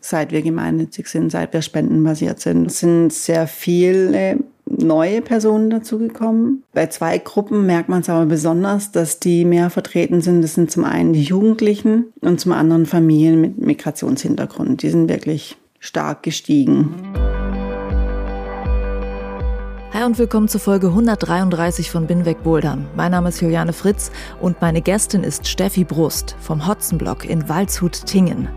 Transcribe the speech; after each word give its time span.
seit 0.00 0.32
wir 0.32 0.42
gemeinnützig 0.42 1.08
sind, 1.08 1.30
seit 1.30 1.52
wir 1.52 1.62
spendenbasiert 1.62 2.40
sind, 2.40 2.70
sind 2.72 3.12
sehr 3.12 3.46
viele 3.46 4.38
neue 4.66 5.22
Personen 5.22 5.70
dazugekommen. 5.70 6.64
Bei 6.72 6.86
zwei 6.86 7.18
Gruppen 7.18 7.66
merkt 7.66 7.88
man 7.88 8.00
es 8.00 8.08
aber 8.08 8.26
besonders, 8.26 8.92
dass 8.92 9.20
die 9.20 9.44
mehr 9.44 9.70
vertreten 9.70 10.20
sind. 10.20 10.42
Das 10.42 10.54
sind 10.54 10.70
zum 10.70 10.84
einen 10.84 11.12
die 11.12 11.22
Jugendlichen 11.22 12.06
und 12.20 12.40
zum 12.40 12.52
anderen 12.52 12.86
Familien 12.86 13.40
mit 13.40 13.58
Migrationshintergrund. 13.58 14.82
Die 14.82 14.90
sind 14.90 15.08
wirklich 15.08 15.56
stark 15.78 16.22
gestiegen. 16.22 16.94
Und 20.06 20.18
willkommen 20.18 20.46
zur 20.46 20.60
Folge 20.60 20.86
133 20.86 21.90
von 21.90 22.06
Binweg 22.06 22.44
Bouldern. 22.44 22.86
Mein 22.94 23.10
Name 23.10 23.30
ist 23.30 23.40
Juliane 23.40 23.72
Fritz 23.72 24.12
und 24.40 24.60
meine 24.60 24.80
Gästin 24.80 25.24
ist 25.24 25.48
Steffi 25.48 25.82
Brust 25.82 26.36
vom 26.38 26.68
Hotzenblock 26.68 27.28
in 27.28 27.48
Waldshut-Tingen. 27.48 28.48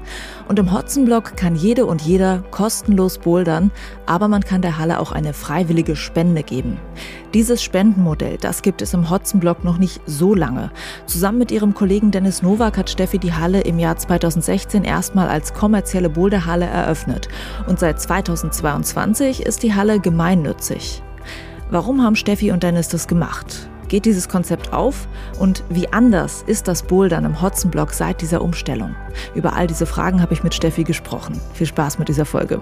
Und 0.48 0.60
im 0.60 0.72
Hotzenblock 0.72 1.36
kann 1.36 1.56
jede 1.56 1.88
und 1.88 2.04
jeder 2.04 2.44
kostenlos 2.52 3.18
bouldern, 3.18 3.72
aber 4.06 4.28
man 4.28 4.44
kann 4.44 4.62
der 4.62 4.78
Halle 4.78 5.00
auch 5.00 5.12
eine 5.12 5.34
freiwillige 5.34 5.96
Spende 5.96 6.44
geben. 6.44 6.78
Dieses 7.34 7.64
Spendenmodell, 7.64 8.38
das 8.38 8.62
gibt 8.62 8.84
es 8.84 8.94
im 8.94 9.10
Hotzenblock 9.10 9.64
noch 9.64 9.80
nicht 9.80 10.02
so 10.06 10.36
lange. 10.36 10.70
Zusammen 11.08 11.40
mit 11.40 11.52
ihrem 11.52 11.74
Kollegen 11.74 12.12
Dennis 12.12 12.44
Nowak 12.44 12.78
hat 12.78 12.92
Steffi 12.92 13.18
die 13.18 13.34
Halle 13.34 13.62
im 13.62 13.80
Jahr 13.80 13.98
2016 13.98 14.84
erstmal 14.84 15.28
als 15.28 15.56
kommerzielle 15.56 16.12
Boulderhalle 16.12 16.68
eröffnet. 16.68 17.28
Und 17.66 17.80
seit 17.80 18.00
2022 18.00 19.48
ist 19.48 19.64
die 19.64 19.74
Halle 19.74 20.00
gemeinnützig. 20.00 21.02
Warum 21.72 22.04
haben 22.04 22.16
Steffi 22.16 22.52
und 22.52 22.64
Dennis 22.64 22.88
das 22.88 23.08
gemacht? 23.08 23.70
Geht 23.90 24.06
dieses 24.06 24.28
Konzept 24.28 24.74
auf? 24.74 25.08
Und 25.40 25.64
wie 25.70 25.88
anders 25.94 26.44
ist 26.48 26.68
das 26.68 26.82
Bouldern 26.82 27.26
im 27.26 27.44
Hotzenblock 27.44 27.94
seit 27.94 28.22
dieser 28.22 28.42
Umstellung? 28.42 28.96
Über 29.36 29.54
all 29.54 29.68
diese 29.68 29.86
Fragen 29.86 30.20
habe 30.20 30.34
ich 30.34 30.44
mit 30.44 30.56
Steffi 30.56 30.84
gesprochen. 30.84 31.40
Viel 31.54 31.68
Spaß 31.68 32.00
mit 32.00 32.08
dieser 32.08 32.26
Folge. 32.26 32.60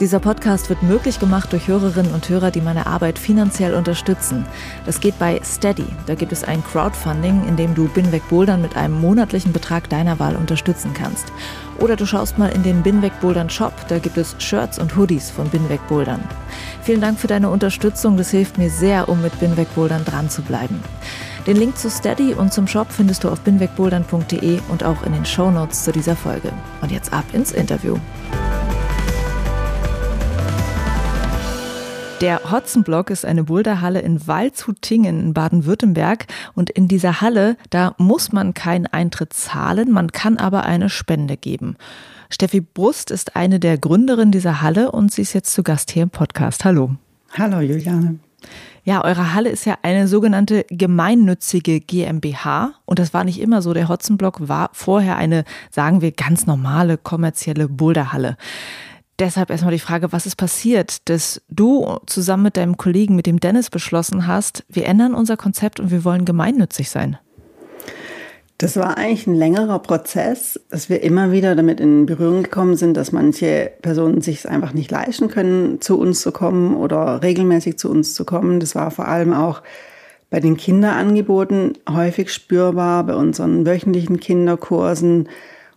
Dieser 0.00 0.18
Podcast 0.18 0.70
wird 0.70 0.82
möglich 0.82 1.20
gemacht 1.20 1.52
durch 1.52 1.68
Hörerinnen 1.68 2.14
und 2.14 2.26
Hörer, 2.26 2.50
die 2.50 2.62
meine 2.62 2.86
Arbeit 2.86 3.18
finanziell 3.18 3.74
unterstützen. 3.74 4.46
Das 4.86 4.98
geht 4.98 5.18
bei 5.18 5.38
Steady. 5.44 5.84
Da 6.06 6.14
gibt 6.14 6.32
es 6.32 6.42
ein 6.42 6.64
Crowdfunding, 6.64 7.46
in 7.46 7.56
dem 7.56 7.74
du 7.74 7.86
Binweg 7.86 8.26
Bouldern 8.30 8.62
mit 8.62 8.78
einem 8.78 8.98
monatlichen 8.98 9.52
Betrag 9.52 9.90
deiner 9.90 10.18
Wahl 10.18 10.36
unterstützen 10.36 10.94
kannst. 10.94 11.26
Oder 11.78 11.96
du 11.96 12.06
schaust 12.06 12.38
mal 12.38 12.48
in 12.48 12.62
den 12.62 12.82
Binweg 12.82 13.12
Bouldern 13.20 13.50
Shop. 13.50 13.74
Da 13.88 13.98
gibt 13.98 14.16
es 14.16 14.34
Shirts 14.38 14.78
und 14.78 14.96
Hoodies 14.96 15.30
von 15.30 15.50
Binweg 15.50 15.86
Bouldern. 15.86 16.24
Vielen 16.82 17.02
Dank 17.02 17.18
für 17.18 17.28
deine 17.28 17.50
Unterstützung. 17.50 18.16
Das 18.16 18.30
hilft 18.30 18.56
mir 18.56 18.70
sehr, 18.70 19.06
um 19.06 19.20
mit 19.20 19.38
Binweg 19.38 19.74
Bouldern 19.74 20.06
dran 20.06 20.30
zu 20.30 20.40
bleiben. 20.40 20.82
Den 21.46 21.58
Link 21.58 21.76
zu 21.76 21.90
Steady 21.90 22.32
und 22.32 22.54
zum 22.54 22.66
Shop 22.66 22.90
findest 22.90 23.24
du 23.24 23.28
auf 23.28 23.40
binwegbouldern.de 23.42 24.60
und 24.70 24.82
auch 24.82 25.02
in 25.02 25.12
den 25.12 25.26
Show 25.26 25.50
Notes 25.50 25.84
zu 25.84 25.92
dieser 25.92 26.16
Folge. 26.16 26.50
Und 26.80 26.90
jetzt 26.90 27.12
ab 27.12 27.24
ins 27.34 27.52
Interview. 27.52 27.98
Der 32.20 32.52
Hotzenblock 32.52 33.08
ist 33.08 33.24
eine 33.24 33.44
Boulderhalle 33.44 34.00
in 34.00 34.26
Waldshut-Tingen 34.26 35.18
in 35.20 35.32
Baden-Württemberg 35.32 36.26
und 36.54 36.68
in 36.68 36.86
dieser 36.86 37.22
Halle, 37.22 37.56
da 37.70 37.94
muss 37.96 38.30
man 38.30 38.52
keinen 38.52 38.86
Eintritt 38.86 39.32
zahlen, 39.32 39.90
man 39.90 40.12
kann 40.12 40.36
aber 40.36 40.64
eine 40.64 40.90
Spende 40.90 41.38
geben. 41.38 41.76
Steffi 42.28 42.60
Brust 42.60 43.10
ist 43.10 43.36
eine 43.36 43.58
der 43.58 43.78
Gründerinnen 43.78 44.32
dieser 44.32 44.60
Halle 44.60 44.92
und 44.92 45.10
sie 45.10 45.22
ist 45.22 45.32
jetzt 45.32 45.54
zu 45.54 45.62
Gast 45.62 45.92
hier 45.92 46.02
im 46.02 46.10
Podcast. 46.10 46.66
Hallo. 46.66 46.90
Hallo 47.38 47.60
Juliane. 47.60 48.18
Ja, 48.84 49.02
eure 49.02 49.32
Halle 49.32 49.48
ist 49.48 49.64
ja 49.64 49.78
eine 49.82 50.06
sogenannte 50.06 50.66
gemeinnützige 50.68 51.80
GmbH 51.80 52.72
und 52.84 52.98
das 52.98 53.14
war 53.14 53.24
nicht 53.24 53.40
immer 53.40 53.62
so. 53.62 53.72
Der 53.72 53.88
Hotzenblock 53.88 54.46
war 54.46 54.68
vorher 54.74 55.16
eine, 55.16 55.44
sagen 55.70 56.02
wir, 56.02 56.12
ganz 56.12 56.46
normale 56.46 56.98
kommerzielle 56.98 57.66
Boulderhalle. 57.66 58.36
Deshalb 59.20 59.50
erstmal 59.50 59.74
die 59.74 59.78
Frage, 59.78 60.12
was 60.12 60.24
ist 60.24 60.36
passiert, 60.36 61.06
dass 61.10 61.42
du 61.50 61.98
zusammen 62.06 62.44
mit 62.44 62.56
deinem 62.56 62.78
Kollegen, 62.78 63.16
mit 63.16 63.26
dem 63.26 63.38
Dennis, 63.38 63.68
beschlossen 63.68 64.26
hast, 64.26 64.64
wir 64.70 64.86
ändern 64.86 65.12
unser 65.12 65.36
Konzept 65.36 65.78
und 65.78 65.90
wir 65.90 66.06
wollen 66.06 66.24
gemeinnützig 66.24 66.88
sein? 66.88 67.18
Das 68.56 68.76
war 68.76 68.96
eigentlich 68.96 69.26
ein 69.26 69.34
längerer 69.34 69.78
Prozess, 69.78 70.58
dass 70.70 70.88
wir 70.88 71.02
immer 71.02 71.32
wieder 71.32 71.54
damit 71.54 71.80
in 71.80 72.06
Berührung 72.06 72.44
gekommen 72.44 72.76
sind, 72.76 72.96
dass 72.96 73.12
manche 73.12 73.70
Personen 73.82 74.22
sich 74.22 74.38
es 74.38 74.46
einfach 74.46 74.72
nicht 74.72 74.90
leisten 74.90 75.28
können, 75.28 75.82
zu 75.82 75.98
uns 75.98 76.22
zu 76.22 76.32
kommen 76.32 76.74
oder 76.74 77.22
regelmäßig 77.22 77.78
zu 77.78 77.90
uns 77.90 78.14
zu 78.14 78.24
kommen. 78.24 78.58
Das 78.58 78.74
war 78.74 78.90
vor 78.90 79.06
allem 79.06 79.34
auch 79.34 79.62
bei 80.30 80.40
den 80.40 80.56
Kinderangeboten 80.56 81.74
häufig 81.90 82.32
spürbar, 82.32 83.04
bei 83.04 83.14
unseren 83.14 83.66
wöchentlichen 83.66 84.18
Kinderkursen 84.18 85.28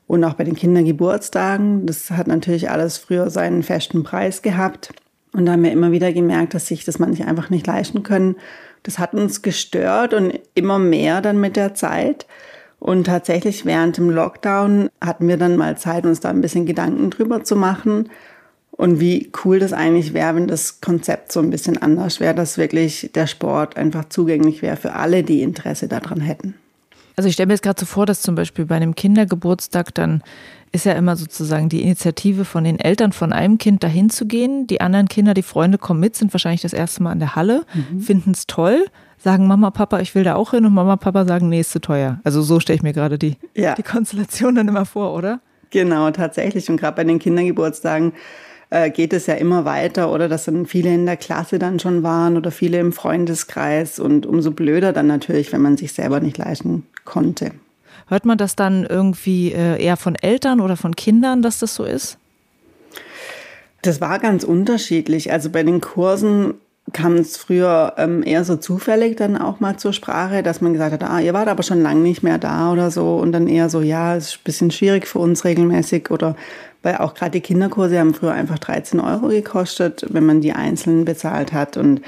und 0.07 0.23
auch 0.23 0.33
bei 0.33 0.43
den 0.43 0.55
Kindergeburtstagen. 0.55 1.85
Das 1.85 2.11
hat 2.11 2.27
natürlich 2.27 2.69
alles 2.69 2.97
früher 2.97 3.29
seinen 3.29 3.63
festen 3.63 4.03
Preis 4.03 4.41
gehabt. 4.41 4.93
Und 5.31 5.45
da 5.45 5.53
haben 5.53 5.63
wir 5.63 5.71
immer 5.71 5.91
wieder 5.91 6.13
gemerkt, 6.13 6.53
dass 6.53 6.67
sich 6.67 6.85
das 6.85 6.99
manche 6.99 7.25
einfach 7.25 7.49
nicht 7.49 7.65
leisten 7.65 8.03
können. 8.03 8.35
Das 8.83 8.99
hat 8.99 9.13
uns 9.13 9.41
gestört 9.41 10.13
und 10.13 10.39
immer 10.53 10.77
mehr 10.77 11.21
dann 11.21 11.39
mit 11.39 11.55
der 11.55 11.73
Zeit. 11.73 12.27
Und 12.79 13.05
tatsächlich 13.05 13.65
während 13.65 13.97
dem 13.97 14.09
Lockdown 14.09 14.89
hatten 15.01 15.27
wir 15.27 15.37
dann 15.37 15.55
mal 15.55 15.77
Zeit, 15.77 16.05
uns 16.05 16.19
da 16.19 16.29
ein 16.29 16.41
bisschen 16.41 16.65
Gedanken 16.65 17.09
drüber 17.09 17.43
zu 17.43 17.55
machen. 17.55 18.09
Und 18.71 18.99
wie 18.99 19.31
cool 19.43 19.59
das 19.59 19.71
eigentlich 19.71 20.13
wäre, 20.13 20.35
wenn 20.35 20.47
das 20.47 20.81
Konzept 20.81 21.31
so 21.31 21.39
ein 21.39 21.49
bisschen 21.49 21.81
anders 21.81 22.19
wäre, 22.19 22.35
dass 22.35 22.57
wirklich 22.57 23.11
der 23.15 23.27
Sport 23.27 23.77
einfach 23.77 24.09
zugänglich 24.09 24.61
wäre 24.61 24.75
für 24.75 24.93
alle, 24.93 25.23
die 25.23 25.43
Interesse 25.43 25.87
daran 25.87 26.19
hätten. 26.19 26.55
Also 27.15 27.27
ich 27.27 27.33
stelle 27.33 27.47
mir 27.47 27.53
jetzt 27.53 27.63
gerade 27.63 27.79
so 27.79 27.85
vor, 27.85 28.05
dass 28.05 28.21
zum 28.21 28.35
Beispiel 28.35 28.65
bei 28.65 28.75
einem 28.75 28.95
Kindergeburtstag 28.95 29.93
dann 29.93 30.23
ist 30.71 30.85
ja 30.85 30.93
immer 30.93 31.15
sozusagen 31.15 31.69
die 31.69 31.83
Initiative 31.83 32.45
von 32.45 32.63
den 32.63 32.79
Eltern 32.79 33.11
von 33.11 33.31
einem 33.31 33.59
Kind 33.59 33.83
dahin 33.83 34.09
zu 34.09 34.25
gehen. 34.25 34.65
Die 34.65 34.81
anderen 34.81 35.07
Kinder, 35.07 35.35
die 35.35 35.43
Freunde 35.43 35.77
kommen 35.77 35.99
mit, 35.99 36.15
sind 36.15 36.33
wahrscheinlich 36.33 36.61
das 36.61 36.73
erste 36.73 37.03
Mal 37.03 37.13
in 37.13 37.19
der 37.19 37.35
Halle, 37.35 37.63
mhm. 37.73 37.99
finden 37.99 38.31
es 38.31 38.47
toll, 38.47 38.85
sagen 39.19 39.45
Mama, 39.45 39.69
Papa, 39.69 39.99
ich 39.99 40.15
will 40.15 40.23
da 40.23 40.33
auch 40.33 40.51
hin 40.51 40.65
und 40.65 40.73
Mama, 40.73 40.95
Papa 40.95 41.25
sagen, 41.25 41.47
nee, 41.49 41.59
ist 41.59 41.71
zu 41.71 41.79
teuer. 41.79 42.19
Also 42.23 42.41
so 42.41 42.59
stelle 42.59 42.77
ich 42.77 42.83
mir 42.83 42.93
gerade 42.93 43.19
die, 43.19 43.37
ja. 43.55 43.75
die 43.75 43.83
Konstellation 43.83 44.55
dann 44.55 44.67
immer 44.67 44.85
vor, 44.85 45.13
oder? 45.13 45.39
Genau, 45.69 46.09
tatsächlich. 46.11 46.69
Und 46.69 46.77
gerade 46.77 46.95
bei 46.95 47.03
den 47.03 47.19
Kindergeburtstagen 47.19 48.13
äh, 48.73 48.89
geht 48.89 49.13
es 49.13 49.27
ja 49.27 49.35
immer 49.35 49.65
weiter 49.65 50.11
oder 50.11 50.27
dass 50.27 50.45
dann 50.45 50.65
viele 50.65 50.91
in 50.91 51.05
der 51.05 51.15
Klasse 51.15 51.59
dann 51.59 51.79
schon 51.79 52.01
waren 52.01 52.37
oder 52.37 52.49
viele 52.49 52.79
im 52.79 52.91
Freundeskreis 52.91 53.99
und 53.99 54.25
umso 54.25 54.49
blöder 54.49 54.93
dann 54.93 55.05
natürlich, 55.05 55.53
wenn 55.53 55.61
man 55.61 55.77
sich 55.77 55.93
selber 55.93 56.19
nicht 56.19 56.39
leisten 56.39 56.87
konnte. 57.05 57.51
Hört 58.07 58.25
man 58.25 58.37
das 58.37 58.55
dann 58.55 58.85
irgendwie 58.85 59.51
äh, 59.53 59.81
eher 59.81 59.95
von 59.95 60.15
Eltern 60.15 60.59
oder 60.59 60.75
von 60.75 60.95
Kindern, 60.95 61.43
dass 61.43 61.59
das 61.59 61.75
so 61.75 61.83
ist? 61.83 62.17
Das 63.83 64.01
war 64.01 64.17
ganz 64.17 64.43
unterschiedlich. 64.43 65.31
Also 65.31 65.51
bei 65.51 65.61
den 65.61 65.79
Kursen 65.79 66.55
kam 66.91 67.15
es 67.15 67.37
früher 67.37 67.93
ähm, 67.97 68.23
eher 68.23 68.43
so 68.43 68.57
zufällig 68.57 69.15
dann 69.15 69.37
auch 69.37 69.61
mal 69.61 69.77
zur 69.77 69.93
Sprache, 69.93 70.43
dass 70.43 70.59
man 70.59 70.73
gesagt 70.73 70.91
hat, 70.91 71.03
ah, 71.09 71.21
ihr 71.21 71.33
wart 71.33 71.47
aber 71.47 71.63
schon 71.63 71.81
lange 71.81 72.01
nicht 72.01 72.23
mehr 72.23 72.37
da 72.37 72.71
oder 72.71 72.91
so 72.91 73.15
und 73.15 73.31
dann 73.31 73.47
eher 73.47 73.69
so, 73.69 73.81
ja, 73.81 74.15
es 74.15 74.27
ist 74.27 74.35
ein 74.35 74.43
bisschen 74.43 74.71
schwierig 74.71 75.07
für 75.07 75.19
uns 75.19 75.45
regelmäßig 75.45 76.11
oder 76.11 76.35
weil 76.83 76.97
auch 76.97 77.13
gerade 77.13 77.31
die 77.31 77.41
Kinderkurse 77.41 77.97
haben 77.97 78.13
früher 78.13 78.33
einfach 78.33 78.59
13 78.59 78.99
Euro 78.99 79.29
gekostet, 79.29 80.05
wenn 80.09 80.25
man 80.25 80.41
die 80.41 80.51
einzeln 80.51 81.05
bezahlt 81.05 81.53
hat. 81.53 81.77
Und 81.77 82.01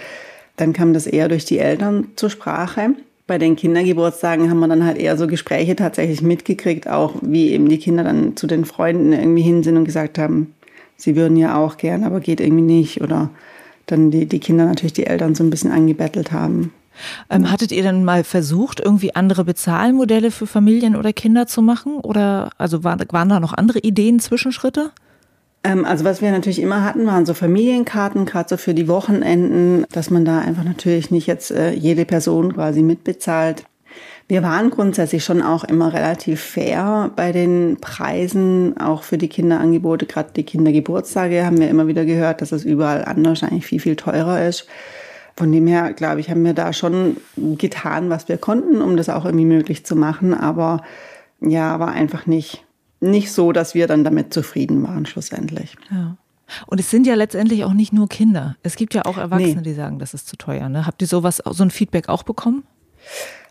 dann 0.57 0.74
kam 0.74 0.94
das 0.94 1.07
eher 1.07 1.30
durch 1.30 1.45
die 1.45 1.60
Eltern 1.60 2.10
zur 2.18 2.30
Sprache. 2.30 2.89
Bei 3.25 3.38
den 3.38 3.56
Kindergeburtstagen 3.56 4.50
haben 4.50 4.60
wir 4.60 4.68
dann 4.68 4.86
halt 4.86 4.98
eher 4.98 5.18
so 5.18 5.28
Gespräche 5.28 5.75
tatsächlich 5.75 6.21
mitgekriegt, 6.21 6.88
auch 6.88 7.16
wie 7.21 7.51
eben 7.51 7.69
die 7.69 7.80
Kinder 7.80 8.04
dann 8.04 8.36
zu 8.36 8.45
den 8.45 8.66
Freunden 8.66 9.13
irgendwie 9.13 9.42
hin 9.42 9.63
sind 9.63 9.78
und 9.78 9.86
gesagt 9.86 10.19
haben, 10.19 10.54
sie 10.98 11.16
würden 11.16 11.38
ja 11.38 11.57
auch 11.57 11.78
gern, 11.78 12.04
aber 12.04 12.19
geht 12.19 12.42
irgendwie 12.42 12.62
nicht. 12.62 13.01
Oder 13.01 13.30
dann 13.85 14.11
die, 14.11 14.25
die 14.25 14.39
Kinder 14.39 14.65
natürlich 14.65 14.93
die 14.93 15.07
Eltern 15.07 15.35
so 15.35 15.43
ein 15.43 15.49
bisschen 15.49 15.71
angebettelt 15.71 16.31
haben. 16.31 16.73
Ähm, 17.29 17.51
hattet 17.51 17.71
ihr 17.71 17.83
dann 17.83 18.03
mal 18.03 18.23
versucht, 18.23 18.79
irgendwie 18.79 19.15
andere 19.15 19.43
Bezahlmodelle 19.43 20.31
für 20.31 20.47
Familien 20.47 20.95
oder 20.95 21.13
Kinder 21.13 21.47
zu 21.47 21.61
machen? 21.61 21.97
Oder 21.97 22.51
also 22.57 22.83
waren, 22.83 23.03
waren 23.11 23.29
da 23.29 23.39
noch 23.39 23.53
andere 23.53 23.79
Ideen, 23.79 24.19
Zwischenschritte? 24.19 24.91
Ähm, 25.63 25.83
also 25.83 26.05
was 26.05 26.21
wir 26.21 26.31
natürlich 26.31 26.61
immer 26.61 26.83
hatten, 26.83 27.05
waren 27.07 27.25
so 27.25 27.33
Familienkarten, 27.33 28.25
gerade 28.25 28.49
so 28.49 28.57
für 28.57 28.73
die 28.73 28.87
Wochenenden, 28.87 29.85
dass 29.91 30.09
man 30.09 30.23
da 30.23 30.39
einfach 30.39 30.63
natürlich 30.63 31.11
nicht 31.11 31.27
jetzt 31.27 31.51
äh, 31.51 31.71
jede 31.71 32.05
Person 32.05 32.53
quasi 32.53 32.81
mitbezahlt. 32.81 33.65
Wir 34.27 34.42
waren 34.42 34.72
grundsätzlich 34.72 35.24
schon 35.24 35.44
auch 35.44 35.63
immer 35.63 35.94
relativ 35.94 36.42
fair 36.42 37.12
bei 37.16 37.31
den 37.31 37.77
Preisen, 37.80 38.75
auch 38.77 39.04
für 39.04 39.19
die 39.19 39.27
Kinderangebote. 39.27 40.07
Gerade 40.07 40.31
die 40.36 40.44
Kindergeburtstage 40.44 41.45
haben 41.45 41.60
wir 41.60 41.69
immer 41.69 41.86
wieder 41.86 42.06
gehört, 42.06 42.42
dass 42.42 42.51
es 42.51 42.66
überall 42.66 43.06
anders 43.06 43.44
eigentlich 43.44 43.68
viel, 43.68 43.80
viel 43.80 43.95
teurer 43.95 44.48
ist. 44.48 44.66
Von 45.38 45.51
dem 45.51 45.68
her, 45.68 45.94
glaube 45.94 46.22
ich, 46.22 46.31
haben 46.31 46.44
wir 46.44 46.54
da 46.54 46.74
schon 46.74 47.18
getan, 47.36 48.10
was 48.10 48.27
wir 48.27 48.38
konnten, 48.38 48.81
um 48.81 48.98
das 48.98 49.10
auch 49.10 49.25
irgendwie 49.25 49.45
möglich 49.45 49.86
zu 49.86 49.95
machen. 49.95 50.33
Aber 50.33 50.81
ja, 51.39 51.80
war 51.80 51.92
einfach 51.92 52.25
nicht, 52.25 52.63
nicht 53.01 53.31
so, 53.31 53.51
dass 53.51 53.75
wir 53.75 53.86
dann 53.86 54.04
damit 54.04 54.33
zufrieden 54.33 54.81
waren 54.81 55.06
schlussendlich. 55.06 55.75
Ja. 55.92 56.18
Und 56.66 56.80
es 56.80 56.89
sind 56.89 57.06
ja 57.06 57.13
letztendlich 57.13 57.63
auch 57.63 57.74
nicht 57.74 57.94
nur 57.94 58.07
Kinder. 58.07 58.56
Es 58.63 58.75
gibt 58.75 58.95
ja 58.95 59.06
auch 59.06 59.18
Erwachsene, 59.18 59.57
nee. 59.57 59.62
die 59.62 59.74
sagen, 59.74 60.00
das 60.00 60.16
ist 60.16 60.28
zu 60.28 60.36
teuer. 60.36 60.68
Ne? 60.69 60.88
Habt 60.88 61.01
ihr 61.01 61.07
sowas, 61.07 61.44
so 61.45 61.63
ein 61.63 61.71
Feedback 61.71 62.10
auch 62.10 62.24
bekommen? 62.24 62.63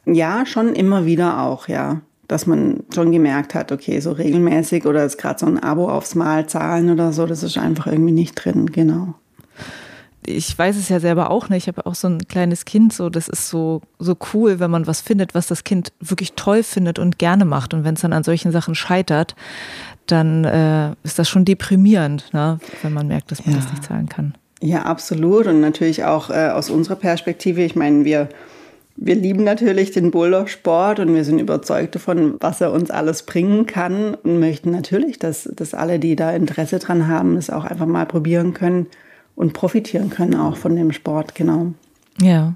Ja, 0.06 0.46
schon 0.46 0.74
immer 0.74 1.06
wieder 1.06 1.42
auch, 1.42 1.68
ja. 1.68 2.00
Dass 2.28 2.46
man 2.46 2.84
schon 2.94 3.12
gemerkt 3.12 3.54
hat, 3.54 3.70
okay, 3.70 4.00
so 4.00 4.12
regelmäßig 4.12 4.86
oder 4.86 5.04
ist 5.04 5.18
gerade 5.18 5.38
so 5.38 5.46
ein 5.46 5.62
Abo 5.62 5.90
aufs 5.90 6.14
Mal 6.14 6.46
zahlen 6.46 6.90
oder 6.90 7.12
so, 7.12 7.26
das 7.26 7.42
ist 7.42 7.58
einfach 7.58 7.86
irgendwie 7.86 8.12
nicht 8.12 8.34
drin, 8.34 8.72
genau. 8.72 9.14
Ich 10.26 10.58
weiß 10.58 10.76
es 10.76 10.88
ja 10.88 11.00
selber 11.00 11.30
auch 11.30 11.50
nicht. 11.50 11.64
Ich 11.64 11.68
habe 11.68 11.84
auch 11.84 11.94
so 11.94 12.08
ein 12.08 12.26
kleines 12.26 12.64
Kind, 12.64 12.94
so 12.94 13.10
das 13.10 13.28
ist 13.28 13.50
so, 13.50 13.82
so 13.98 14.16
cool, 14.32 14.58
wenn 14.58 14.70
man 14.70 14.86
was 14.86 15.02
findet, 15.02 15.34
was 15.34 15.48
das 15.48 15.64
Kind 15.64 15.92
wirklich 16.00 16.32
toll 16.32 16.62
findet 16.62 16.98
und 16.98 17.18
gerne 17.18 17.44
macht. 17.44 17.74
Und 17.74 17.84
wenn 17.84 17.94
es 17.94 18.00
dann 18.00 18.14
an 18.14 18.24
solchen 18.24 18.50
Sachen 18.50 18.74
scheitert, 18.74 19.36
dann 20.06 20.44
äh, 20.44 20.92
ist 21.02 21.18
das 21.18 21.28
schon 21.28 21.44
deprimierend, 21.44 22.32
ne? 22.32 22.58
wenn 22.82 22.94
man 22.94 23.06
merkt, 23.06 23.30
dass 23.32 23.44
man 23.44 23.54
ja. 23.54 23.60
das 23.60 23.70
nicht 23.70 23.84
zahlen 23.84 24.08
kann. 24.08 24.34
Ja, 24.62 24.84
absolut. 24.84 25.46
Und 25.46 25.60
natürlich 25.60 26.04
auch 26.04 26.30
äh, 26.30 26.48
aus 26.48 26.70
unserer 26.70 26.96
Perspektive, 26.96 27.62
ich 27.62 27.76
meine, 27.76 28.06
wir 28.06 28.30
wir 28.96 29.16
lieben 29.16 29.44
natürlich 29.44 29.90
den 29.90 30.10
Bouldersport 30.10 31.00
und 31.00 31.14
wir 31.14 31.24
sind 31.24 31.40
überzeugt 31.40 31.94
davon, 31.96 32.36
was 32.40 32.60
er 32.60 32.72
uns 32.72 32.90
alles 32.90 33.24
bringen 33.24 33.66
kann 33.66 34.14
und 34.14 34.38
möchten 34.38 34.70
natürlich, 34.70 35.18
dass, 35.18 35.44
dass 35.54 35.74
alle, 35.74 35.98
die 35.98 36.16
da 36.16 36.30
Interesse 36.30 36.78
dran 36.78 37.08
haben, 37.08 37.36
es 37.36 37.50
auch 37.50 37.64
einfach 37.64 37.86
mal 37.86 38.06
probieren 38.06 38.54
können 38.54 38.86
und 39.34 39.52
profitieren 39.52 40.10
können 40.10 40.34
auch 40.36 40.56
von 40.56 40.76
dem 40.76 40.92
Sport, 40.92 41.34
genau. 41.34 41.72
Ja. 42.20 42.54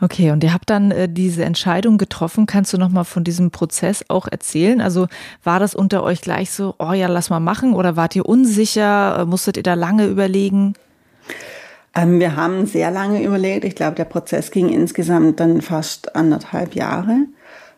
Okay, 0.00 0.32
und 0.32 0.42
ihr 0.42 0.52
habt 0.52 0.68
dann 0.68 0.90
äh, 0.90 1.08
diese 1.08 1.44
Entscheidung 1.44 1.98
getroffen. 1.98 2.46
Kannst 2.46 2.72
du 2.72 2.78
noch 2.78 2.88
mal 2.88 3.04
von 3.04 3.22
diesem 3.22 3.52
Prozess 3.52 4.04
auch 4.08 4.26
erzählen? 4.26 4.80
Also 4.80 5.06
war 5.44 5.60
das 5.60 5.76
unter 5.76 6.02
euch 6.02 6.20
gleich 6.20 6.50
so, 6.50 6.74
oh 6.80 6.92
ja, 6.92 7.06
lass 7.06 7.30
mal 7.30 7.38
machen 7.38 7.74
oder 7.74 7.94
wart 7.94 8.16
ihr 8.16 8.26
unsicher? 8.26 9.20
Äh, 9.20 9.24
musstet 9.24 9.56
ihr 9.56 9.62
da 9.62 9.74
lange 9.74 10.06
überlegen? 10.06 10.74
Ähm, 11.94 12.20
wir 12.20 12.36
haben 12.36 12.66
sehr 12.66 12.90
lange 12.90 13.22
überlegt. 13.22 13.64
Ich 13.64 13.74
glaube, 13.74 13.96
der 13.96 14.04
Prozess 14.04 14.50
ging 14.50 14.68
insgesamt 14.68 15.40
dann 15.40 15.60
fast 15.62 16.16
anderthalb 16.16 16.74
Jahre. 16.74 17.26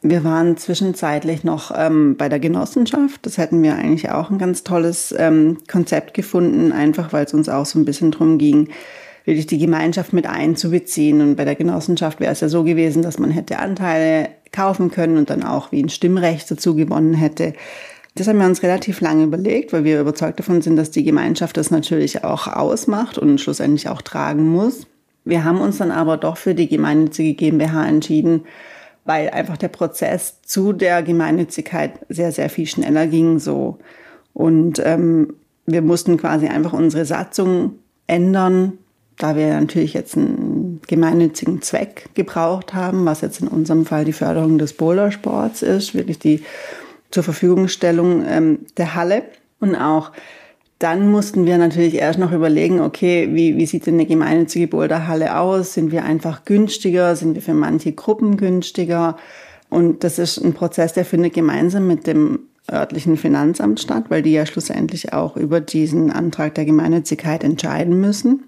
Wir 0.02 0.24
waren 0.24 0.56
zwischenzeitlich 0.56 1.42
noch 1.42 1.72
ähm, 1.74 2.16
bei 2.16 2.28
der 2.28 2.38
Genossenschaft. 2.38 3.24
Das 3.26 3.38
hätten 3.38 3.62
wir 3.62 3.74
eigentlich 3.74 4.10
auch 4.10 4.30
ein 4.30 4.38
ganz 4.38 4.62
tolles 4.62 5.14
ähm, 5.18 5.58
Konzept 5.70 6.14
gefunden, 6.14 6.72
einfach 6.72 7.12
weil 7.12 7.24
es 7.24 7.34
uns 7.34 7.48
auch 7.48 7.66
so 7.66 7.78
ein 7.78 7.84
bisschen 7.84 8.10
drum 8.10 8.38
ging, 8.38 8.68
wirklich 9.24 9.46
die 9.46 9.58
Gemeinschaft 9.58 10.12
mit 10.12 10.26
einzubeziehen. 10.26 11.20
Und 11.20 11.36
bei 11.36 11.44
der 11.44 11.56
Genossenschaft 11.56 12.20
wäre 12.20 12.32
es 12.32 12.40
ja 12.40 12.48
so 12.48 12.62
gewesen, 12.62 13.02
dass 13.02 13.18
man 13.18 13.30
hätte 13.30 13.58
Anteile 13.58 14.28
kaufen 14.52 14.90
können 14.90 15.16
und 15.16 15.30
dann 15.30 15.42
auch 15.42 15.72
wie 15.72 15.82
ein 15.82 15.88
Stimmrecht 15.88 16.50
dazu 16.50 16.76
gewonnen 16.76 17.14
hätte. 17.14 17.54
Das 18.16 18.28
haben 18.28 18.38
wir 18.38 18.46
uns 18.46 18.62
relativ 18.62 19.02
lange 19.02 19.24
überlegt, 19.24 19.74
weil 19.74 19.84
wir 19.84 20.00
überzeugt 20.00 20.38
davon 20.38 20.62
sind, 20.62 20.76
dass 20.76 20.90
die 20.90 21.04
Gemeinschaft 21.04 21.58
das 21.58 21.70
natürlich 21.70 22.24
auch 22.24 22.46
ausmacht 22.46 23.18
und 23.18 23.38
schlussendlich 23.38 23.90
auch 23.90 24.00
tragen 24.00 24.48
muss. 24.48 24.86
Wir 25.26 25.44
haben 25.44 25.60
uns 25.60 25.76
dann 25.76 25.90
aber 25.90 26.16
doch 26.16 26.38
für 26.38 26.54
die 26.54 26.66
gemeinnützige 26.66 27.34
GmbH 27.34 27.86
entschieden, 27.86 28.46
weil 29.04 29.28
einfach 29.28 29.58
der 29.58 29.68
Prozess 29.68 30.40
zu 30.42 30.72
der 30.72 31.02
Gemeinnützigkeit 31.02 31.92
sehr, 32.08 32.32
sehr 32.32 32.48
viel 32.48 32.66
schneller 32.66 33.06
ging 33.06 33.38
so. 33.38 33.78
Und 34.32 34.80
ähm, 34.82 35.34
wir 35.66 35.82
mussten 35.82 36.16
quasi 36.16 36.46
einfach 36.46 36.72
unsere 36.72 37.04
Satzung 37.04 37.72
ändern, 38.06 38.78
da 39.18 39.36
wir 39.36 39.60
natürlich 39.60 39.92
jetzt 39.92 40.16
einen 40.16 40.80
gemeinnützigen 40.88 41.60
Zweck 41.60 42.08
gebraucht 42.14 42.72
haben, 42.72 43.04
was 43.04 43.20
jetzt 43.20 43.42
in 43.42 43.48
unserem 43.48 43.84
Fall 43.84 44.06
die 44.06 44.12
Förderung 44.14 44.56
des 44.56 44.72
Bouldersports 44.72 45.60
ist, 45.60 45.94
wirklich 45.94 46.18
die 46.18 46.42
zur 47.16 47.24
Verfügungstellung 47.24 48.26
ähm, 48.28 48.58
der 48.76 48.94
Halle. 48.94 49.22
Und 49.58 49.74
auch 49.74 50.12
dann 50.78 51.10
mussten 51.10 51.46
wir 51.46 51.56
natürlich 51.56 51.94
erst 51.94 52.18
noch 52.18 52.30
überlegen, 52.30 52.80
okay, 52.80 53.30
wie, 53.32 53.56
wie 53.56 53.64
sieht 53.64 53.86
denn 53.86 53.94
eine 53.94 54.04
gemeinnützige 54.04 54.68
Boulderhalle 54.68 55.38
aus? 55.38 55.72
Sind 55.72 55.92
wir 55.92 56.04
einfach 56.04 56.44
günstiger? 56.44 57.16
Sind 57.16 57.34
wir 57.34 57.40
für 57.40 57.54
manche 57.54 57.92
Gruppen 57.92 58.36
günstiger? 58.36 59.16
Und 59.70 60.04
das 60.04 60.18
ist 60.18 60.36
ein 60.36 60.52
Prozess, 60.52 60.92
der 60.92 61.06
findet 61.06 61.32
gemeinsam 61.32 61.86
mit 61.86 62.06
dem 62.06 62.40
örtlichen 62.70 63.16
Finanzamt 63.16 63.80
statt, 63.80 64.04
weil 64.10 64.20
die 64.20 64.32
ja 64.32 64.44
schlussendlich 64.44 65.14
auch 65.14 65.38
über 65.38 65.62
diesen 65.62 66.12
Antrag 66.12 66.54
der 66.54 66.66
Gemeinnützigkeit 66.66 67.42
entscheiden 67.44 67.98
müssen. 67.98 68.44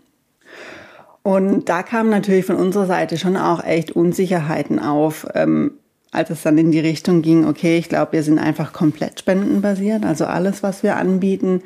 Und 1.23 1.71
da 1.71 1.83
kamen 1.83 2.11
natürlich 2.11 2.45
von 2.45 2.57
unserer 2.57 2.87
Seite 2.87 3.17
schon 3.17 3.39
auch 3.39 3.65
echt 3.65 3.93
Unsicherheiten 3.93 4.79
auf. 4.79 5.27
Ähm, 5.35 5.71
als 6.11 6.31
es 6.31 6.43
dann 6.43 6.59
in 6.59 6.71
die 6.71 6.81
Richtung 6.81 7.23
ging, 7.23 7.47
okay, 7.47 7.79
ich 7.79 7.89
glaube, 7.89 8.13
wir 8.13 8.23
sind 8.23 8.39
einfach 8.39 8.73
komplett 8.73 9.21
spendenbasiert. 9.21 10.05
Also 10.05 10.25
alles, 10.25 10.63
was 10.63 10.83
wir 10.83 10.97
anbieten, 10.97 11.63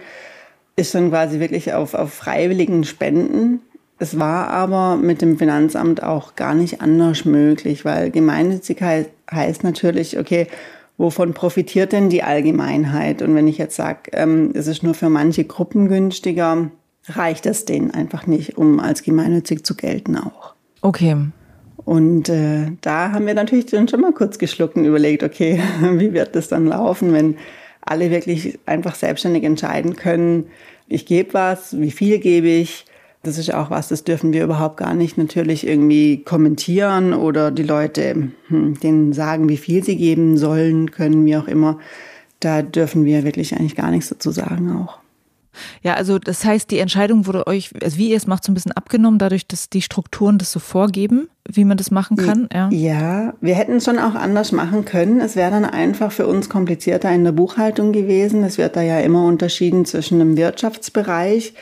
ist 0.76 0.94
dann 0.94 1.10
quasi 1.10 1.38
wirklich 1.38 1.72
auf, 1.74 1.94
auf 1.94 2.12
freiwilligen 2.12 2.84
Spenden. 2.84 3.60
Es 3.98 4.18
war 4.18 4.48
aber 4.48 4.96
mit 4.96 5.22
dem 5.22 5.38
Finanzamt 5.38 6.02
auch 6.02 6.34
gar 6.34 6.54
nicht 6.54 6.80
anders 6.80 7.24
möglich, 7.24 7.84
weil 7.84 8.10
Gemeinnützigkeit 8.10 9.08
heißt 9.30 9.62
natürlich, 9.62 10.18
okay, 10.18 10.48
wovon 10.98 11.34
profitiert 11.34 11.92
denn 11.92 12.10
die 12.10 12.22
Allgemeinheit? 12.22 13.22
Und 13.22 13.34
wenn 13.34 13.46
ich 13.46 13.58
jetzt 13.58 13.76
sage, 13.76 14.10
ähm, 14.12 14.50
es 14.54 14.66
ist 14.66 14.82
nur 14.82 14.94
für 14.94 15.08
manche 15.08 15.44
Gruppen 15.44 15.88
günstiger, 15.88 16.70
reicht 17.08 17.46
es 17.46 17.64
denen 17.64 17.90
einfach 17.92 18.26
nicht, 18.26 18.56
um 18.56 18.80
als 18.80 19.02
gemeinnützig 19.02 19.64
zu 19.64 19.74
gelten 19.74 20.16
auch. 20.16 20.54
Okay, 20.80 21.16
und 21.84 22.28
äh, 22.28 22.72
da 22.80 23.12
haben 23.12 23.26
wir 23.26 23.34
natürlich 23.34 23.66
dann 23.66 23.88
schon 23.88 24.00
mal 24.00 24.12
kurz 24.12 24.38
geschluckt 24.38 24.76
und 24.76 24.84
überlegt, 24.84 25.22
okay, 25.22 25.60
wie 25.94 26.12
wird 26.12 26.36
das 26.36 26.48
dann 26.48 26.66
laufen, 26.66 27.12
wenn 27.12 27.36
alle 27.80 28.10
wirklich 28.10 28.58
einfach 28.66 28.94
selbstständig 28.94 29.42
entscheiden 29.44 29.96
können, 29.96 30.46
ich 30.88 31.06
gebe 31.06 31.34
was, 31.34 31.80
wie 31.80 31.90
viel 31.90 32.18
gebe 32.18 32.48
ich. 32.48 32.84
Das 33.22 33.38
ist 33.38 33.54
auch 33.54 33.70
was, 33.70 33.88
das 33.88 34.04
dürfen 34.04 34.32
wir 34.32 34.42
überhaupt 34.42 34.76
gar 34.76 34.94
nicht 34.94 35.16
natürlich 35.16 35.66
irgendwie 35.66 36.22
kommentieren 36.24 37.14
oder 37.14 37.50
die 37.52 37.62
Leute 37.62 38.30
hm, 38.48 38.80
denen 38.80 39.12
sagen, 39.12 39.48
wie 39.48 39.56
viel 39.56 39.84
sie 39.84 39.96
geben 39.96 40.36
sollen, 40.36 40.90
können, 40.90 41.24
wie 41.24 41.36
auch 41.36 41.46
immer. 41.46 41.78
Da 42.40 42.62
dürfen 42.62 43.04
wir 43.04 43.22
wirklich 43.22 43.54
eigentlich 43.54 43.76
gar 43.76 43.92
nichts 43.92 44.08
dazu 44.08 44.32
sagen 44.32 44.72
auch. 44.72 45.01
Ja, 45.82 45.94
also 45.94 46.18
das 46.18 46.44
heißt, 46.44 46.70
die 46.70 46.78
Entscheidung 46.78 47.26
wurde 47.26 47.46
euch, 47.46 47.70
also 47.82 47.98
wie 47.98 48.10
ihr 48.10 48.16
es 48.16 48.26
macht, 48.26 48.44
so 48.44 48.52
ein 48.52 48.54
bisschen 48.54 48.72
abgenommen, 48.72 49.18
dadurch, 49.18 49.46
dass 49.46 49.68
die 49.68 49.82
Strukturen 49.82 50.38
das 50.38 50.52
so 50.52 50.60
vorgeben, 50.60 51.28
wie 51.48 51.64
man 51.64 51.76
das 51.76 51.90
machen 51.90 52.16
kann. 52.16 52.48
Ja, 52.52 52.68
ja 52.70 53.34
wir 53.40 53.54
hätten 53.54 53.76
es 53.76 53.84
schon 53.84 53.98
auch 53.98 54.14
anders 54.14 54.52
machen 54.52 54.84
können. 54.84 55.20
Es 55.20 55.36
wäre 55.36 55.50
dann 55.50 55.64
einfach 55.64 56.12
für 56.12 56.26
uns 56.26 56.48
komplizierter 56.48 57.10
in 57.12 57.24
der 57.24 57.32
Buchhaltung 57.32 57.92
gewesen. 57.92 58.44
Es 58.44 58.58
wird 58.58 58.76
da 58.76 58.82
ja 58.82 59.00
immer 59.00 59.24
unterschieden 59.26 59.84
zwischen 59.84 60.20
einem 60.20 60.36
Wirtschaftsbereich, 60.36 61.54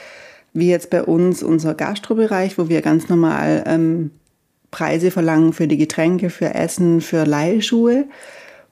wie 0.52 0.68
jetzt 0.68 0.90
bei 0.90 1.02
uns 1.02 1.42
unser 1.42 1.74
Gastrobereich, 1.74 2.58
wo 2.58 2.68
wir 2.68 2.82
ganz 2.82 3.08
normal 3.08 3.64
ähm, 3.66 4.10
Preise 4.70 5.10
verlangen 5.10 5.52
für 5.52 5.66
die 5.66 5.76
Getränke, 5.76 6.30
für 6.30 6.54
Essen, 6.54 7.00
für 7.00 7.24
Leihschuhe. 7.24 8.06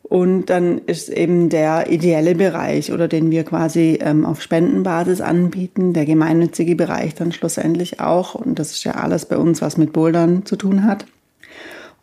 Und 0.09 0.47
dann 0.47 0.79
ist 0.87 1.11
eben 1.11 1.51
der 1.51 1.93
ideelle 1.93 2.35
Bereich 2.35 2.93
oder 2.93 3.09
den 3.09 3.31
wir 3.31 3.45
quasi 3.45 3.99
ähm, 4.01 4.25
auf 4.25 4.41
Spendenbasis 4.41 5.21
anbieten, 5.21 5.93
der 5.93 6.07
gemeinnützige 6.07 6.77
Bereich 6.77 7.15
dann 7.15 7.31
schlussendlich 7.31 8.01
auch. 8.01 8.35
Und 8.35 8.59
das 8.59 8.71
ist 8.71 8.85
ja 8.85 8.93
alles 8.93 9.27
bei 9.27 9.37
uns, 9.37 9.61
was 9.61 9.77
mit 9.77 9.93
Bouldern 9.93 10.47
zu 10.47 10.57
tun 10.57 10.85
hat. 10.85 11.05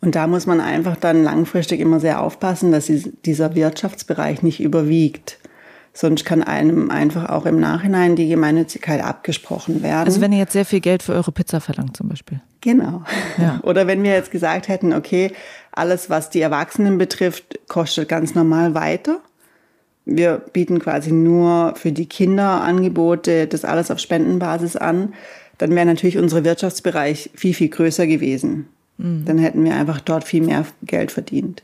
Und 0.00 0.14
da 0.14 0.28
muss 0.28 0.46
man 0.46 0.60
einfach 0.60 0.94
dann 0.94 1.24
langfristig 1.24 1.80
immer 1.80 1.98
sehr 1.98 2.20
aufpassen, 2.20 2.70
dass 2.70 2.90
dieser 3.24 3.56
Wirtschaftsbereich 3.56 4.42
nicht 4.42 4.60
überwiegt. 4.60 5.38
Sonst 5.92 6.24
kann 6.24 6.44
einem 6.44 6.90
einfach 6.90 7.28
auch 7.30 7.46
im 7.46 7.58
Nachhinein 7.58 8.14
die 8.14 8.28
Gemeinnützigkeit 8.28 9.02
abgesprochen 9.02 9.82
werden. 9.82 10.06
Also 10.06 10.20
wenn 10.20 10.30
ihr 10.30 10.38
jetzt 10.38 10.52
sehr 10.52 10.66
viel 10.66 10.80
Geld 10.80 11.02
für 11.02 11.14
eure 11.14 11.32
Pizza 11.32 11.60
verlangt 11.60 11.96
zum 11.96 12.08
Beispiel. 12.08 12.40
Genau. 12.66 13.02
Ja. 13.38 13.60
Oder 13.62 13.86
wenn 13.86 14.02
wir 14.02 14.10
jetzt 14.10 14.32
gesagt 14.32 14.66
hätten, 14.66 14.92
okay, 14.92 15.30
alles, 15.70 16.10
was 16.10 16.30
die 16.30 16.40
Erwachsenen 16.40 16.98
betrifft, 16.98 17.60
kostet 17.68 18.08
ganz 18.08 18.34
normal 18.34 18.74
weiter. 18.74 19.20
Wir 20.04 20.42
bieten 20.52 20.80
quasi 20.80 21.12
nur 21.12 21.74
für 21.76 21.92
die 21.92 22.06
Kinder 22.06 22.62
Angebote, 22.62 23.46
das 23.46 23.64
alles 23.64 23.92
auf 23.92 24.00
Spendenbasis 24.00 24.74
an. 24.74 25.14
Dann 25.58 25.76
wäre 25.76 25.86
natürlich 25.86 26.18
unser 26.18 26.42
Wirtschaftsbereich 26.42 27.30
viel, 27.36 27.54
viel 27.54 27.68
größer 27.68 28.08
gewesen. 28.08 28.66
Mhm. 28.98 29.24
Dann 29.26 29.38
hätten 29.38 29.64
wir 29.64 29.76
einfach 29.76 30.00
dort 30.00 30.24
viel 30.24 30.42
mehr 30.42 30.66
Geld 30.82 31.12
verdient 31.12 31.62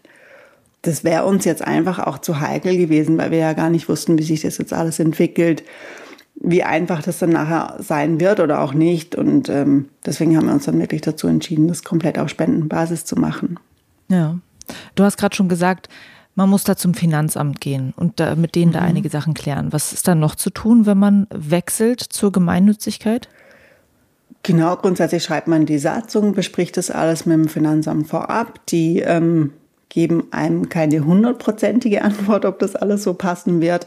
das 0.82 1.04
wäre 1.04 1.24
uns 1.24 1.44
jetzt 1.44 1.62
einfach 1.62 2.00
auch 2.00 2.18
zu 2.18 2.40
heikel 2.40 2.76
gewesen, 2.76 3.16
weil 3.16 3.30
wir 3.30 3.38
ja 3.38 3.52
gar 3.52 3.70
nicht 3.70 3.88
wussten, 3.88 4.18
wie 4.18 4.24
sich 4.24 4.42
das 4.42 4.58
jetzt 4.58 4.72
alles 4.72 4.98
entwickelt, 4.98 5.62
wie 6.34 6.62
einfach 6.62 7.02
das 7.02 7.18
dann 7.18 7.30
nachher 7.30 7.76
sein 7.80 8.20
wird 8.20 8.40
oder 8.40 8.60
auch 8.60 8.74
nicht. 8.74 9.14
Und 9.14 9.48
ähm, 9.48 9.88
deswegen 10.04 10.36
haben 10.36 10.46
wir 10.46 10.54
uns 10.54 10.64
dann 10.64 10.80
wirklich 10.80 11.02
dazu 11.02 11.28
entschieden, 11.28 11.68
das 11.68 11.84
komplett 11.84 12.18
auf 12.18 12.28
Spendenbasis 12.28 13.04
zu 13.04 13.16
machen. 13.16 13.58
Ja. 14.08 14.38
Du 14.94 15.04
hast 15.04 15.16
gerade 15.16 15.36
schon 15.36 15.48
gesagt, 15.48 15.88
man 16.34 16.48
muss 16.48 16.64
da 16.64 16.76
zum 16.76 16.94
Finanzamt 16.94 17.60
gehen 17.60 17.92
und 17.96 18.18
da, 18.18 18.34
mit 18.34 18.54
denen 18.54 18.70
mhm. 18.70 18.74
da 18.74 18.80
einige 18.80 19.08
Sachen 19.08 19.34
klären. 19.34 19.72
Was 19.72 19.92
ist 19.92 20.08
dann 20.08 20.20
noch 20.20 20.34
zu 20.34 20.50
tun, 20.50 20.86
wenn 20.86 20.98
man 20.98 21.26
wechselt 21.30 22.00
zur 22.00 22.32
Gemeinnützigkeit? 22.32 23.28
Genau, 24.42 24.76
grundsätzlich 24.76 25.22
schreibt 25.22 25.46
man 25.46 25.66
die 25.66 25.78
Satzung, 25.78 26.32
bespricht 26.32 26.76
das 26.76 26.90
alles 26.90 27.26
mit 27.26 27.36
dem 27.36 27.48
Finanzamt 27.48 28.08
vorab. 28.08 28.64
Die 28.66 29.00
ähm, 29.00 29.52
geben 29.88 30.24
einem 30.32 30.68
keine 30.68 31.04
hundertprozentige 31.04 32.02
Antwort, 32.02 32.44
ob 32.44 32.58
das 32.58 32.74
alles 32.74 33.04
so 33.04 33.14
passen 33.14 33.60
wird, 33.60 33.86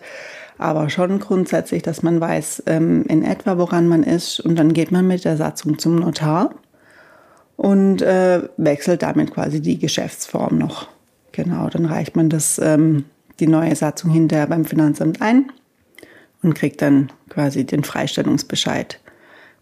aber 0.58 0.90
schon 0.90 1.20
grundsätzlich, 1.20 1.84
dass 1.84 2.04
man 2.04 2.20
weiß 2.20 2.64
ähm, 2.68 3.04
in 3.08 3.24
etwa, 3.24 3.58
woran 3.58 3.88
man 3.88 4.04
ist. 4.04 4.40
Und 4.40 4.58
dann 4.58 4.74
geht 4.74 4.92
man 4.92 5.08
mit 5.08 5.26
der 5.26 5.38
Satzung 5.38 5.78
zum 5.80 5.98
Notar 5.98 6.52
und 7.58 8.02
äh, 8.02 8.42
wechselt 8.58 9.02
damit 9.02 9.34
quasi 9.34 9.62
die 9.62 9.80
Geschäftsform 9.80 10.58
noch. 10.58 10.88
Genau, 11.32 11.70
dann 11.70 11.86
reicht 11.86 12.16
man 12.16 12.30
das, 12.30 12.60
ähm, 12.60 13.06
die 13.40 13.48
neue 13.48 13.76
Satzung 13.76 14.12
hinterher 14.12 14.48
beim 14.48 14.66
Finanzamt 14.66 15.22
ein 15.22 15.52
und 16.42 16.54
kriegt 16.54 16.82
dann 16.82 17.12
quasi 17.30 17.66
den 17.66 17.84
Freistellungsbescheid, 17.84 19.00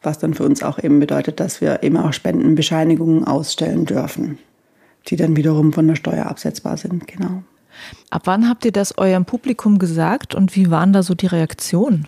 was 0.03 0.19
dann 0.19 0.35
für 0.35 0.43
uns 0.43 0.61
auch 0.61 0.77
eben 0.77 0.99
bedeutet, 0.99 1.39
dass 1.39 1.61
wir 1.61 1.81
eben 1.81 1.97
auch 1.97 2.13
Spendenbescheinigungen 2.13 3.23
ausstellen 3.23 3.85
dürfen, 3.85 4.37
die 5.07 5.15
dann 5.15 5.35
wiederum 5.35 5.73
von 5.73 5.87
der 5.87 5.95
Steuer 5.95 6.27
absetzbar 6.27 6.77
sind. 6.77 7.07
Genau. 7.07 7.43
Ab 8.09 8.23
wann 8.25 8.49
habt 8.49 8.65
ihr 8.65 8.71
das 8.71 8.97
eurem 8.97 9.25
Publikum 9.25 9.79
gesagt 9.79 10.35
und 10.35 10.55
wie 10.55 10.69
waren 10.71 10.93
da 10.93 11.03
so 11.03 11.13
die 11.15 11.27
Reaktionen? 11.27 12.07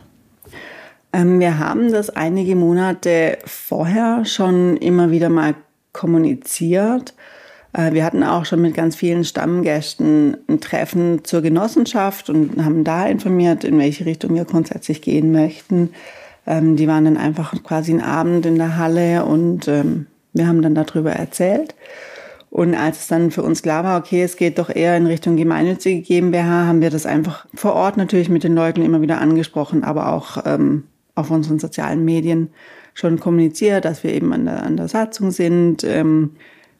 Ähm, 1.13 1.39
wir 1.39 1.59
haben 1.59 1.91
das 1.91 2.09
einige 2.09 2.55
Monate 2.55 3.37
vorher 3.45 4.25
schon 4.25 4.77
immer 4.77 5.11
wieder 5.11 5.29
mal 5.29 5.55
kommuniziert 5.93 7.13
äh, 7.75 7.93
wir 7.93 8.05
hatten 8.05 8.23
auch 8.23 8.45
schon 8.45 8.61
mit 8.61 8.73
ganz 8.73 8.95
vielen 8.95 9.23
Stammgästen 9.23 10.37
ein 10.47 10.61
Treffen 10.61 11.23
zur 11.23 11.41
Genossenschaft 11.41 12.29
und 12.29 12.63
haben 12.63 12.83
da 12.83 13.05
informiert, 13.05 13.63
in 13.63 13.77
welche 13.77 14.05
Richtung 14.05 14.35
wir 14.35 14.45
grundsätzlich 14.45 15.01
gehen 15.01 15.31
möchten. 15.31 15.91
Ähm, 16.47 16.75
die 16.75 16.87
waren 16.87 17.05
dann 17.05 17.17
einfach 17.17 17.53
quasi 17.63 17.91
einen 17.91 18.01
Abend 18.01 18.45
in 18.45 18.57
der 18.57 18.77
Halle 18.77 19.25
und 19.25 19.67
ähm, 19.67 20.07
wir 20.33 20.47
haben 20.47 20.61
dann 20.61 20.75
darüber 20.75 21.11
erzählt. 21.11 21.75
Und 22.55 22.73
als 22.73 22.99
es 22.99 23.07
dann 23.07 23.31
für 23.31 23.43
uns 23.43 23.63
klar 23.63 23.83
war, 23.83 23.99
okay, 23.99 24.23
es 24.23 24.37
geht 24.37 24.59
doch 24.59 24.73
eher 24.73 24.95
in 24.95 25.07
Richtung 25.07 25.35
gemeinnützige 25.35 25.99
GmbH, 25.99 26.67
haben 26.67 26.79
wir 26.79 26.89
das 26.89 27.05
einfach 27.05 27.45
vor 27.53 27.73
Ort 27.73 27.97
natürlich 27.97 28.29
mit 28.29 28.45
den 28.45 28.55
Leuten 28.55 28.81
immer 28.81 29.01
wieder 29.01 29.19
angesprochen, 29.19 29.83
aber 29.83 30.13
auch 30.13 30.37
ähm, 30.45 30.85
auf 31.15 31.31
unseren 31.31 31.59
sozialen 31.59 32.05
Medien 32.05 32.51
schon 32.93 33.19
kommuniziert, 33.19 33.83
dass 33.83 34.05
wir 34.05 34.13
eben 34.13 34.31
an 34.31 34.45
der, 34.45 34.63
an 34.63 34.77
der 34.77 34.87
Satzung 34.87 35.31
sind. 35.31 35.83
Ähm, 35.83 36.37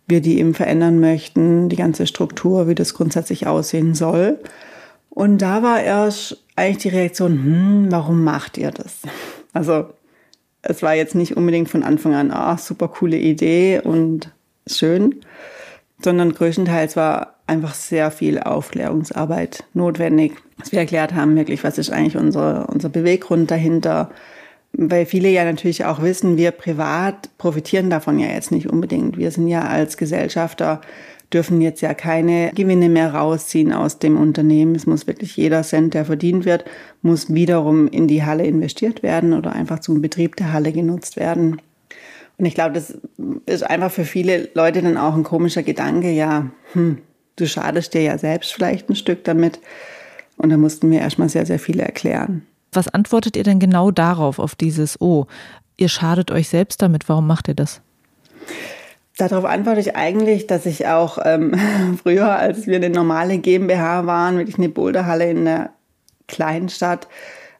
wir 0.07 0.21
die 0.21 0.39
eben 0.39 0.53
verändern 0.53 1.01
möchten, 1.01 1.67
die 1.67 1.75
ganze 1.75 2.07
Struktur, 2.07 2.69
wie 2.69 2.75
das 2.75 2.93
grundsätzlich 2.93 3.45
aussehen 3.45 3.95
soll. 3.95 4.39
Und 5.09 5.39
da 5.39 5.61
war 5.61 5.81
erst 5.81 6.41
eigentlich 6.55 6.83
die 6.83 6.97
Reaktion, 6.97 7.33
hm, 7.33 7.87
warum 7.89 8.23
macht 8.23 8.57
ihr 8.57 8.71
das? 8.71 8.99
Also 9.51 9.89
es 10.61 10.81
war 10.81 10.95
jetzt 10.95 11.15
nicht 11.15 11.35
unbedingt 11.35 11.67
von 11.67 11.83
Anfang 11.83 12.13
an, 12.13 12.31
ah, 12.31 12.57
super 12.57 12.87
coole 12.87 13.17
Idee 13.17 13.81
und 13.83 14.31
schön, 14.67 15.15
sondern 16.01 16.33
größtenteils 16.33 16.95
war 16.95 17.35
einfach 17.47 17.73
sehr 17.73 18.11
viel 18.11 18.39
Aufklärungsarbeit 18.39 19.63
notwendig. 19.73 20.33
Dass 20.57 20.71
wir 20.71 20.79
erklärt 20.79 21.13
haben, 21.13 21.35
wirklich, 21.35 21.63
was 21.63 21.77
ist 21.77 21.91
eigentlich 21.91 22.17
unser, 22.17 22.69
unser 22.69 22.89
Beweggrund 22.89 23.51
dahinter, 23.51 24.09
weil 24.73 25.05
viele 25.05 25.29
ja 25.29 25.45
natürlich 25.45 25.85
auch 25.85 26.01
wissen, 26.01 26.37
wir 26.37 26.51
privat 26.51 27.29
profitieren 27.37 27.89
davon 27.89 28.19
ja 28.19 28.27
jetzt 28.27 28.51
nicht 28.51 28.69
unbedingt. 28.69 29.17
Wir 29.17 29.31
sind 29.31 29.47
ja 29.47 29.67
als 29.67 29.97
Gesellschafter 29.97 30.81
dürfen 31.33 31.61
jetzt 31.61 31.81
ja 31.81 31.93
keine 31.93 32.51
Gewinne 32.53 32.89
mehr 32.89 33.13
rausziehen 33.13 33.73
aus 33.73 33.99
dem 33.99 34.17
Unternehmen. 34.17 34.75
Es 34.75 34.85
muss 34.85 35.07
wirklich 35.07 35.35
jeder 35.35 35.63
Cent, 35.63 35.93
der 35.93 36.05
verdient 36.05 36.45
wird, 36.45 36.65
muss 37.01 37.33
wiederum 37.33 37.87
in 37.87 38.07
die 38.07 38.23
Halle 38.23 38.45
investiert 38.45 39.03
werden 39.03 39.33
oder 39.33 39.53
einfach 39.53 39.79
zum 39.79 40.01
Betrieb 40.01 40.35
der 40.35 40.53
Halle 40.53 40.71
genutzt 40.71 41.17
werden. 41.17 41.61
Und 42.37 42.45
ich 42.45 42.53
glaube, 42.53 42.73
das 42.73 42.97
ist 43.45 43.63
einfach 43.63 43.91
für 43.91 44.05
viele 44.05 44.49
Leute 44.53 44.81
dann 44.81 44.97
auch 44.97 45.15
ein 45.15 45.23
komischer 45.23 45.63
Gedanke, 45.63 46.11
ja, 46.11 46.47
hm, 46.73 46.99
du 47.35 47.47
schadest 47.47 47.93
dir 47.93 48.01
ja 48.01 48.17
selbst 48.17 48.53
vielleicht 48.53 48.89
ein 48.89 48.95
Stück 48.95 49.23
damit. 49.23 49.59
Und 50.37 50.49
da 50.49 50.57
mussten 50.57 50.91
wir 50.91 50.99
erstmal 50.99 51.29
sehr, 51.29 51.45
sehr 51.45 51.59
viele 51.59 51.83
erklären. 51.83 52.45
Was 52.73 52.89
antwortet 52.89 53.37
ihr 53.37 53.43
denn 53.43 53.59
genau 53.59 53.89
darauf, 53.89 54.37
auf 54.37 54.55
dieses, 54.55 54.99
oh, 54.99 55.27
ihr 55.77 55.87
schadet 55.87 56.29
euch 56.31 56.49
selbst 56.49 56.81
damit, 56.81 57.07
warum 57.07 57.25
macht 57.25 57.47
ihr 57.47 57.55
das? 57.55 57.81
Darauf 59.17 59.45
antworte 59.45 59.79
ich 59.79 59.95
eigentlich, 59.95 60.45
dass 60.45 60.65
ich 60.65 60.87
auch 60.87 61.17
ähm, 61.23 61.97
früher, 62.03 62.35
als 62.37 62.67
wir 62.67 62.75
eine 62.75 62.89
normale 62.89 63.37
GmbH 63.37 64.05
waren, 64.05 64.37
wirklich 64.37 64.57
eine 64.57 64.69
Boulderhalle 64.69 65.29
in 65.29 65.47
einer 65.47 65.69
Kleinstadt, 66.27 67.07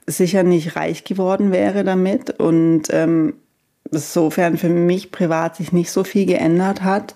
sicher 0.05 0.43
nicht 0.43 0.75
reich 0.75 1.03
geworden 1.03 1.51
wäre 1.51 1.83
damit 1.83 2.39
und 2.39 2.83
ähm, 2.91 3.35
insofern 3.91 4.57
für 4.57 4.69
mich 4.69 5.11
privat 5.11 5.55
sich 5.55 5.71
nicht 5.71 5.91
so 5.91 6.03
viel 6.03 6.25
geändert 6.25 6.83
hat. 6.83 7.15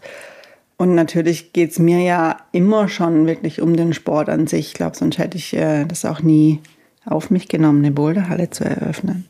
Und 0.77 0.95
natürlich 0.95 1.51
geht 1.51 1.71
es 1.71 1.79
mir 1.79 1.99
ja 1.99 2.37
immer 2.51 2.87
schon 2.87 3.27
wirklich 3.27 3.61
um 3.61 3.75
den 3.75 3.93
Sport 3.93 4.29
an 4.29 4.47
sich. 4.47 4.67
Ich 4.67 4.73
glaube, 4.73 4.95
sonst 4.95 5.17
hätte 5.17 5.37
ich 5.37 5.53
äh, 5.53 5.85
das 5.85 6.05
auch 6.05 6.21
nie 6.21 6.61
auf 7.05 7.31
mich 7.31 7.47
genommen, 7.47 7.79
eine 7.79 7.91
Boulderhalle 7.91 8.49
zu 8.49 8.63
eröffnen. 8.63 9.25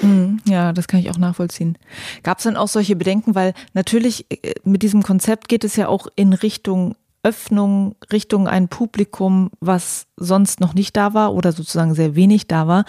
Mhm, 0.00 0.40
ja, 0.46 0.72
das 0.72 0.88
kann 0.88 1.00
ich 1.00 1.10
auch 1.10 1.18
nachvollziehen. 1.18 1.76
Gab 2.22 2.38
es 2.38 2.44
dann 2.44 2.56
auch 2.56 2.68
solche 2.68 2.96
Bedenken, 2.96 3.34
weil 3.34 3.52
natürlich 3.74 4.26
äh, 4.30 4.54
mit 4.64 4.82
diesem 4.82 5.02
Konzept 5.02 5.48
geht 5.48 5.64
es 5.64 5.76
ja 5.76 5.88
auch 5.88 6.06
in 6.14 6.32
Richtung 6.32 6.94
Öffnung, 7.24 7.94
Richtung 8.12 8.48
ein 8.48 8.68
Publikum, 8.68 9.50
was 9.60 10.06
sonst 10.16 10.60
noch 10.60 10.74
nicht 10.74 10.96
da 10.96 11.14
war 11.14 11.34
oder 11.34 11.52
sozusagen 11.52 11.94
sehr 11.94 12.16
wenig 12.16 12.48
da 12.48 12.66
war. 12.66 12.84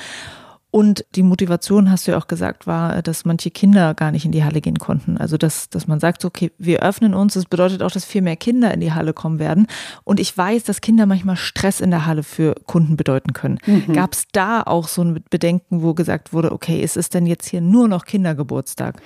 Und 0.74 1.06
die 1.14 1.22
Motivation, 1.22 1.92
hast 1.92 2.08
du 2.08 2.14
ja 2.14 2.18
auch 2.18 2.26
gesagt, 2.26 2.66
war, 2.66 3.04
dass 3.04 3.26
manche 3.26 3.52
Kinder 3.52 3.94
gar 3.94 4.10
nicht 4.10 4.26
in 4.26 4.32
die 4.32 4.44
Halle 4.44 4.60
gehen 4.60 4.80
konnten. 4.80 5.20
Also, 5.20 5.38
dass, 5.38 5.70
dass 5.70 5.86
man 5.86 6.00
sagt, 6.00 6.26
okay, 6.26 6.52
wir 6.58 6.82
öffnen 6.82 7.14
uns. 7.14 7.36
Das 7.36 7.46
bedeutet 7.46 7.84
auch, 7.84 7.92
dass 7.92 8.06
viel 8.06 8.24
mehr 8.24 8.38
Kinder 8.38 8.74
in 8.74 8.80
die 8.80 8.92
Halle 8.92 9.14
kommen 9.14 9.38
werden. 9.38 9.68
Und 10.04 10.20
ich 10.20 10.36
weiß, 10.36 10.64
dass 10.64 10.82
Kinder 10.82 11.06
manchmal 11.06 11.36
Stress 11.36 11.80
in 11.80 11.92
der 11.92 12.08
Halle 12.08 12.24
für 12.24 12.56
Kunden 12.66 12.98
bedeuten 12.98 13.34
können. 13.34 13.60
Mhm. 13.68 13.94
Gab 13.94 14.14
es 14.14 14.24
da 14.32 14.64
auch 14.64 14.88
so 14.88 15.04
ein 15.04 15.24
Bedenken, 15.30 15.84
wo 15.84 15.94
gesagt 15.94 16.34
wurde, 16.34 16.52
okay, 16.52 16.82
ist 16.82 16.98
es 16.98 17.10
denn 17.10 17.28
jetzt 17.28 17.48
hier 17.48 17.62
nur 17.62 17.88
noch 17.88 18.06
Kindergeburtstag? 18.06 19.00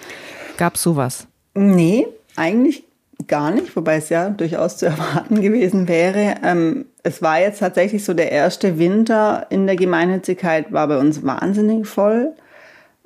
Gab 0.56 0.76
es 0.76 0.84
sowas? 0.84 1.28
Nee, 1.54 2.08
eigentlich 2.38 2.86
gar 3.28 3.52
nicht, 3.52 3.76
wobei 3.76 3.96
es 3.96 4.10
ja 4.10 4.30
durchaus 4.30 4.78
zu 4.78 4.86
erwarten 4.88 5.42
gewesen 5.42 5.88
wäre. 5.88 6.36
Ähm, 6.44 6.86
es 7.04 7.22
war 7.22 7.40
jetzt 7.40 7.60
tatsächlich 7.60 8.04
so, 8.04 8.14
der 8.14 8.32
erste 8.32 8.78
Winter 8.78 9.48
in 9.50 9.66
der 9.66 9.76
Gemeinnützigkeit 9.76 10.72
war 10.72 10.88
bei 10.88 10.98
uns 10.98 11.26
wahnsinnig 11.26 11.88
voll. 11.88 12.34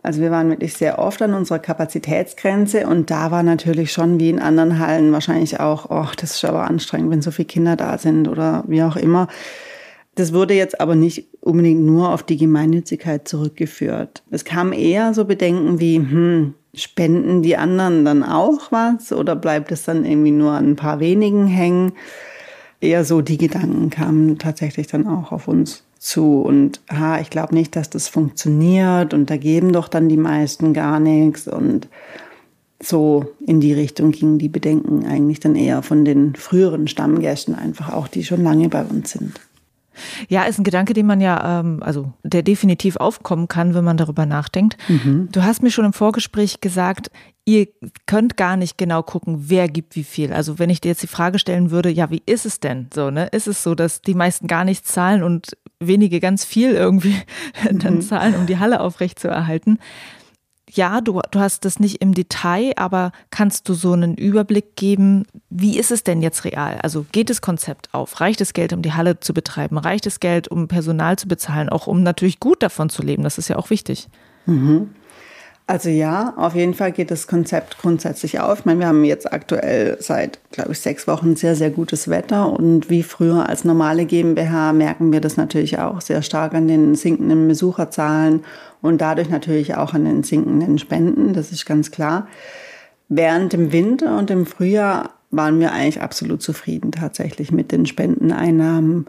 Also 0.03 0.22
wir 0.22 0.32
waren 0.32 0.50
wirklich 0.50 0.74
sehr 0.74 0.98
oft 0.98 1.22
an 1.22 1.36
unserer 1.36 1.60
Kapazitätsgrenze 1.60 2.88
und 2.88 3.12
da 3.12 3.30
war 3.30 3.44
natürlich 3.44 3.91
schon 3.91 4.20
wie 4.20 4.32
in 4.32 4.39
anderen 4.39 4.80
Hallen 4.80 5.12
wahrscheinlich 5.12 5.60
auch, 5.60 5.91
oh, 5.91 6.08
das 6.18 6.36
ist 6.36 6.46
aber 6.46 6.63
anstrengend, 6.63 7.12
wenn 7.12 7.22
so 7.22 7.30
viele 7.30 7.46
Kinder 7.46 7.75
da 7.75 8.00
sind 8.00 8.27
oder 8.27 8.63
wie 8.68 8.82
auch 8.82 8.96
immer. 8.96 9.27
Das 10.15 10.34
wurde 10.34 10.53
jetzt 10.53 10.82
aber 10.82 10.96
nicht 10.96 11.27
unbedingt 11.39 11.82
nur 11.82 12.13
auf 12.13 12.24
die 12.24 12.38
Gemeinnützigkeit 12.38 13.27
zurückgeführt. 13.27 14.24
Es 14.30 14.44
kam 14.44 14.74
eher 14.74 15.13
so 15.13 15.25
Bedenken 15.25 15.80
wie, 15.80 15.98
hm, 15.98 16.53
spenden 16.74 17.41
die 17.41 17.58
anderen 17.58 18.06
dann 18.06 18.24
auch 18.24 18.72
was 18.72 19.12
oder 19.12 19.36
bleibt 19.36 19.72
es 19.72 19.84
dann 19.84 20.06
irgendwie 20.06 20.32
nur 20.32 20.51
an 20.51 20.72
ein 20.72 20.75
paar 20.75 21.00
wenigen 21.00 21.48
hängen? 21.48 21.94
Eher 22.80 23.06
so 23.06 23.22
die 23.22 23.38
Gedanken 23.38 23.89
kamen 23.89 24.38
tatsächlich 24.38 24.88
dann 24.88 25.08
auch 25.08 25.32
auf 25.32 25.48
uns 25.48 25.84
zu 26.00 26.41
und 26.41 26.82
ha, 26.89 27.20
ich 27.20 27.30
glaube 27.30 27.53
nicht, 27.53 27.75
dass 27.75 27.89
das 27.89 28.08
funktioniert 28.08 29.13
und 29.13 29.30
da 29.30 29.38
geben 29.38 29.72
doch 29.72 29.88
dann 29.88 30.10
die 30.10 30.18
meisten 30.18 30.74
gar 30.74 31.00
nichts 31.00 31.48
und 31.48 31.88
so 32.82 33.34
in 33.46 33.60
die 33.60 33.74
Richtung 33.74 34.12
gingen 34.12 34.39
die 34.39 34.50
Bedenken 34.50 35.06
eigentlich 35.06 35.39
dann 35.39 35.56
eher 35.56 35.84
von 35.84 36.03
den 36.03 36.36
früheren 36.36 36.88
Stammgästen 36.88 37.53
einfach 37.53 37.94
auch, 37.94 38.08
die 38.08 38.24
schon 38.24 38.41
lange 38.41 38.70
bei 38.70 38.84
uns 38.84 39.12
sind. 39.12 39.39
Ja, 40.30 40.44
ist 40.44 40.60
ein 40.60 40.64
Gedanke, 40.64 40.94
den 40.94 41.06
man 41.06 41.22
ja, 41.22 41.60
ähm, 41.60 41.82
also 41.84 42.14
der 42.24 42.44
definitiv 42.44 42.96
aufkommen 42.96 43.48
kann, 43.48 43.74
wenn 43.74 43.84
man 43.84 43.98
darüber 43.98 44.26
nachdenkt. 44.26 44.78
Mhm. 44.88 45.30
Du 45.32 45.44
hast 45.44 45.62
mir 45.64 45.72
schon 45.72 45.86
im 45.86 45.94
Vorgespräch 45.94 46.62
gesagt, 46.62 47.12
ihr 47.46 47.68
könnt 48.06 48.38
gar 48.38 48.56
nicht 48.56 48.78
genau 48.78 49.04
gucken, 49.04 49.50
wer 49.50 49.68
gibt 49.68 49.96
wie 49.96 50.04
viel. 50.04 50.32
Also 50.34 50.60
wenn 50.60 50.70
ich 50.70 50.82
dir 50.82 50.90
jetzt 50.90 51.04
die 51.04 51.08
Frage 51.08 51.40
stellen 51.40 51.72
würde, 51.72 51.90
ja, 51.90 52.10
wie 52.10 52.22
ist 52.26 52.46
es 52.46 52.60
denn 52.60 52.88
so, 52.94 53.12
ne? 53.12 53.28
Ist 53.28 53.48
es 53.48 53.64
so, 53.64 53.76
dass 53.76 54.02
die 54.02 54.14
meisten 54.14 54.48
gar 54.48 54.64
nichts 54.64 54.92
zahlen 54.92 55.24
und 55.24 55.58
wenige 55.80 56.20
ganz 56.20 56.46
viel 56.46 56.72
irgendwie 56.72 57.16
mhm. 57.72 57.80
dann 57.80 58.02
zahlen, 58.02 58.36
um 58.36 58.46
die 58.46 58.60
Halle 58.60 58.80
aufrechtzuerhalten? 58.82 59.80
Ja, 60.74 61.01
du, 61.01 61.22
du 61.32 61.40
hast 61.40 61.66
das 61.66 61.80
nicht 61.80 62.01
im 62.01 62.13
Detail, 62.13 62.74
aber 62.78 63.12
kannst 63.30 63.68
du 63.68 63.74
so 63.74 63.92
einen 63.92 64.16
Überblick 64.16 64.75
geben, 64.75 65.25
wie 65.50 65.78
ist 65.78 65.92
es 65.92 66.04
denn 66.04 66.22
jetzt 66.22 66.46
real? 66.46 66.80
Also 66.82 67.06
geht 67.12 67.30
das 67.30 67.42
Konzept 67.42 67.94
auf? 67.94 68.22
Reicht 68.22 68.42
das 68.42 68.54
Geld, 68.54 68.72
um 68.74 68.82
die 68.82 68.94
Halle 68.94 69.20
zu 69.20 69.34
betreiben? 69.34 69.78
Reicht 69.78 70.06
das 70.06 70.20
Geld, 70.20 70.48
um 70.48 70.68
Personal 70.68 71.18
zu 71.18 71.28
bezahlen? 71.28 71.70
Auch 71.70 71.88
um 71.88 72.04
natürlich 72.04 72.40
gut 72.40 72.63
davon 72.63 72.90
zu 72.90 73.01
leben? 73.01 73.24
Das 73.24 73.38
ist 73.38 73.50
ja 73.50 73.58
auch 73.58 73.70
wichtig. 73.70 74.08
Mhm. 74.46 74.90
Also 75.72 75.88
ja, 75.88 76.34
auf 76.36 76.54
jeden 76.54 76.74
Fall 76.74 76.92
geht 76.92 77.12
das 77.12 77.28
Konzept 77.28 77.78
grundsätzlich 77.78 78.42
auf. 78.42 78.60
Ich 78.60 78.66
meine, 78.66 78.82
wir 78.82 78.88
haben 78.88 79.06
jetzt 79.06 79.32
aktuell 79.32 79.96
seit, 80.01 80.42
glaube 80.51 80.74
ich, 80.74 80.82
sechs 80.82 81.08
Wochen 81.08 81.38
sehr, 81.38 81.56
sehr 81.56 81.70
gutes 81.70 82.10
Wetter 82.10 82.51
und 82.51 82.90
wie 82.90 83.04
früher 83.04 83.48
als 83.48 83.63
normale 83.63 84.04
GmbH 84.04 84.74
merken 84.74 85.13
wir 85.13 85.22
das 85.22 85.38
natürlich 85.38 85.80
auch 85.80 86.01
sehr 86.01 86.24
stark 86.24 86.56
an 86.56 86.68
den 86.68 86.96
sinkenden 86.96 87.48
Besucherzahlen 87.48 88.44
und 88.82 89.00
dadurch 89.00 89.30
natürlich 89.30 89.75
auch 89.75 89.94
an 89.94 90.04
den 90.04 90.24
sinkenden 90.24 90.78
Spenden, 90.78 91.32
das 91.32 91.54
ist 91.54 91.66
ganz 91.66 91.90
klar. 91.90 92.28
Während 93.08 93.54
dem 93.54 93.72
Winter 93.72 94.18
und 94.18 94.30
im 94.30 94.46
Frühjahr 94.46 95.12
waren 95.30 95.62
wir 95.62 95.72
eigentlich 95.72 96.01
absolut 96.01 96.42
zufrieden 96.42 96.92
tatsächlich 96.92 97.54
mit 97.54 97.72
den 97.72 97.86
Spendeneinnahmen. 97.86 99.06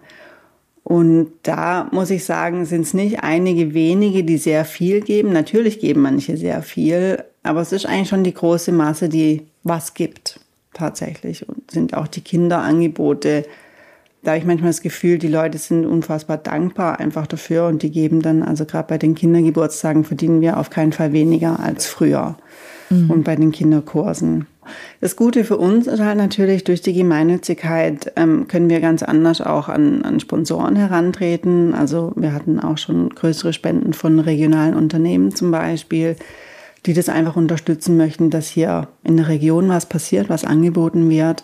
Und 0.84 1.32
da 1.44 1.88
muss 1.92 2.10
ich 2.10 2.24
sagen, 2.24 2.64
sind 2.64 2.82
es 2.82 2.94
nicht 2.94 3.22
einige 3.22 3.72
wenige, 3.72 4.24
die 4.24 4.36
sehr 4.36 4.64
viel 4.64 5.00
geben. 5.00 5.32
Natürlich 5.32 5.78
geben 5.78 6.02
manche 6.02 6.36
sehr 6.36 6.62
viel, 6.62 7.22
aber 7.42 7.60
es 7.60 7.72
ist 7.72 7.86
eigentlich 7.86 8.08
schon 8.08 8.24
die 8.24 8.34
große 8.34 8.72
Masse, 8.72 9.08
die 9.08 9.46
was 9.62 9.94
gibt 9.94 10.40
tatsächlich. 10.74 11.48
Und 11.48 11.70
sind 11.70 11.94
auch 11.94 12.08
die 12.08 12.20
Kinderangebote. 12.20 13.44
Da 14.22 14.32
habe 14.32 14.38
ich 14.38 14.44
manchmal 14.44 14.70
das 14.70 14.82
Gefühl, 14.82 15.18
die 15.18 15.28
Leute 15.28 15.58
sind 15.58 15.86
unfassbar 15.86 16.36
dankbar 16.36 17.00
einfach 17.00 17.26
dafür 17.26 17.66
und 17.66 17.82
die 17.82 17.90
geben 17.90 18.22
dann, 18.22 18.42
also 18.42 18.64
gerade 18.64 18.88
bei 18.88 18.98
den 18.98 19.14
Kindergeburtstagen 19.14 20.04
verdienen 20.04 20.40
wir 20.40 20.58
auf 20.58 20.70
keinen 20.70 20.92
Fall 20.92 21.12
weniger 21.12 21.58
als 21.60 21.86
früher. 21.86 22.36
Mhm. 22.94 23.10
Und 23.10 23.24
bei 23.24 23.36
den 23.36 23.52
Kinderkursen. 23.52 24.46
Das 25.00 25.16
Gute 25.16 25.44
für 25.44 25.56
uns 25.56 25.86
ist 25.86 26.00
halt 26.00 26.16
natürlich, 26.16 26.64
durch 26.64 26.82
die 26.82 26.92
Gemeinnützigkeit 26.92 28.12
ähm, 28.16 28.46
können 28.46 28.70
wir 28.70 28.80
ganz 28.80 29.02
anders 29.02 29.40
auch 29.40 29.68
an, 29.68 30.02
an 30.02 30.20
Sponsoren 30.20 30.76
herantreten. 30.76 31.74
Also 31.74 32.12
wir 32.14 32.32
hatten 32.32 32.60
auch 32.60 32.78
schon 32.78 33.10
größere 33.10 33.52
Spenden 33.52 33.92
von 33.92 34.20
regionalen 34.20 34.74
Unternehmen 34.74 35.34
zum 35.34 35.50
Beispiel, 35.50 36.16
die 36.86 36.94
das 36.94 37.08
einfach 37.08 37.36
unterstützen 37.36 37.96
möchten, 37.96 38.30
dass 38.30 38.48
hier 38.48 38.88
in 39.02 39.16
der 39.16 39.28
Region 39.28 39.68
was 39.68 39.86
passiert, 39.86 40.28
was 40.28 40.44
angeboten 40.44 41.10
wird 41.10 41.42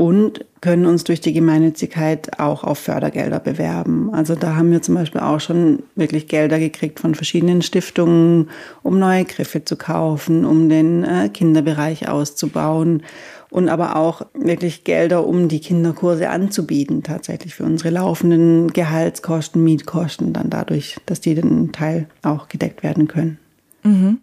und 0.00 0.46
können 0.62 0.86
uns 0.86 1.04
durch 1.04 1.20
die 1.20 1.34
Gemeinnützigkeit 1.34 2.40
auch 2.40 2.64
auf 2.64 2.78
Fördergelder 2.78 3.38
bewerben. 3.38 4.08
Also 4.14 4.34
da 4.34 4.56
haben 4.56 4.72
wir 4.72 4.80
zum 4.80 4.94
Beispiel 4.94 5.20
auch 5.20 5.40
schon 5.40 5.82
wirklich 5.94 6.26
Gelder 6.26 6.58
gekriegt 6.58 7.00
von 7.00 7.14
verschiedenen 7.14 7.60
Stiftungen, 7.60 8.48
um 8.82 8.98
neue 8.98 9.26
Griffe 9.26 9.62
zu 9.62 9.76
kaufen, 9.76 10.46
um 10.46 10.70
den 10.70 11.04
äh, 11.04 11.28
Kinderbereich 11.28 12.08
auszubauen 12.08 13.02
und 13.50 13.68
aber 13.68 13.94
auch 13.96 14.22
wirklich 14.32 14.84
Gelder, 14.84 15.26
um 15.26 15.48
die 15.48 15.60
Kinderkurse 15.60 16.30
anzubieten, 16.30 17.02
tatsächlich 17.02 17.54
für 17.54 17.64
unsere 17.64 17.90
laufenden 17.90 18.72
Gehaltskosten, 18.72 19.62
Mietkosten, 19.62 20.32
dann 20.32 20.48
dadurch, 20.48 20.96
dass 21.04 21.20
die 21.20 21.34
den 21.34 21.72
Teil 21.72 22.06
auch 22.22 22.48
gedeckt 22.48 22.82
werden 22.82 23.06
können. 23.06 23.38
Mhm. 23.82 24.18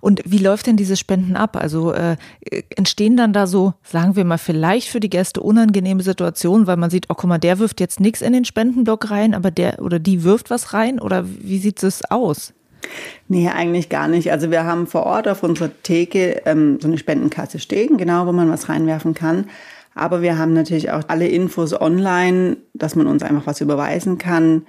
Und 0.00 0.22
wie 0.26 0.38
läuft 0.38 0.66
denn 0.66 0.76
diese 0.76 0.96
Spenden 0.96 1.36
ab? 1.36 1.56
Also 1.56 1.92
äh, 1.92 2.16
entstehen 2.76 3.16
dann 3.16 3.32
da 3.32 3.46
so, 3.46 3.74
sagen 3.82 4.16
wir 4.16 4.24
mal, 4.24 4.38
vielleicht 4.38 4.88
für 4.88 5.00
die 5.00 5.10
Gäste 5.10 5.40
unangenehme 5.40 6.02
Situationen, 6.02 6.66
weil 6.66 6.76
man 6.76 6.90
sieht, 6.90 7.06
oh 7.08 7.14
guck 7.14 7.28
mal, 7.28 7.38
der 7.38 7.58
wirft 7.58 7.80
jetzt 7.80 8.00
nichts 8.00 8.20
in 8.20 8.32
den 8.32 8.44
Spendenblock 8.44 9.10
rein, 9.10 9.34
aber 9.34 9.50
der 9.50 9.80
oder 9.80 9.98
die 9.98 10.24
wirft 10.24 10.50
was 10.50 10.74
rein? 10.74 11.00
Oder 11.00 11.24
wie 11.26 11.58
sieht 11.58 11.82
es 11.82 12.02
aus? 12.10 12.52
Nee, 13.28 13.48
eigentlich 13.48 13.88
gar 13.88 14.08
nicht. 14.08 14.30
Also 14.32 14.50
wir 14.50 14.64
haben 14.64 14.86
vor 14.86 15.04
Ort 15.04 15.28
auf 15.28 15.42
unserer 15.42 15.70
Theke 15.82 16.42
ähm, 16.46 16.78
so 16.80 16.88
eine 16.88 16.98
Spendenkasse 16.98 17.58
stehen, 17.58 17.96
genau, 17.96 18.26
wo 18.26 18.32
man 18.32 18.50
was 18.50 18.68
reinwerfen 18.68 19.14
kann. 19.14 19.46
Aber 19.94 20.22
wir 20.22 20.38
haben 20.38 20.52
natürlich 20.52 20.90
auch 20.90 21.02
alle 21.08 21.26
Infos 21.26 21.78
online, 21.78 22.58
dass 22.72 22.94
man 22.94 23.06
uns 23.06 23.22
einfach 23.22 23.46
was 23.46 23.60
überweisen 23.60 24.16
kann. 24.16 24.62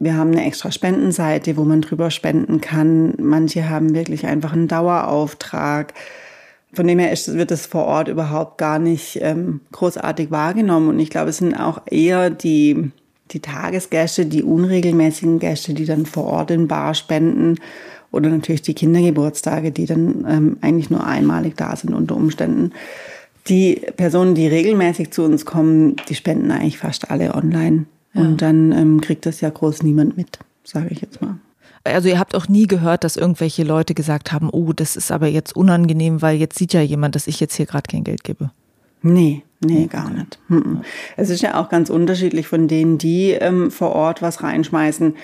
Wir 0.00 0.16
haben 0.16 0.30
eine 0.30 0.46
extra 0.46 0.70
Spendenseite, 0.70 1.56
wo 1.56 1.64
man 1.64 1.82
drüber 1.82 2.10
spenden 2.10 2.60
kann. 2.60 3.14
Manche 3.18 3.68
haben 3.68 3.94
wirklich 3.94 4.26
einfach 4.26 4.52
einen 4.52 4.68
Dauerauftrag. 4.68 5.92
Von 6.72 6.86
dem 6.86 6.98
her 6.98 7.10
ist, 7.12 7.34
wird 7.34 7.50
es 7.50 7.66
vor 7.66 7.86
Ort 7.86 8.08
überhaupt 8.08 8.58
gar 8.58 8.78
nicht 8.78 9.18
ähm, 9.22 9.60
großartig 9.72 10.30
wahrgenommen. 10.30 10.88
Und 10.88 11.00
ich 11.00 11.10
glaube, 11.10 11.30
es 11.30 11.38
sind 11.38 11.54
auch 11.54 11.82
eher 11.90 12.30
die, 12.30 12.92
die 13.30 13.40
Tagesgäste, 13.40 14.26
die 14.26 14.44
unregelmäßigen 14.44 15.40
Gäste, 15.40 15.74
die 15.74 15.86
dann 15.86 16.06
vor 16.06 16.24
Ort 16.24 16.52
in 16.52 16.68
Bar 16.68 16.94
spenden. 16.94 17.56
Oder 18.12 18.28
natürlich 18.30 18.62
die 18.62 18.74
Kindergeburtstage, 18.74 19.72
die 19.72 19.86
dann 19.86 20.24
ähm, 20.28 20.56
eigentlich 20.60 20.90
nur 20.90 21.04
einmalig 21.04 21.56
da 21.56 21.74
sind 21.74 21.92
unter 21.92 22.14
Umständen. 22.14 22.72
Die 23.48 23.82
Personen, 23.96 24.34
die 24.34 24.46
regelmäßig 24.46 25.10
zu 25.10 25.22
uns 25.22 25.44
kommen, 25.44 25.96
die 26.08 26.14
spenden 26.14 26.50
eigentlich 26.50 26.78
fast 26.78 27.10
alle 27.10 27.34
online. 27.34 27.86
Und 28.14 28.42
dann 28.42 28.72
ähm, 28.72 29.00
kriegt 29.00 29.26
das 29.26 29.40
ja 29.40 29.50
groß 29.50 29.82
niemand 29.82 30.16
mit, 30.16 30.38
sage 30.64 30.88
ich 30.90 31.00
jetzt 31.00 31.20
mal. 31.20 31.36
Also 31.84 32.08
ihr 32.08 32.18
habt 32.18 32.34
auch 32.34 32.48
nie 32.48 32.66
gehört, 32.66 33.04
dass 33.04 33.16
irgendwelche 33.16 33.62
Leute 33.62 33.94
gesagt 33.94 34.32
haben, 34.32 34.50
oh, 34.50 34.72
das 34.72 34.96
ist 34.96 35.12
aber 35.12 35.28
jetzt 35.28 35.54
unangenehm, 35.54 36.20
weil 36.22 36.36
jetzt 36.36 36.58
sieht 36.58 36.72
ja 36.72 36.80
jemand, 36.80 37.14
dass 37.14 37.26
ich 37.26 37.40
jetzt 37.40 37.54
hier 37.54 37.66
gerade 37.66 37.88
kein 37.88 38.04
Geld 38.04 38.24
gebe. 38.24 38.50
Nee, 39.02 39.44
nee, 39.60 39.86
gar 39.86 40.10
nicht. 40.10 40.38
Es 41.16 41.30
ist 41.30 41.40
ja 41.42 41.60
auch 41.60 41.68
ganz 41.68 41.88
unterschiedlich 41.88 42.48
von 42.48 42.66
denen, 42.66 42.98
die 42.98 43.30
ähm, 43.30 43.70
vor 43.70 43.92
Ort 43.92 44.22
was 44.22 44.42
reinschmeißen. 44.42 45.14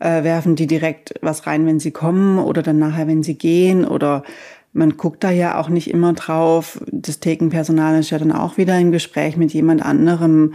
Äh, 0.00 0.24
werfen 0.24 0.56
die 0.56 0.66
direkt 0.66 1.14
was 1.22 1.46
rein, 1.46 1.64
wenn 1.64 1.80
sie 1.80 1.92
kommen 1.92 2.38
oder 2.38 2.62
dann 2.62 2.78
nachher, 2.78 3.06
wenn 3.06 3.22
sie 3.22 3.34
gehen 3.38 3.84
oder 3.84 4.24
man 4.72 4.96
guckt 4.96 5.22
da 5.22 5.30
ja 5.30 5.60
auch 5.60 5.68
nicht 5.68 5.90
immer 5.90 6.12
drauf. 6.12 6.82
Das 6.90 7.20
Thekenpersonal 7.20 7.98
ist 7.98 8.10
ja 8.10 8.18
dann 8.18 8.32
auch 8.32 8.56
wieder 8.56 8.78
im 8.78 8.90
Gespräch 8.90 9.36
mit 9.36 9.52
jemand 9.52 9.84
anderem. 9.84 10.54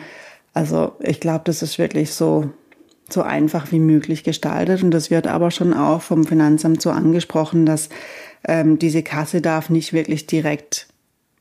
Also 0.58 0.94
ich 1.02 1.20
glaube, 1.20 1.42
das 1.44 1.62
ist 1.62 1.78
wirklich 1.78 2.14
so, 2.14 2.50
so 3.10 3.22
einfach 3.22 3.72
wie 3.72 3.78
möglich 3.78 4.24
gestaltet. 4.24 4.82
Und 4.82 4.90
das 4.90 5.12
wird 5.12 5.28
aber 5.28 5.52
schon 5.52 5.72
auch 5.72 6.02
vom 6.02 6.24
Finanzamt 6.24 6.82
so 6.82 6.90
angesprochen, 6.90 7.68
dass 7.68 7.90
ähm, 8.48 8.80
diese 8.80 9.04
Kasse 9.04 9.40
darf 9.40 9.70
nicht 9.70 9.94
wirklich 9.94 10.26
direkt 10.26 10.88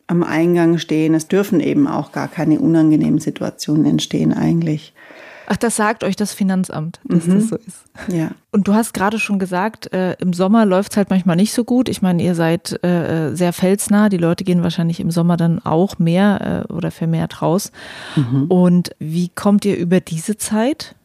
am 0.06 0.22
Eingang 0.22 0.76
stehen. 0.76 1.14
Es 1.14 1.28
dürfen 1.28 1.60
eben 1.60 1.86
auch 1.86 2.12
gar 2.12 2.28
keine 2.28 2.60
unangenehmen 2.60 3.18
Situationen 3.18 3.86
entstehen 3.86 4.34
eigentlich. 4.34 4.92
Ach, 5.46 5.56
das 5.56 5.76
sagt 5.76 6.02
euch 6.02 6.16
das 6.16 6.32
Finanzamt, 6.32 7.00
dass 7.04 7.26
mhm. 7.26 7.34
das 7.34 7.48
so 7.48 7.56
ist. 7.56 7.84
Ja. 8.08 8.30
Und 8.50 8.66
du 8.66 8.74
hast 8.74 8.94
gerade 8.94 9.18
schon 9.18 9.38
gesagt, 9.38 9.92
äh, 9.92 10.14
im 10.14 10.32
Sommer 10.32 10.66
läuft 10.66 10.92
es 10.92 10.96
halt 10.96 11.10
manchmal 11.10 11.36
nicht 11.36 11.52
so 11.52 11.64
gut. 11.64 11.88
Ich 11.88 12.02
meine, 12.02 12.22
ihr 12.22 12.34
seid 12.34 12.82
äh, 12.84 13.34
sehr 13.34 13.52
felsnah. 13.52 14.08
Die 14.08 14.16
Leute 14.16 14.44
gehen 14.44 14.62
wahrscheinlich 14.62 14.98
im 14.98 15.10
Sommer 15.10 15.36
dann 15.36 15.64
auch 15.64 15.98
mehr 15.98 16.64
äh, 16.68 16.72
oder 16.72 16.90
vermehrt 16.90 17.42
raus. 17.42 17.70
Mhm. 18.16 18.46
Und 18.48 18.90
wie 18.98 19.28
kommt 19.28 19.64
ihr 19.64 19.76
über 19.76 20.00
diese 20.00 20.36
Zeit? 20.36 20.95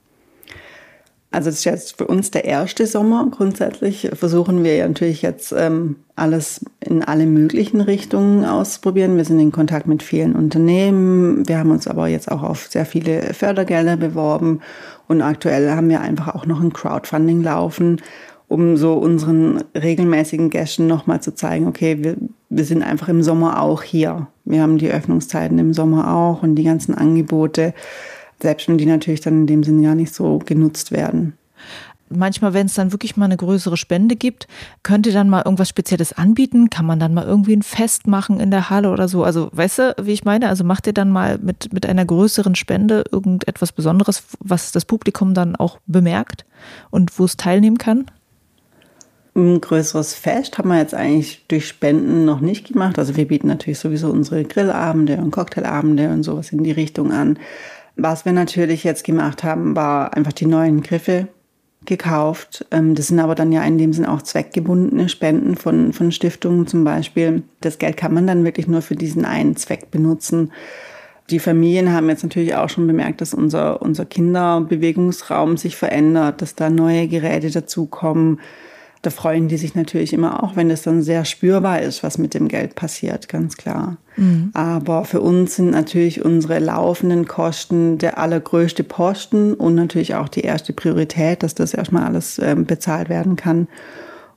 Also 1.34 1.50
das 1.50 1.60
ist 1.60 1.64
jetzt 1.64 1.98
für 1.98 2.08
uns 2.08 2.30
der 2.30 2.44
erste 2.44 2.86
Sommer. 2.86 3.26
Grundsätzlich 3.32 4.10
versuchen 4.14 4.66
wir 4.66 4.86
natürlich 4.86 5.22
jetzt 5.22 5.54
ähm, 5.58 5.96
alles 6.18 6.66
in 6.82 7.04
alle 7.04 7.26
möglichen 7.26 7.80
Richtungen 7.80 8.44
auszuprobieren. 8.44 9.16
Wir 9.16 9.24
sind 9.24 9.40
in 9.40 9.54
Kontakt 9.54 9.88
mit 9.88 10.04
vielen 10.04 10.36
Unternehmen. 10.36 11.48
Wir 11.48 11.58
haben 11.58 11.72
uns 11.72 11.88
aber 11.88 12.10
jetzt 12.10 12.30
auch 12.30 12.44
auf 12.44 12.68
sehr 12.68 12.86
viele 12.86 13.34
Fördergelder 13.34 13.96
beworben. 13.96 14.60
Und 15.08 15.22
aktuell 15.22 15.72
haben 15.72 15.88
wir 15.88 16.02
einfach 16.02 16.36
auch 16.36 16.46
noch 16.46 16.60
ein 16.60 16.74
Crowdfunding 16.74 17.42
laufen, 17.42 18.02
um 18.50 18.76
so 18.76 18.96
unseren 18.96 19.64
regelmäßigen 19.74 20.50
Gästen 20.50 20.86
nochmal 20.86 21.22
zu 21.22 21.34
zeigen, 21.34 21.66
okay, 21.66 22.04
wir, 22.04 22.18
wir 22.50 22.66
sind 22.66 22.84
einfach 22.84 23.08
im 23.08 23.24
Sommer 23.24 23.62
auch 23.62 23.84
hier. 23.84 24.28
Wir 24.44 24.62
haben 24.62 24.78
die 24.78 24.92
Öffnungszeiten 24.92 25.58
im 25.60 25.74
Sommer 25.74 26.14
auch 26.14 26.44
und 26.44 26.56
die 26.56 26.66
ganzen 26.66 26.94
Angebote 26.94 27.74
selbst 28.42 28.68
wenn 28.68 28.78
die 28.78 28.86
natürlich 28.86 29.22
dann 29.22 29.42
in 29.42 29.48
dem 29.48 29.64
Sinne 29.64 29.84
ja 29.84 29.96
nicht 29.96 30.14
so 30.14 30.40
genutzt 30.40 30.92
werden. 30.92 31.34
Manchmal, 32.14 32.54
wenn 32.54 32.66
es 32.66 32.74
dann 32.74 32.92
wirklich 32.92 33.16
mal 33.16 33.26
eine 33.26 33.38
größere 33.38 33.78
Spende 33.78 34.18
gibt, 34.18 34.48
könnt 34.84 35.08
ihr 35.08 35.14
dann 35.14 35.30
mal 35.30 35.44
irgendwas 35.46 35.70
Spezielles 35.70 36.12
anbieten? 36.12 36.70
Kann 36.70 36.86
man 36.86 37.00
dann 37.00 37.14
mal 37.14 37.24
irgendwie 37.24 37.56
ein 37.56 37.62
Fest 37.62 38.06
machen 38.06 38.42
in 38.42 38.52
der 38.52 38.70
Halle 38.70 38.92
oder 38.92 39.08
so? 39.08 39.24
Also, 39.24 39.50
weißt 39.54 39.80
du, 39.80 39.96
wie 40.02 40.12
ich 40.12 40.26
meine? 40.26 40.50
Also 40.50 40.66
macht 40.66 40.88
ihr 40.88 40.94
dann 40.94 41.10
mal 41.10 41.38
mit, 41.38 41.72
mit 41.72 41.86
einer 41.86 42.04
größeren 42.04 42.56
Spende 42.56 43.06
irgendetwas 43.12 43.72
Besonderes, 43.72 44.24
was 44.40 44.74
das 44.74 44.84
Publikum 44.84 45.34
dann 45.34 45.56
auch 45.56 45.80
bemerkt 45.88 46.46
und 46.90 47.18
wo 47.18 47.24
es 47.24 47.38
teilnehmen 47.38 47.78
kann? 47.78 48.06
Ein 49.34 49.62
größeres 49.62 50.14
Fest 50.14 50.58
haben 50.58 50.68
wir 50.68 50.80
jetzt 50.80 50.94
eigentlich 50.94 51.46
durch 51.48 51.66
Spenden 51.66 52.26
noch 52.26 52.42
nicht 52.42 52.68
gemacht. 52.68 53.00
Also 53.00 53.16
wir 53.16 53.30
bieten 53.30 53.48
natürlich 53.48 53.80
sowieso 53.80 54.10
unsere 54.10 54.44
Grillabende 54.44 55.16
und 55.18 55.32
Cocktailabende 55.32 56.10
und 56.10 56.24
sowas 56.24 56.52
in 56.52 56.66
die 56.66 56.72
Richtung 56.72 57.14
an. 57.14 57.40
Was 58.04 58.26
wir 58.26 58.32
natürlich 58.32 58.84
jetzt 58.84 59.04
gemacht 59.04 59.44
haben, 59.44 59.76
war 59.76 60.16
einfach 60.16 60.34
die 60.34 60.48
neuen 60.48 60.82
Griffe 60.82 61.28
gekauft. 61.86 62.66
Ähm, 62.72 62.96
das 62.96 63.08
sind 63.08 63.20
aber 63.20 63.36
dann 63.36 63.52
ja 63.52 63.64
in 63.64 63.78
dem 63.78 63.94
Sinn 63.94 64.08
auch 64.08 64.24
zweckgebundene 64.24 65.08
Spenden 65.08 65.56
von, 65.56 65.94
von 65.94 66.12
Stiftungen 66.12 66.66
zum 66.66 66.84
Beispiel. 66.84 67.44
Das 67.60 67.78
Geld 67.78 67.98
kann 67.98 68.14
man 68.14 68.26
dann 68.26 68.44
wirklich 68.44 68.68
nur 68.68 68.82
für 68.82 68.96
diesen 68.96 69.24
einen 69.24 69.56
Zweck 69.56 69.92
benutzen. 69.92 70.52
Die 71.30 71.38
Familien 71.38 71.94
haben 71.94 72.10
jetzt 72.10 72.24
natürlich 72.24 72.56
auch 72.56 72.70
schon 72.70 72.88
bemerkt, 72.88 73.22
dass 73.22 73.36
unser, 73.36 73.84
unser 73.84 74.06
Kinderbewegungsraum 74.06 75.58
sich 75.58 75.78
verändert, 75.78 76.42
dass 76.42 76.56
da 76.56 76.72
neue 76.72 77.08
Geräte 77.08 77.52
dazukommen 77.52 78.40
da 79.02 79.10
freuen 79.10 79.48
die 79.48 79.58
sich 79.58 79.74
natürlich 79.74 80.14
immer 80.14 80.44
auch, 80.44 80.56
wenn 80.56 80.70
es 80.70 80.84
dann 80.84 81.02
sehr 81.02 81.26
spürbar 81.26 81.82
ist, 81.82 82.04
was 82.04 82.20
mit 82.20 82.34
dem 82.36 82.48
Geld 82.48 82.76
passiert, 82.76 83.28
ganz 83.30 83.58
klar. 83.58 83.98
Mhm. 84.16 84.52
Aber 84.54 85.06
für 85.06 85.22
uns 85.22 85.56
sind 85.56 85.72
natürlich 85.72 86.24
unsere 86.24 86.60
laufenden 86.60 87.28
Kosten 87.28 87.98
der 87.98 88.20
allergrößte 88.20 88.84
Posten 88.84 89.56
und 89.56 89.74
natürlich 89.74 90.14
auch 90.14 90.30
die 90.30 90.42
erste 90.42 90.74
Priorität, 90.74 91.42
dass 91.42 91.56
das 91.56 91.74
erstmal 91.74 92.04
alles 92.04 92.38
ähm, 92.38 92.66
bezahlt 92.66 93.10
werden 93.10 93.36
kann. 93.36 93.68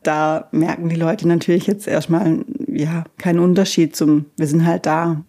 da 0.03 0.49
merken 0.53 0.89
die 0.89 0.97
Leute 0.97 1.27
natürlich 1.27 1.67
jetzt 1.67 1.89
erstmal 1.89 2.45
ja 2.69 3.05
keinen 3.19 3.41
Unterschied 3.41 3.97
zum, 3.97 4.27
wir 4.37 4.47
sind 4.47 4.67
halt 4.67 4.87
da. 4.87 5.25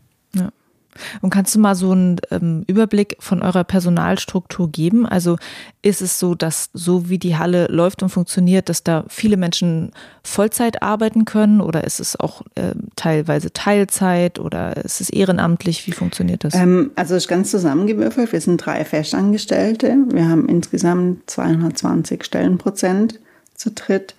Und 1.21 1.29
kannst 1.29 1.55
du 1.55 1.59
mal 1.59 1.75
so 1.75 1.91
einen 1.91 2.19
ähm, 2.31 2.63
Überblick 2.67 3.17
von 3.19 3.41
eurer 3.41 3.63
Personalstruktur 3.63 4.71
geben? 4.71 5.05
Also 5.05 5.37
ist 5.81 6.01
es 6.01 6.19
so, 6.19 6.35
dass 6.35 6.69
so 6.73 7.09
wie 7.09 7.19
die 7.19 7.37
Halle 7.37 7.67
läuft 7.67 8.01
und 8.03 8.09
funktioniert, 8.09 8.69
dass 8.69 8.83
da 8.83 9.05
viele 9.07 9.37
Menschen 9.37 9.91
Vollzeit 10.23 10.81
arbeiten 10.81 11.25
können 11.25 11.61
oder 11.61 11.83
ist 11.83 11.99
es 11.99 12.19
auch 12.19 12.41
äh, 12.55 12.73
teilweise 12.95 13.53
Teilzeit 13.53 14.39
oder 14.39 14.77
ist 14.77 15.01
es 15.01 15.09
ehrenamtlich? 15.09 15.85
Wie 15.87 15.91
funktioniert 15.91 16.43
das? 16.43 16.55
Ähm, 16.55 16.91
also 16.95 17.15
ist 17.15 17.27
ganz 17.27 17.51
zusammengewürfelt. 17.51 18.31
Wir 18.31 18.41
sind 18.41 18.57
drei 18.57 18.83
Festangestellte. 18.85 19.95
Wir 20.09 20.27
haben 20.27 20.47
insgesamt 20.49 21.29
220 21.29 22.23
Stellenprozent 22.23 23.19
zu 23.55 23.71
dritt. 23.71 24.15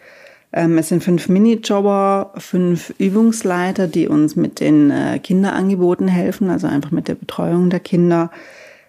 Ähm, 0.57 0.79
es 0.79 0.89
sind 0.89 1.05
fünf 1.05 1.29
Minijobber, 1.29 2.33
fünf 2.39 2.95
Übungsleiter, 2.97 3.87
die 3.89 4.09
uns 4.09 4.37
mit 4.37 4.59
den 4.59 4.91
äh, 4.91 5.19
Kinderangeboten 5.19 6.09
helfen, 6.09 6.49
also 6.49 6.67
einfach 6.67 6.91
mit 6.91 7.09
der 7.09 7.15
Betreuung 7.15 7.69
der 7.69 7.81
Kinder. 7.81 8.31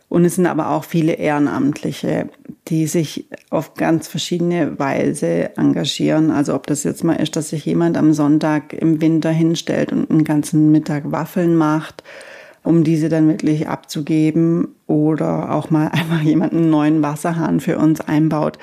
Und 0.08 0.24
es 0.24 0.36
sind 0.36 0.46
aber 0.46 0.70
auch 0.70 0.86
viele 0.86 1.16
Ehrenamtliche, 1.16 2.30
die 2.70 2.88
sich 2.88 3.26
auf 3.50 3.74
ganz 3.74 4.08
verschiedene 4.08 4.80
Weise 4.80 5.58
engagieren. 5.58 6.32
Also 6.32 6.56
ob 6.56 6.68
das 6.68 6.86
jetzt 6.86 7.04
mal 7.04 7.16
ist, 7.16 7.36
dass 7.36 7.50
sich 7.50 7.66
jemand 7.66 7.98
am 7.98 8.14
Sonntag 8.14 8.72
im 8.72 9.02
Winter 9.02 9.32
hinstellt 9.32 9.92
und 9.92 10.10
einen 10.10 10.24
ganzen 10.24 10.72
Mittag 10.72 11.12
Waffeln 11.12 11.58
macht, 11.58 12.02
um 12.64 12.86
diese 12.86 13.10
dann 13.10 13.28
wirklich 13.28 13.68
abzugeben 13.68 14.70
oder 14.86 15.54
auch 15.54 15.70
mal 15.70 15.88
einfach 15.92 16.22
jemand 16.22 16.54
einen 16.54 16.70
neuen 16.70 17.02
Wasserhahn 17.02 17.60
für 17.60 17.78
uns 17.78 18.00
einbaut. 18.00 18.58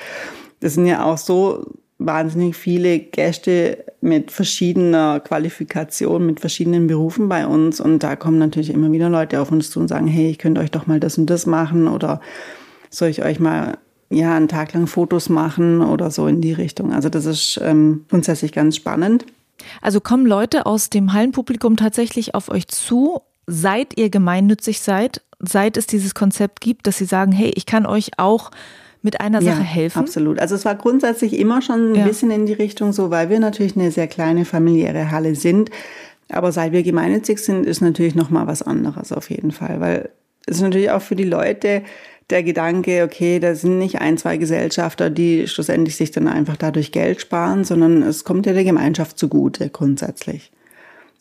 Das 0.60 0.72
sind 0.72 0.86
ja 0.86 1.04
auch 1.04 1.18
so 1.18 1.66
wahnsinnig 2.06 2.56
viele 2.56 2.98
Gäste 2.98 3.84
mit 4.00 4.30
verschiedener 4.30 5.20
Qualifikation, 5.20 6.26
mit 6.26 6.40
verschiedenen 6.40 6.86
Berufen 6.86 7.28
bei 7.28 7.46
uns. 7.46 7.80
Und 7.80 8.02
da 8.02 8.16
kommen 8.16 8.38
natürlich 8.38 8.70
immer 8.70 8.92
wieder 8.92 9.08
Leute 9.08 9.40
auf 9.40 9.50
uns 9.50 9.70
zu 9.70 9.80
und 9.80 9.88
sagen, 9.88 10.06
hey, 10.06 10.30
ich 10.30 10.38
könnte 10.38 10.60
euch 10.60 10.70
doch 10.70 10.86
mal 10.86 11.00
das 11.00 11.18
und 11.18 11.26
das 11.26 11.46
machen 11.46 11.88
oder 11.88 12.20
soll 12.90 13.08
ich 13.08 13.24
euch 13.24 13.40
mal 13.40 13.78
ja 14.10 14.36
einen 14.36 14.48
Tag 14.48 14.72
lang 14.72 14.86
Fotos 14.86 15.28
machen 15.28 15.80
oder 15.80 16.10
so 16.10 16.26
in 16.26 16.40
die 16.40 16.52
Richtung. 16.52 16.92
Also 16.92 17.08
das 17.08 17.24
ist 17.24 17.60
ähm, 17.62 18.04
grundsätzlich 18.08 18.52
ganz 18.52 18.76
spannend. 18.76 19.26
Also 19.80 20.00
kommen 20.00 20.26
Leute 20.26 20.66
aus 20.66 20.90
dem 20.90 21.12
Hallenpublikum 21.12 21.76
tatsächlich 21.76 22.34
auf 22.34 22.48
euch 22.48 22.68
zu, 22.68 23.20
seit 23.46 23.98
ihr 23.98 24.10
gemeinnützig 24.10 24.80
seid, 24.80 25.22
seit 25.38 25.76
es 25.76 25.86
dieses 25.86 26.14
Konzept 26.14 26.60
gibt, 26.60 26.86
dass 26.86 26.98
sie 26.98 27.04
sagen, 27.04 27.32
hey, 27.32 27.52
ich 27.54 27.66
kann 27.66 27.86
euch 27.86 28.18
auch 28.18 28.50
mit 29.04 29.20
einer 29.20 29.42
Sache 29.42 29.60
ja, 29.60 29.62
helfen? 29.62 29.98
Absolut. 29.98 30.38
Also 30.38 30.54
es 30.54 30.64
war 30.64 30.74
grundsätzlich 30.74 31.38
immer 31.38 31.60
schon 31.60 31.92
ein 31.92 31.94
ja. 31.94 32.06
bisschen 32.06 32.30
in 32.30 32.46
die 32.46 32.54
Richtung 32.54 32.92
so, 32.92 33.10
weil 33.10 33.28
wir 33.28 33.38
natürlich 33.38 33.76
eine 33.76 33.90
sehr 33.90 34.08
kleine 34.08 34.44
familiäre 34.44 35.10
Halle 35.10 35.34
sind. 35.34 35.70
Aber 36.30 36.52
seit 36.52 36.72
wir 36.72 36.82
gemeinnützig 36.82 37.38
sind, 37.38 37.66
ist 37.66 37.82
natürlich 37.82 38.14
noch 38.14 38.30
mal 38.30 38.46
was 38.46 38.62
anderes 38.62 39.12
auf 39.12 39.28
jeden 39.28 39.52
Fall, 39.52 39.78
weil 39.80 40.08
es 40.46 40.56
ist 40.56 40.62
natürlich 40.62 40.90
auch 40.90 41.02
für 41.02 41.16
die 41.16 41.24
Leute 41.24 41.82
der 42.30 42.42
Gedanke, 42.42 43.04
okay, 43.04 43.38
da 43.38 43.54
sind 43.54 43.78
nicht 43.78 44.00
ein, 44.00 44.16
zwei 44.16 44.38
Gesellschafter, 44.38 45.10
die 45.10 45.46
schlussendlich 45.46 45.96
sich 45.96 46.10
dann 46.10 46.26
einfach 46.26 46.56
dadurch 46.56 46.90
Geld 46.90 47.20
sparen, 47.20 47.64
sondern 47.64 48.02
es 48.02 48.24
kommt 48.24 48.46
ja 48.46 48.54
der 48.54 48.64
Gemeinschaft 48.64 49.18
zugute 49.18 49.68
grundsätzlich. 49.68 50.50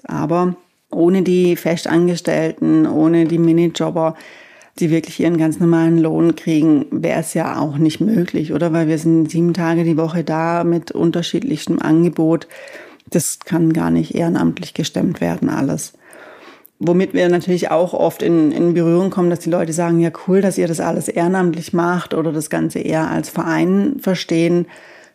Aber 0.04 0.56
ohne 0.90 1.22
die 1.22 1.58
Festangestellten, 1.58 2.88
ohne 2.88 3.26
die 3.26 3.40
Minijobber 3.40 4.16
die 4.80 4.90
wirklich 4.90 5.20
ihren 5.20 5.38
ganz 5.38 5.60
normalen 5.60 6.00
Lohn 6.00 6.36
kriegen, 6.36 6.86
wäre 6.90 7.20
es 7.20 7.34
ja 7.34 7.60
auch 7.60 7.78
nicht 7.78 8.02
möglich, 8.02 8.54
oder? 8.54 8.74
Weil 8.74 8.88
wir 8.88 8.98
sind 8.98 9.30
sieben 9.30 9.54
Tage 9.54 9.84
die 9.84 9.98
Woche 9.98 10.24
da 10.24 10.64
mit 10.64 10.92
unterschiedlichstem 10.92 11.80
Angebot. 11.80 12.48
Das 13.10 13.40
kann 13.40 13.74
gar 13.74 13.92
nicht 13.92 14.16
ehrenamtlich 14.16 14.74
gestemmt 14.74 15.22
werden, 15.22 15.50
alles. 15.50 15.94
Womit 16.80 17.14
wir 17.14 17.30
natürlich 17.30 17.70
auch 17.70 17.94
oft 17.94 18.24
in, 18.24 18.52
in 18.52 18.74
Berührung 18.74 19.12
kommen, 19.12 19.30
dass 19.30 19.40
die 19.40 19.52
Leute 19.52 19.74
sagen, 19.74 20.00
ja 20.00 20.12
cool, 20.28 20.42
dass 20.42 20.58
ihr 20.58 20.68
das 20.68 20.80
alles 20.80 21.08
ehrenamtlich 21.08 21.72
macht 21.72 22.14
oder 22.14 22.32
das 22.32 22.50
Ganze 22.50 22.80
eher 22.80 23.10
als 23.10 23.30
Verein 23.30 23.98
verstehen. 24.00 24.66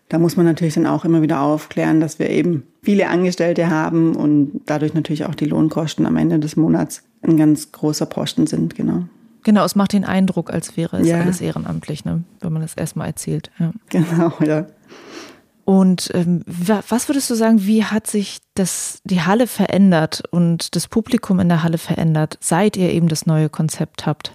Da 0.09 0.18
muss 0.18 0.37
man 0.37 0.47
natürlich 0.47 0.75
dann 0.75 0.87
auch 0.87 1.05
immer 1.05 1.21
wieder 1.21 1.42
aufklären, 1.42 2.01
dass 2.01 2.18
wir 2.18 2.31
eben 2.31 2.62
viele 2.83 3.09
Angestellte 3.09 3.68
haben 3.68 4.14
und 4.14 4.62
dadurch 4.66 4.94
natürlich 4.94 5.27
auch 5.27 5.35
die 5.35 5.44
Lohnkosten 5.44 6.07
am 6.07 6.16
Ende 6.16 6.38
des 6.38 6.57
Monats 6.57 7.03
ein 7.23 7.37
ganz 7.37 7.73
großer 7.73 8.07
Posten 8.07 8.47
sind, 8.47 8.75
genau. 8.75 9.03
Genau, 9.48 9.64
es 9.64 9.74
macht 9.74 9.94
den 9.94 10.04
Eindruck, 10.04 10.52
als 10.52 10.76
wäre 10.76 10.98
es 10.98 11.08
ja. 11.08 11.22
alles 11.22 11.40
ehrenamtlich, 11.40 12.04
ne? 12.04 12.22
wenn 12.40 12.52
man 12.52 12.61
das 12.61 12.74
erstmal 12.74 13.06
erzählt. 13.06 13.50
Ja. 13.58 13.72
Genau, 13.88 14.30
ja. 14.44 14.66
Und 15.64 16.11
ähm, 16.12 16.42
was 16.46 17.08
würdest 17.08 17.30
du 17.30 17.34
sagen, 17.34 17.64
wie 17.64 17.82
hat 17.82 18.06
sich 18.06 18.40
das, 18.52 19.00
die 19.04 19.22
Halle 19.22 19.46
verändert 19.46 20.22
und 20.32 20.76
das 20.76 20.87
Publikum 20.87 21.40
in 21.40 21.48
der 21.48 21.62
Halle 21.62 21.78
verändert, 21.78 22.37
seit 22.42 22.76
ihr 22.76 22.90
eben 22.92 23.08
das 23.08 23.24
neue 23.24 23.48
Konzept 23.48 24.04
habt? 24.04 24.32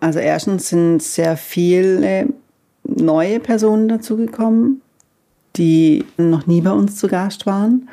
Also 0.00 0.18
erstens 0.18 0.68
sind 0.68 1.02
sehr 1.02 1.38
viele 1.38 2.28
neue 2.84 3.40
Personen 3.40 3.88
dazugekommen, 3.88 4.82
die 5.56 6.04
noch 6.18 6.46
nie 6.46 6.60
bei 6.60 6.72
uns 6.72 6.96
zu 6.96 7.08
Gast 7.08 7.46
waren. 7.46 7.88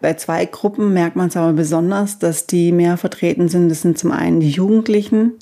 Bei 0.00 0.14
zwei 0.14 0.44
Gruppen 0.44 0.92
merkt 0.92 1.16
man 1.16 1.28
es 1.28 1.36
aber 1.36 1.52
besonders, 1.52 2.18
dass 2.18 2.46
die 2.46 2.70
mehr 2.72 2.96
vertreten 2.96 3.48
sind. 3.48 3.68
Das 3.68 3.82
sind 3.82 3.98
zum 3.98 4.12
einen 4.12 4.40
die 4.40 4.50
Jugendlichen 4.50 5.32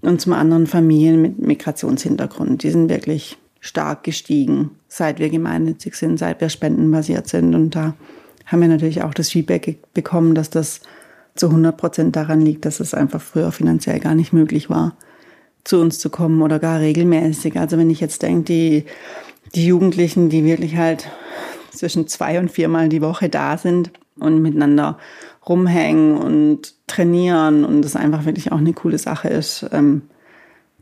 und 0.00 0.20
zum 0.20 0.32
anderen 0.32 0.66
Familien 0.66 1.20
mit 1.20 1.38
Migrationshintergrund. 1.38 2.62
Die 2.62 2.70
sind 2.70 2.88
wirklich 2.88 3.36
stark 3.60 4.04
gestiegen, 4.04 4.70
seit 4.88 5.18
wir 5.18 5.28
gemeinnützig 5.28 5.94
sind, 5.94 6.18
seit 6.18 6.40
wir 6.40 6.48
spendenbasiert 6.48 7.28
sind. 7.28 7.54
Und 7.54 7.76
da 7.76 7.94
haben 8.46 8.62
wir 8.62 8.68
natürlich 8.68 9.02
auch 9.02 9.12
das 9.12 9.28
Feedback 9.28 9.78
bekommen, 9.92 10.34
dass 10.34 10.48
das 10.48 10.80
zu 11.34 11.46
100 11.46 11.76
Prozent 11.76 12.16
daran 12.16 12.40
liegt, 12.40 12.64
dass 12.64 12.80
es 12.80 12.94
einfach 12.94 13.20
früher 13.20 13.52
finanziell 13.52 14.00
gar 14.00 14.14
nicht 14.14 14.32
möglich 14.32 14.70
war, 14.70 14.96
zu 15.62 15.78
uns 15.78 15.98
zu 15.98 16.08
kommen 16.08 16.40
oder 16.40 16.58
gar 16.58 16.80
regelmäßig. 16.80 17.58
Also 17.58 17.76
wenn 17.76 17.90
ich 17.90 18.00
jetzt 18.00 18.22
denke, 18.22 18.44
die, 18.44 18.84
die 19.54 19.66
Jugendlichen, 19.66 20.30
die 20.30 20.44
wirklich 20.44 20.76
halt 20.76 21.10
zwischen 21.70 22.06
zwei 22.06 22.38
und 22.38 22.50
viermal 22.50 22.88
die 22.88 23.02
Woche 23.02 23.28
da 23.28 23.56
sind 23.56 23.90
und 24.18 24.42
miteinander 24.42 24.98
rumhängen 25.48 26.16
und 26.16 26.74
trainieren 26.86 27.64
und 27.64 27.82
das 27.82 27.96
einfach 27.96 28.24
wirklich 28.24 28.52
auch 28.52 28.58
eine 28.58 28.72
coole 28.72 28.98
Sache 28.98 29.28
ist, 29.28 29.66
ähm, 29.72 30.02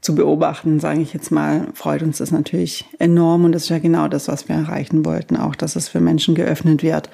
zu 0.01 0.15
beobachten, 0.15 0.81
sage 0.81 1.01
ich 1.01 1.13
jetzt 1.13 1.31
mal, 1.31 1.67
freut 1.75 2.03
uns 2.03 2.19
das 2.19 2.31
natürlich 2.31 2.85
enorm 2.99 3.45
und 3.45 3.53
das 3.53 3.65
ist 3.65 3.69
ja 3.69 3.79
genau 3.79 4.09
das, 4.09 4.29
was 4.29 4.49
wir 4.49 4.57
erreichen 4.57 5.05
wollten, 5.05 5.37
auch 5.37 5.55
dass 5.55 5.77
es 5.77 5.89
für 5.89 6.01
Menschen 6.01 6.35
geöffnet 6.35 6.83
wird, 6.83 7.11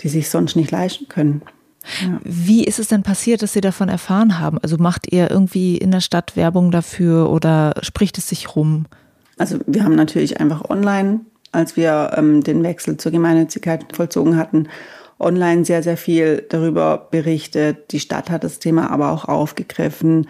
die 0.00 0.08
sich 0.08 0.28
sonst 0.28 0.54
nicht 0.54 0.70
leisten 0.70 1.08
können. 1.08 1.42
Ja. 2.02 2.20
Wie 2.22 2.64
ist 2.64 2.78
es 2.78 2.88
denn 2.88 3.02
passiert, 3.02 3.42
dass 3.42 3.54
Sie 3.54 3.60
davon 3.60 3.88
erfahren 3.88 4.38
haben? 4.38 4.58
Also 4.58 4.76
macht 4.76 5.10
ihr 5.10 5.30
irgendwie 5.30 5.78
in 5.78 5.90
der 5.90 6.00
Stadt 6.00 6.36
Werbung 6.36 6.70
dafür 6.70 7.30
oder 7.30 7.74
spricht 7.82 8.18
es 8.18 8.28
sich 8.28 8.54
rum? 8.56 8.86
Also 9.38 9.58
wir 9.66 9.84
haben 9.84 9.94
natürlich 9.94 10.40
einfach 10.40 10.68
online 10.68 11.20
als 11.52 11.76
wir 11.76 12.12
ähm, 12.16 12.42
den 12.42 12.62
Wechsel 12.62 12.96
zur 12.96 13.12
Gemeinnützigkeit 13.12 13.84
vollzogen 13.94 14.36
hatten, 14.36 14.68
online 15.18 15.64
sehr, 15.64 15.82
sehr 15.82 15.96
viel 15.96 16.44
darüber 16.48 17.08
berichtet. 17.10 17.92
Die 17.92 18.00
Stadt 18.00 18.30
hat 18.30 18.44
das 18.44 18.58
Thema 18.58 18.90
aber 18.90 19.10
auch 19.10 19.24
aufgegriffen. 19.24 20.28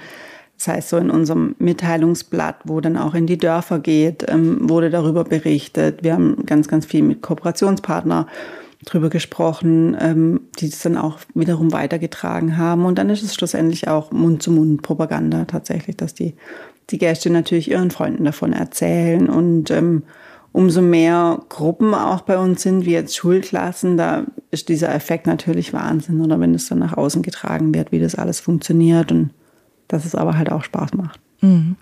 Das 0.57 0.69
heißt, 0.69 0.89
so 0.89 0.97
in 0.97 1.11
unserem 1.11 1.55
Mitteilungsblatt, 1.59 2.57
wo 2.65 2.81
dann 2.81 2.97
auch 2.97 3.15
in 3.15 3.27
die 3.27 3.39
Dörfer 3.39 3.79
geht, 3.79 4.25
ähm, 4.29 4.69
wurde 4.69 4.91
darüber 4.91 5.25
berichtet. 5.25 6.03
Wir 6.03 6.15
haben 6.15 6.45
ganz, 6.47 6.67
ganz 6.69 6.87
viel 6.87 7.03
mit 7.03 7.23
Kooperationspartnern 7.23 8.27
drüber 8.85 9.09
gesprochen, 9.09 9.97
ähm, 10.01 10.41
die 10.59 10.71
das 10.71 10.83
dann 10.83 10.97
auch 10.97 11.19
wiederum 11.35 11.73
weitergetragen 11.73 12.57
haben. 12.57 12.87
Und 12.87 12.99
dann 12.99 13.11
ist 13.11 13.23
es 13.23 13.35
schlussendlich 13.35 13.89
auch 13.89 14.11
Mund-zu-Mund-Propaganda 14.11 15.45
tatsächlich, 15.45 15.97
dass 15.97 16.15
die, 16.15 16.35
die 16.91 16.99
Gäste 16.99 17.31
natürlich 17.31 17.71
ihren 17.71 17.91
Freunden 17.91 18.25
davon 18.25 18.53
erzählen 18.53 19.29
und 19.29 19.71
ähm, 19.71 20.03
umso 20.53 20.83
mehr 20.83 21.41
Gruppen 21.49 21.95
auch 21.95 22.23
bei 22.23 22.39
uns 22.39 22.63
sind, 22.63 22.87
wie 22.87 22.93
jetzt 22.93 23.17
Schulklassen, 23.17 23.97
da 23.97 24.25
ist 24.51 24.69
dieser 24.69 24.95
Effekt 24.95 25.27
natürlich 25.27 25.73
Wahnsinn. 25.73 26.21
Oder 26.21 26.41
wenn 26.41 26.55
es 26.55 26.69
dann 26.69 26.79
nach 26.79 26.97
außen 26.97 27.23
getragen 27.23 27.75
wird, 27.75 27.93
wie 27.93 28.01
das 28.01 28.15
alles 28.15 28.41
funktioniert 28.41 29.13
und 29.13 29.31
dass 29.89 30.05
es 30.05 30.15
aber 30.15 30.37
halt 30.37 30.51
auch 30.51 30.65
Spaß 30.65 30.95
macht. 30.95 31.21
Mhm. 31.41 31.77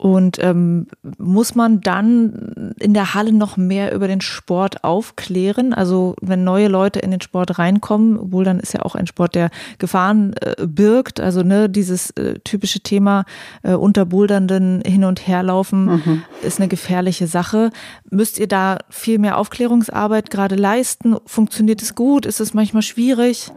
Und 0.00 0.38
ähm, 0.40 0.86
muss 1.18 1.56
man 1.56 1.80
dann 1.80 2.72
in 2.78 2.94
der 2.94 3.14
Halle 3.14 3.32
noch 3.32 3.56
mehr 3.56 3.92
über 3.92 4.06
den 4.06 4.20
Sport 4.20 4.84
aufklären? 4.84 5.74
Also 5.74 6.14
wenn 6.20 6.44
neue 6.44 6.68
Leute 6.68 7.00
in 7.00 7.10
den 7.10 7.20
Sport 7.20 7.58
reinkommen, 7.58 8.16
obwohl 8.16 8.44
dann 8.44 8.60
ist 8.60 8.74
ja 8.74 8.82
auch 8.82 8.94
ein 8.94 9.08
Sport, 9.08 9.34
der 9.34 9.50
Gefahren 9.78 10.34
äh, 10.34 10.66
birgt, 10.68 11.18
also 11.18 11.42
ne, 11.42 11.68
dieses 11.68 12.10
äh, 12.10 12.38
typische 12.44 12.78
Thema 12.78 13.24
äh, 13.64 13.74
unter 13.74 14.06
Bouldernden 14.06 14.82
hin 14.86 15.02
und 15.02 15.26
her 15.26 15.42
laufen 15.42 15.86
mhm. 15.86 16.22
ist 16.42 16.60
eine 16.60 16.68
gefährliche 16.68 17.26
Sache. 17.26 17.72
Müsst 18.08 18.38
ihr 18.38 18.46
da 18.46 18.78
viel 18.90 19.18
mehr 19.18 19.36
Aufklärungsarbeit 19.36 20.30
gerade 20.30 20.54
leisten? 20.54 21.16
Funktioniert 21.26 21.82
es 21.82 21.96
gut? 21.96 22.24
Ist 22.24 22.38
es 22.38 22.54
manchmal 22.54 22.82
schwierig? 22.82 23.50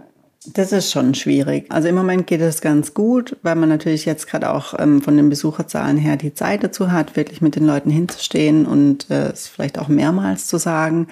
Das 0.47 0.71
ist 0.71 0.91
schon 0.91 1.13
schwierig. 1.13 1.67
Also 1.69 1.87
im 1.87 1.93
Moment 1.93 2.25
geht 2.25 2.41
es 2.41 2.61
ganz 2.61 2.95
gut, 2.95 3.37
weil 3.43 3.55
man 3.55 3.69
natürlich 3.69 4.05
jetzt 4.05 4.25
gerade 4.25 4.51
auch 4.51 4.73
ähm, 4.79 5.03
von 5.03 5.15
den 5.15 5.29
Besucherzahlen 5.29 5.97
her 5.97 6.17
die 6.17 6.33
Zeit 6.33 6.63
dazu 6.63 6.91
hat, 6.91 7.15
wirklich 7.15 7.41
mit 7.41 7.55
den 7.55 7.67
Leuten 7.67 7.91
hinzustehen 7.91 8.65
und 8.65 9.11
äh, 9.11 9.29
es 9.29 9.47
vielleicht 9.47 9.77
auch 9.77 9.87
mehrmals 9.87 10.47
zu 10.47 10.57
sagen. 10.57 11.07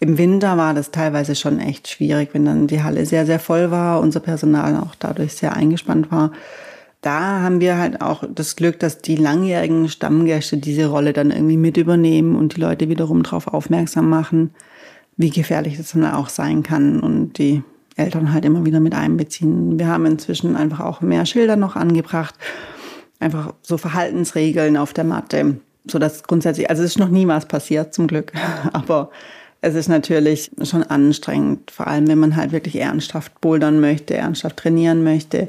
Im 0.00 0.16
Winter 0.16 0.56
war 0.56 0.72
das 0.72 0.90
teilweise 0.90 1.34
schon 1.34 1.60
echt 1.60 1.86
schwierig, 1.86 2.30
wenn 2.32 2.46
dann 2.46 2.66
die 2.66 2.82
Halle 2.82 3.04
sehr, 3.04 3.26
sehr 3.26 3.38
voll 3.38 3.70
war, 3.70 4.00
unser 4.00 4.20
Personal 4.20 4.76
auch 4.78 4.94
dadurch 4.98 5.34
sehr 5.34 5.54
eingespannt 5.54 6.10
war. 6.10 6.32
Da 7.02 7.40
haben 7.40 7.60
wir 7.60 7.76
halt 7.76 8.00
auch 8.00 8.24
das 8.34 8.56
Glück, 8.56 8.78
dass 8.78 9.02
die 9.02 9.16
langjährigen 9.16 9.90
Stammgäste 9.90 10.56
diese 10.56 10.86
Rolle 10.86 11.12
dann 11.12 11.30
irgendwie 11.30 11.58
mit 11.58 11.76
übernehmen 11.76 12.36
und 12.36 12.56
die 12.56 12.60
Leute 12.62 12.88
wiederum 12.88 13.22
darauf 13.22 13.48
aufmerksam 13.48 14.08
machen, 14.08 14.54
wie 15.18 15.30
gefährlich 15.30 15.76
das 15.76 15.92
dann 15.92 16.06
auch 16.06 16.30
sein 16.30 16.62
kann 16.62 17.00
und 17.00 17.36
die 17.36 17.62
Eltern 17.96 18.32
halt 18.32 18.44
immer 18.44 18.64
wieder 18.64 18.80
mit 18.80 18.94
einbeziehen. 18.94 19.78
Wir 19.78 19.86
haben 19.86 20.06
inzwischen 20.06 20.56
einfach 20.56 20.80
auch 20.80 21.00
mehr 21.00 21.26
Schilder 21.26 21.56
noch 21.56 21.76
angebracht, 21.76 22.34
einfach 23.20 23.54
so 23.62 23.76
Verhaltensregeln 23.76 24.76
auf 24.76 24.92
der 24.92 25.04
Matte, 25.04 25.56
so 25.86 25.98
dass 25.98 26.22
grundsätzlich, 26.22 26.70
also 26.70 26.82
es 26.82 26.92
ist 26.92 26.98
noch 26.98 27.08
nie 27.08 27.26
was 27.26 27.46
passiert 27.46 27.94
zum 27.94 28.06
Glück, 28.06 28.32
aber 28.72 29.10
es 29.60 29.74
ist 29.76 29.88
natürlich 29.88 30.50
schon 30.62 30.82
anstrengend, 30.82 31.70
vor 31.70 31.86
allem 31.86 32.08
wenn 32.08 32.18
man 32.18 32.36
halt 32.36 32.50
wirklich 32.50 32.76
ernsthaft 32.80 33.40
bouldern 33.40 33.80
möchte, 33.80 34.14
ernsthaft 34.14 34.56
trainieren 34.56 35.04
möchte. 35.04 35.48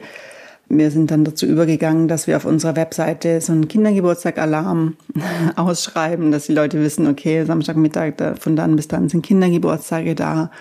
Wir 0.69 0.91
sind 0.91 1.12
dann 1.12 1.25
dazu 1.25 1.45
übergegangen, 1.45 2.08
dass 2.08 2.27
wir 2.27 2.38
auf 2.38 2.45
unserer 2.45 2.75
Webseite 2.75 3.41
so 3.41 3.51
einen 3.51 3.67
Kindergeburtstag-Alarm 3.67 4.97
ausschreiben, 5.56 6.32
dass 6.32 6.45
die 6.45 6.53
Leute 6.53 6.79
wissen, 6.82 7.08
okay, 7.08 7.43
Samstagmittag, 7.43 8.13
von 8.39 8.56
dann 8.56 8.75
bis 8.75 8.88
dann 8.88 9.10
sind 9.10 9.25
Kindergeburtstage 9.25 10.15
da. 10.15 10.51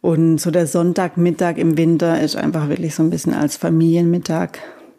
Und 0.00 0.38
so 0.40 0.50
der 0.50 0.66
Sonntagmittag 0.66 1.56
im 1.56 1.76
Winter 1.76 2.20
ist 2.20 2.36
einfach 2.36 2.68
wirklich 2.68 2.94
so 2.94 3.02
ein 3.02 3.10
bisschen 3.10 3.34
als 3.34 3.56
Familienmittag 3.56 4.58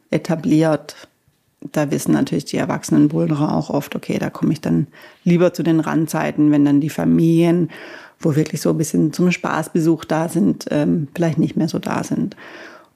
etabliert. 0.09 0.95
Da 1.71 1.91
wissen 1.91 2.13
natürlich 2.13 2.45
die 2.45 2.57
erwachsenen 2.57 3.07
Boulderer 3.09 3.55
auch 3.55 3.69
oft, 3.69 3.95
okay, 3.95 4.17
da 4.19 4.29
komme 4.29 4.53
ich 4.53 4.61
dann 4.61 4.87
lieber 5.23 5.53
zu 5.53 5.63
den 5.63 5.79
Randzeiten, 5.79 6.51
wenn 6.51 6.65
dann 6.65 6.81
die 6.81 6.89
Familien, 6.89 7.69
wo 8.19 8.35
wirklich 8.35 8.61
so 8.61 8.71
ein 8.71 8.77
bisschen 8.77 9.13
zum 9.13 9.31
Spaßbesuch 9.31 10.05
da 10.05 10.29
sind, 10.29 10.65
ähm, 10.71 11.07
vielleicht 11.15 11.37
nicht 11.37 11.55
mehr 11.55 11.67
so 11.67 11.79
da 11.79 12.03
sind. 12.03 12.35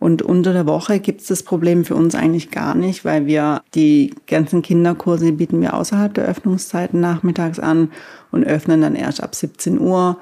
Und 0.01 0.23
unter 0.23 0.51
der 0.51 0.65
Woche 0.65 0.99
gibt 0.99 1.21
es 1.21 1.27
das 1.27 1.43
Problem 1.43 1.85
für 1.85 1.93
uns 1.93 2.15
eigentlich 2.15 2.49
gar 2.49 2.73
nicht, 2.73 3.05
weil 3.05 3.27
wir 3.27 3.61
die 3.75 4.15
ganzen 4.25 4.63
Kinderkurse 4.63 5.31
bieten 5.31 5.61
wir 5.61 5.75
außerhalb 5.75 6.11
der 6.11 6.25
Öffnungszeiten 6.25 6.99
nachmittags 6.99 7.59
an 7.59 7.91
und 8.31 8.43
öffnen 8.43 8.81
dann 8.81 8.95
erst 8.95 9.21
ab 9.21 9.35
17 9.35 9.79
Uhr, 9.79 10.17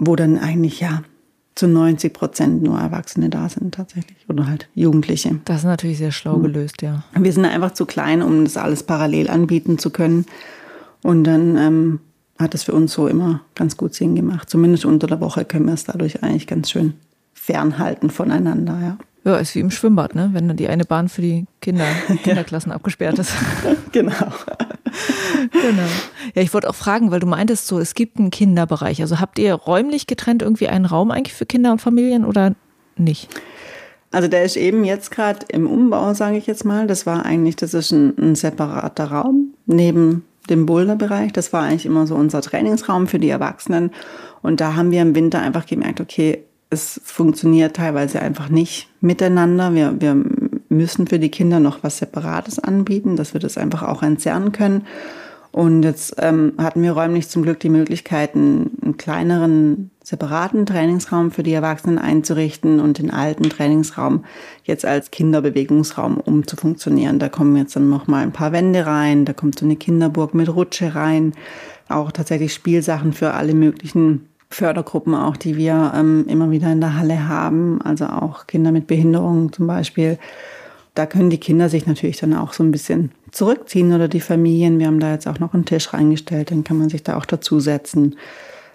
wo 0.00 0.16
dann 0.16 0.38
eigentlich 0.38 0.80
ja 0.80 1.02
zu 1.54 1.68
90 1.68 2.12
Prozent 2.12 2.62
nur 2.62 2.78
Erwachsene 2.78 3.28
da 3.28 3.48
sind 3.48 3.74
tatsächlich 3.74 4.16
oder 4.28 4.46
halt 4.46 4.68
Jugendliche. 4.74 5.38
Das 5.44 5.58
ist 5.58 5.64
natürlich 5.64 5.98
sehr 5.98 6.10
schlau 6.10 6.36
hm. 6.36 6.42
gelöst, 6.42 6.82
ja. 6.82 7.04
Wir 7.14 7.32
sind 7.32 7.44
einfach 7.44 7.72
zu 7.72 7.86
klein, 7.86 8.22
um 8.22 8.44
das 8.44 8.56
alles 8.56 8.82
parallel 8.82 9.28
anbieten 9.28 9.78
zu 9.78 9.90
können. 9.90 10.26
Und 11.02 11.24
dann 11.24 11.56
ähm, 11.56 12.00
hat 12.38 12.54
es 12.54 12.62
für 12.62 12.72
uns 12.72 12.92
so 12.92 13.06
immer 13.08 13.42
ganz 13.54 13.76
gut 13.76 13.94
Sinn 13.94 14.14
gemacht. 14.14 14.48
Zumindest 14.48 14.84
unter 14.84 15.06
der 15.06 15.20
Woche 15.20 15.44
können 15.44 15.66
wir 15.66 15.74
es 15.74 15.84
dadurch 15.84 16.22
eigentlich 16.22 16.46
ganz 16.46 16.70
schön 16.70 16.94
fernhalten 17.34 18.10
voneinander, 18.10 18.78
ja. 18.80 18.98
Ja, 19.24 19.36
ist 19.36 19.54
wie 19.54 19.60
im 19.60 19.70
Schwimmbad, 19.70 20.14
ne? 20.14 20.30
wenn 20.32 20.48
dann 20.48 20.56
die 20.56 20.68
eine 20.68 20.86
Bahn 20.86 21.10
für 21.10 21.20
die 21.20 21.44
Kinder, 21.60 21.84
Kinderklassen 22.22 22.70
ja. 22.70 22.76
abgesperrt 22.76 23.18
ist. 23.18 23.34
genau. 23.92 24.14
Genau. 25.52 25.88
Ja, 26.34 26.42
ich 26.42 26.52
wollte 26.54 26.68
auch 26.68 26.74
fragen, 26.74 27.10
weil 27.10 27.20
du 27.20 27.26
meintest 27.26 27.66
so, 27.66 27.78
es 27.78 27.94
gibt 27.94 28.18
einen 28.18 28.30
Kinderbereich. 28.30 29.00
Also 29.02 29.20
habt 29.20 29.38
ihr 29.38 29.54
räumlich 29.54 30.06
getrennt 30.06 30.42
irgendwie 30.42 30.68
einen 30.68 30.86
Raum 30.86 31.10
eigentlich 31.10 31.34
für 31.34 31.46
Kinder 31.46 31.72
und 31.72 31.80
Familien 31.80 32.24
oder 32.24 32.54
nicht? 32.96 33.28
Also 34.12 34.28
der 34.28 34.44
ist 34.44 34.56
eben 34.56 34.84
jetzt 34.84 35.10
gerade 35.10 35.46
im 35.48 35.66
Umbau, 35.66 36.14
sage 36.14 36.36
ich 36.36 36.46
jetzt 36.46 36.64
mal. 36.64 36.86
Das 36.86 37.06
war 37.06 37.24
eigentlich, 37.24 37.56
das 37.56 37.74
ist 37.74 37.92
ein, 37.92 38.14
ein 38.18 38.34
separater 38.34 39.04
Raum 39.04 39.54
neben 39.66 40.24
dem 40.48 40.66
Boulderbereich. 40.66 41.32
Das 41.32 41.52
war 41.52 41.62
eigentlich 41.62 41.86
immer 41.86 42.06
so 42.06 42.16
unser 42.16 42.42
Trainingsraum 42.42 43.06
für 43.06 43.18
die 43.18 43.30
Erwachsenen. 43.30 43.90
Und 44.42 44.60
da 44.60 44.74
haben 44.74 44.90
wir 44.90 45.02
im 45.02 45.14
Winter 45.14 45.40
einfach 45.40 45.66
gemerkt, 45.66 46.00
okay, 46.00 46.44
es 46.70 47.00
funktioniert 47.04 47.76
teilweise 47.76 48.20
einfach 48.20 48.48
nicht 48.48 48.88
miteinander. 49.00 49.74
Wir, 49.74 50.00
wir 50.00 50.16
müssen 50.68 51.06
für 51.06 51.18
die 51.18 51.30
Kinder 51.30 51.60
noch 51.60 51.82
was 51.82 51.98
Separates 51.98 52.58
anbieten, 52.58 53.16
dass 53.16 53.34
wir 53.34 53.40
das 53.40 53.58
einfach 53.58 53.82
auch 53.82 54.02
entzerren 54.02 54.52
können. 54.52 54.86
Und 55.52 55.82
jetzt 55.82 56.14
ähm, 56.18 56.52
hatten 56.58 56.82
wir 56.82 56.92
räumlich 56.92 57.28
zum 57.28 57.42
Glück 57.42 57.58
die 57.58 57.70
Möglichkeiten, 57.70 58.70
einen 58.82 58.96
kleineren, 58.96 59.90
separaten 60.04 60.64
Trainingsraum 60.64 61.32
für 61.32 61.42
die 61.42 61.52
Erwachsenen 61.52 61.98
einzurichten 61.98 62.78
und 62.78 62.98
den 62.98 63.10
alten 63.10 63.50
Trainingsraum 63.50 64.24
jetzt 64.64 64.84
als 64.84 65.10
Kinderbewegungsraum 65.10 66.18
umzufunktionieren. 66.18 67.18
Da 67.18 67.28
kommen 67.28 67.56
jetzt 67.56 67.74
dann 67.74 67.90
noch 67.90 68.06
mal 68.06 68.22
ein 68.22 68.32
paar 68.32 68.52
Wände 68.52 68.86
rein, 68.86 69.24
da 69.24 69.32
kommt 69.32 69.58
so 69.58 69.64
eine 69.64 69.76
Kinderburg 69.76 70.34
mit 70.34 70.54
Rutsche 70.54 70.94
rein, 70.94 71.32
auch 71.88 72.12
tatsächlich 72.12 72.54
Spielsachen 72.54 73.12
für 73.12 73.34
alle 73.34 73.54
möglichen 73.54 74.28
Fördergruppen 74.50 75.14
auch, 75.14 75.36
die 75.36 75.56
wir 75.56 75.92
ähm, 75.94 76.26
immer 76.28 76.50
wieder 76.50 76.70
in 76.72 76.80
der 76.80 76.96
Halle 76.96 77.28
haben, 77.28 77.80
also 77.82 78.06
auch 78.06 78.46
Kinder 78.46 78.72
mit 78.72 78.86
Behinderungen 78.86 79.52
zum 79.52 79.66
Beispiel. 79.66 80.18
Da 80.94 81.06
können 81.06 81.30
die 81.30 81.38
Kinder 81.38 81.68
sich 81.68 81.86
natürlich 81.86 82.18
dann 82.18 82.34
auch 82.34 82.52
so 82.52 82.62
ein 82.62 82.72
bisschen 82.72 83.12
zurückziehen 83.30 83.92
oder 83.92 84.08
die 84.08 84.20
Familien. 84.20 84.78
Wir 84.78 84.86
haben 84.86 85.00
da 85.00 85.12
jetzt 85.12 85.28
auch 85.28 85.38
noch 85.38 85.54
einen 85.54 85.64
Tisch 85.64 85.92
reingestellt, 85.92 86.50
dann 86.50 86.64
kann 86.64 86.78
man 86.78 86.88
sich 86.88 87.02
da 87.02 87.16
auch 87.16 87.26
dazusetzen. 87.26 88.16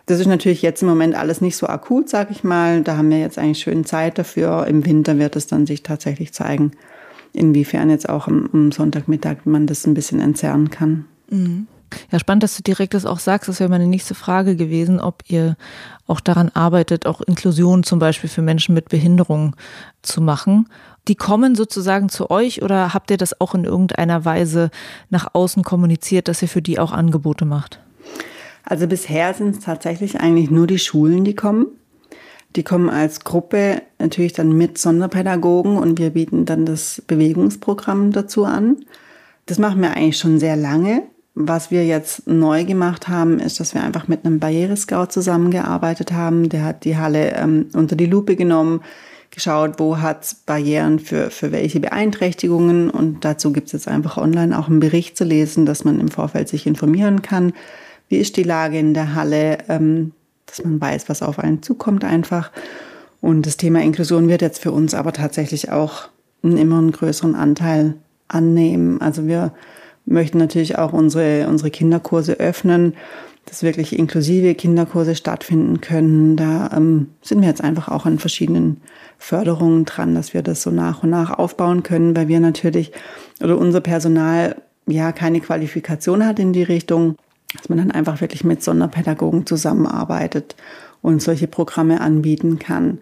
Das 0.06 0.20
ist 0.20 0.28
natürlich 0.28 0.62
jetzt 0.62 0.82
im 0.82 0.88
Moment 0.88 1.16
alles 1.16 1.42
nicht 1.42 1.58
so 1.58 1.68
akut, 1.68 2.10
sag 2.10 2.30
ich 2.30 2.44
mal. 2.44 2.82
Da 2.82 2.98
haben 2.98 3.10
wir 3.10 3.20
jetzt 3.20 3.40
eigentlich 3.40 3.60
schön 3.60 3.86
Zeit 3.86 4.20
dafür. 4.20 4.68
Im 4.68 4.86
Winter 4.86 5.18
wird 5.18 5.36
es 5.36 5.48
dann 5.48 5.66
sich 5.66 5.82
tatsächlich 5.82 6.32
zeigen, 6.32 6.72
inwiefern 7.34 7.90
jetzt 7.90 8.08
auch 8.08 8.28
am, 8.28 8.48
am 8.54 8.72
Sonntagmittag 8.72 9.38
man 9.46 9.66
das 9.66 9.86
ein 9.88 9.96
bisschen 9.96 10.22
entzerren 10.22 10.70
kann. 10.70 11.06
Mhm. 11.30 11.68
Ja, 12.12 12.20
spannend, 12.20 12.44
dass 12.44 12.58
du 12.58 12.64
direkt 12.64 12.94
das 12.94 13.06
auch 13.06 13.20
sagst. 13.20 13.50
Das 13.50 13.60
wäre 13.60 13.70
meine 13.70 13.88
nächste 13.88 14.16
Frage 14.16 14.56
gewesen, 14.56 15.00
ob 15.00 15.24
ihr 15.28 15.56
auch 16.08 16.20
daran 16.20 16.50
arbeitet, 16.54 17.06
auch 17.06 17.22
Inklusion 17.22 17.84
zum 17.84 18.00
Beispiel 18.00 18.30
für 18.30 18.42
Menschen 18.42 18.76
mit 18.76 18.90
Behinderung 18.90 19.56
zu 20.02 20.22
machen. 20.22 20.70
Die 21.08 21.16
kommen 21.16 21.56
sozusagen 21.56 22.10
zu 22.10 22.30
euch 22.32 22.62
oder 22.64 22.94
habt 22.94 23.12
ihr 23.12 23.18
das 23.18 23.40
auch 23.40 23.54
in 23.56 23.64
irgendeiner 23.64 24.26
Weise 24.26 24.72
nach 25.10 25.28
außen 25.34 25.64
kommuniziert, 25.64 26.28
dass 26.28 26.42
ihr 26.42 26.48
für 26.48 26.62
die 26.62 26.80
auch 26.80 26.92
Angebote 26.92 27.46
macht? 27.46 27.80
Also 28.64 28.88
bisher 28.88 29.34
sind 29.34 29.56
es 29.56 29.64
tatsächlich 29.64 30.20
eigentlich 30.20 30.50
nur 30.50 30.68
die 30.68 30.80
Schulen, 30.80 31.24
die 31.24 31.36
kommen. 31.36 31.68
Die 32.56 32.64
kommen 32.64 32.90
als 32.90 33.20
Gruppe 33.20 33.82
natürlich 34.00 34.34
dann 34.34 34.54
mit 34.54 34.78
Sonderpädagogen 34.78 35.78
und 35.78 36.00
wir 36.00 36.12
bieten 36.12 36.46
dann 36.46 36.66
das 36.66 37.04
Bewegungsprogramm 37.06 38.12
dazu 38.12 38.46
an. 38.46 38.78
Das 39.46 39.60
machen 39.60 39.82
wir 39.82 39.92
eigentlich 39.92 40.18
schon 40.18 40.40
sehr 40.40 40.56
lange. 40.56 41.04
Was 41.38 41.70
wir 41.70 41.86
jetzt 41.86 42.28
neu 42.28 42.64
gemacht 42.64 43.10
haben, 43.10 43.42
ist, 43.42 43.60
dass 43.60 43.74
wir 43.74 43.84
einfach 43.84 44.08
mit 44.08 44.26
einem 44.26 44.40
Barrierescout 44.40 45.08
zusammengearbeitet 45.08 46.14
haben. 46.14 46.48
Der 46.48 46.64
hat 46.64 46.86
die 46.86 46.96
Halle 46.98 47.36
ähm, 47.36 47.68
unter 47.74 47.98
die 47.98 48.06
Lupe 48.06 48.38
genommen, 48.38 48.82
geschaut, 49.32 49.74
wo 49.78 49.98
hat 49.98 50.34
Barrieren 50.46 50.98
für, 50.98 51.30
für 51.30 51.52
welche 51.52 51.82
Beeinträchtigungen. 51.82 52.90
Und 52.90 53.26
dazu 53.26 53.52
gibt 53.52 53.68
es 53.68 53.74
jetzt 53.74 53.90
einfach 53.90 54.16
online 54.18 54.58
auch 54.58 54.70
einen 54.70 54.80
Bericht 54.80 55.18
zu 55.18 55.26
lesen, 55.26 55.66
dass 55.66 55.84
man 55.84 56.00
im 56.00 56.08
Vorfeld 56.08 56.48
sich 56.48 56.66
informieren 56.66 57.22
kann. 57.22 57.52
Wie 58.08 58.18
ist 58.18 58.38
die 58.38 58.44
Lage 58.44 58.80
in 58.80 58.94
der 58.94 59.14
Halle, 59.14 59.58
ähm, 59.68 60.14
dass 60.46 60.64
man 60.64 60.80
weiß, 60.80 61.10
was 61.10 61.22
auf 61.22 61.40
einen 61.40 61.62
zukommt 61.62 62.06
einfach. 62.06 62.50
Und 63.20 63.46
das 63.46 63.58
Thema 63.58 63.82
Inklusion 63.82 64.30
wird 64.30 64.42
jetzt 64.42 64.62
für 64.62 64.72
uns 64.72 64.94
aber 64.94 65.12
tatsächlich 65.12 65.70
auch 65.70 66.08
einen 66.44 66.58
immer 66.58 66.78
einen 66.78 66.94
größeren 66.94 67.36
Anteil 67.36 67.96
annehmen. 68.30 69.02
Also 69.02 69.28
wir 69.28 69.52
möchten 70.06 70.38
natürlich 70.38 70.78
auch 70.78 70.94
unsere, 70.94 71.48
unsere 71.48 71.72
Kinderkurse 71.72 72.34
öffnen, 72.34 72.94
dass 73.46 73.64
wirklich 73.64 73.98
inklusive 73.98 74.56
Kinderkurse 74.56 75.16
stattfinden 75.16 75.82
können. 75.82 76.36
Da 76.36 76.72
ähm, 76.76 77.10
sind 77.22 77.42
wir 77.42 77.48
jetzt 77.48 77.64
einfach 77.64 77.90
auch 77.90 78.06
an 78.06 78.20
verschiedenen 78.20 78.82
Förderungen 79.18 79.86
dran, 79.86 80.16
dass 80.16 80.34
wir 80.34 80.42
das 80.42 80.62
so 80.62 80.72
nach 80.72 81.04
und 81.04 81.12
nach 81.12 81.38
aufbauen 81.38 81.84
können, 81.84 82.16
weil 82.16 82.28
wir 82.28 82.40
natürlich 82.40 82.92
oder 83.42 83.58
unser 83.58 83.82
Personal 83.82 84.56
ja 84.88 85.12
keine 85.12 85.42
Qualifikation 85.42 86.26
hat 86.26 86.40
in 86.40 86.54
die 86.54 86.64
Richtung, 86.64 87.16
dass 87.56 87.70
man 87.70 87.78
dann 87.78 87.92
einfach 87.92 88.22
wirklich 88.22 88.44
mit 88.44 88.64
Sonderpädagogen 88.64 89.46
zusammenarbeitet 89.46 90.56
und 91.02 91.22
solche 91.22 91.48
Programme 91.48 92.02
anbieten 92.02 92.60
kann. 92.60 93.00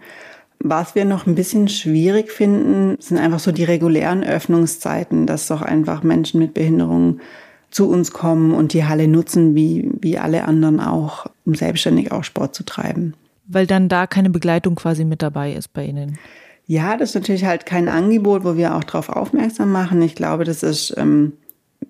Was 0.59 0.95
wir 0.95 1.05
noch 1.05 1.27
ein 1.27 1.35
bisschen 1.35 1.67
schwierig 1.67 2.31
finden, 2.31 2.95
sind 2.99 3.17
einfach 3.17 3.39
so 3.39 3.51
die 3.51 3.63
regulären 3.63 4.23
Öffnungszeiten, 4.23 5.27
dass 5.27 5.47
doch 5.47 5.61
einfach 5.61 6.03
Menschen 6.03 6.39
mit 6.39 6.53
Behinderungen 6.53 7.21
zu 7.69 7.89
uns 7.89 8.11
kommen 8.11 8.53
und 8.53 8.73
die 8.73 8.85
Halle 8.85 9.07
nutzen, 9.07 9.55
wie, 9.55 9.91
wie 9.99 10.17
alle 10.17 10.45
anderen 10.45 10.79
auch, 10.79 11.25
um 11.45 11.55
selbstständig 11.55 12.11
auch 12.11 12.23
Sport 12.23 12.55
zu 12.55 12.63
treiben. 12.63 13.13
Weil 13.47 13.67
dann 13.67 13.89
da 13.89 14.07
keine 14.07 14.29
Begleitung 14.29 14.75
quasi 14.75 15.03
mit 15.03 15.21
dabei 15.21 15.53
ist 15.53 15.73
bei 15.73 15.85
Ihnen. 15.85 16.17
Ja, 16.65 16.95
das 16.95 17.09
ist 17.09 17.15
natürlich 17.15 17.45
halt 17.45 17.65
kein 17.65 17.89
Angebot, 17.89 18.45
wo 18.45 18.55
wir 18.55 18.75
auch 18.75 18.85
darauf 18.85 19.09
aufmerksam 19.09 19.71
machen. 19.71 20.01
Ich 20.01 20.15
glaube, 20.15 20.45
das 20.45 20.63
ist 20.63 20.93
ähm, 20.97 21.33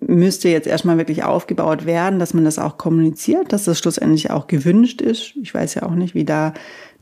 müsste 0.00 0.48
jetzt 0.48 0.66
erstmal 0.66 0.98
wirklich 0.98 1.24
aufgebaut 1.24 1.86
werden, 1.86 2.18
dass 2.18 2.34
man 2.34 2.44
das 2.44 2.58
auch 2.58 2.78
kommuniziert, 2.78 3.52
dass 3.52 3.64
das 3.64 3.78
schlussendlich 3.78 4.30
auch 4.30 4.46
gewünscht 4.46 5.00
ist. 5.00 5.34
Ich 5.42 5.54
weiß 5.54 5.74
ja 5.74 5.82
auch 5.84 5.94
nicht, 5.94 6.14
wie 6.14 6.24
da 6.24 6.54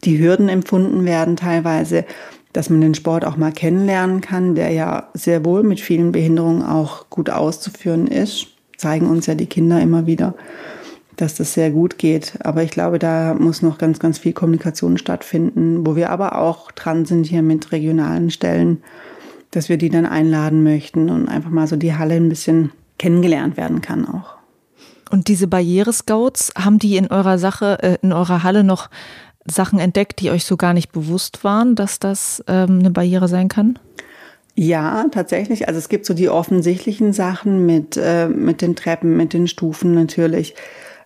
die 0.04 0.18
Hürden 0.18 0.48
empfunden 0.48 1.04
werden 1.04 1.36
teilweise, 1.36 2.04
dass 2.52 2.68
man 2.68 2.80
den 2.80 2.94
Sport 2.94 3.24
auch 3.24 3.36
mal 3.36 3.52
kennenlernen 3.52 4.20
kann, 4.20 4.54
der 4.54 4.70
ja 4.70 5.08
sehr 5.14 5.44
wohl 5.44 5.62
mit 5.62 5.80
vielen 5.80 6.12
Behinderungen 6.12 6.62
auch 6.62 7.08
gut 7.08 7.30
auszuführen 7.30 8.06
ist. 8.06 8.48
Zeigen 8.76 9.08
uns 9.08 9.26
ja 9.26 9.34
die 9.34 9.46
Kinder 9.46 9.80
immer 9.80 10.06
wieder, 10.06 10.34
dass 11.16 11.34
das 11.34 11.54
sehr 11.54 11.70
gut 11.70 11.98
geht. 11.98 12.34
Aber 12.42 12.62
ich 12.62 12.70
glaube, 12.70 12.98
da 12.98 13.34
muss 13.34 13.62
noch 13.62 13.78
ganz, 13.78 13.98
ganz 14.00 14.18
viel 14.18 14.32
Kommunikation 14.32 14.98
stattfinden, 14.98 15.86
wo 15.86 15.96
wir 15.96 16.10
aber 16.10 16.38
auch 16.38 16.72
dran 16.72 17.04
sind 17.06 17.26
hier 17.26 17.42
mit 17.42 17.72
regionalen 17.72 18.30
Stellen, 18.30 18.82
dass 19.50 19.68
wir 19.68 19.76
die 19.76 19.90
dann 19.90 20.06
einladen 20.06 20.62
möchten 20.62 21.10
und 21.10 21.28
einfach 21.28 21.50
mal 21.50 21.66
so 21.66 21.76
die 21.76 21.94
Halle 21.94 22.14
ein 22.14 22.28
bisschen 22.28 22.72
kennengelernt 22.98 23.56
werden 23.56 23.80
kann 23.80 24.06
auch. 24.06 24.36
Und 25.10 25.28
diese 25.28 25.46
Barrierescouts, 25.46 26.52
haben 26.56 26.78
die 26.78 26.96
in 26.96 27.06
eurer 27.08 27.38
Sache, 27.38 27.78
äh, 27.82 27.98
in 28.00 28.12
eurer 28.12 28.42
Halle 28.42 28.64
noch 28.64 28.88
Sachen 29.46 29.78
entdeckt, 29.78 30.20
die 30.20 30.30
euch 30.30 30.44
so 30.44 30.56
gar 30.56 30.74
nicht 30.74 30.92
bewusst 30.92 31.44
waren, 31.44 31.74
dass 31.74 31.98
das 31.98 32.42
ähm, 32.46 32.78
eine 32.80 32.90
Barriere 32.90 33.28
sein 33.28 33.48
kann? 33.48 33.78
Ja, 34.54 35.06
tatsächlich. 35.10 35.66
Also 35.68 35.78
es 35.78 35.88
gibt 35.88 36.04
so 36.04 36.14
die 36.14 36.28
offensichtlichen 36.28 37.12
Sachen 37.12 37.64
mit, 37.64 37.96
äh, 37.96 38.28
mit 38.28 38.60
den 38.60 38.76
Treppen, 38.76 39.16
mit 39.16 39.32
den 39.32 39.48
Stufen 39.48 39.94
natürlich, 39.94 40.54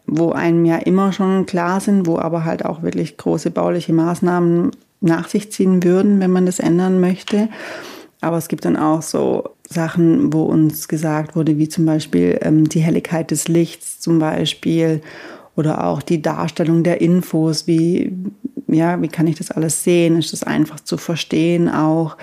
wo 0.06 0.32
einem 0.32 0.64
ja 0.64 0.76
immer 0.76 1.12
schon 1.12 1.46
klar 1.46 1.80
sind, 1.80 2.06
wo 2.06 2.18
aber 2.18 2.44
halt 2.44 2.64
auch 2.64 2.82
wirklich 2.82 3.16
große 3.16 3.50
bauliche 3.50 3.92
Maßnahmen 3.92 4.72
nach 5.00 5.28
sich 5.28 5.52
ziehen 5.52 5.84
würden, 5.84 6.20
wenn 6.20 6.30
man 6.30 6.46
das 6.46 6.58
ändern 6.58 7.00
möchte. 7.00 7.48
Aber 8.20 8.38
es 8.38 8.48
gibt 8.48 8.64
dann 8.64 8.76
auch 8.76 9.02
so 9.02 9.50
Sachen, 9.68 10.32
wo 10.32 10.44
uns 10.44 10.88
gesagt 10.88 11.36
wurde, 11.36 11.58
wie 11.58 11.68
zum 11.68 11.86
Beispiel 11.86 12.38
ähm, 12.42 12.68
die 12.68 12.80
Helligkeit 12.80 13.30
des 13.30 13.46
Lichts 13.46 14.00
zum 14.00 14.18
Beispiel 14.18 15.02
oder 15.56 15.84
auch 15.84 16.02
die 16.02 16.22
Darstellung 16.22 16.82
der 16.82 17.00
Infos, 17.00 17.66
wie, 17.66 18.12
ja, 18.68 19.00
wie 19.00 19.08
kann 19.08 19.26
ich 19.26 19.36
das 19.36 19.50
alles 19.50 19.82
sehen? 19.82 20.18
Ist 20.18 20.32
das 20.32 20.42
einfach 20.42 20.80
zu 20.80 20.96
verstehen 20.96 21.68
auch? 21.68 22.16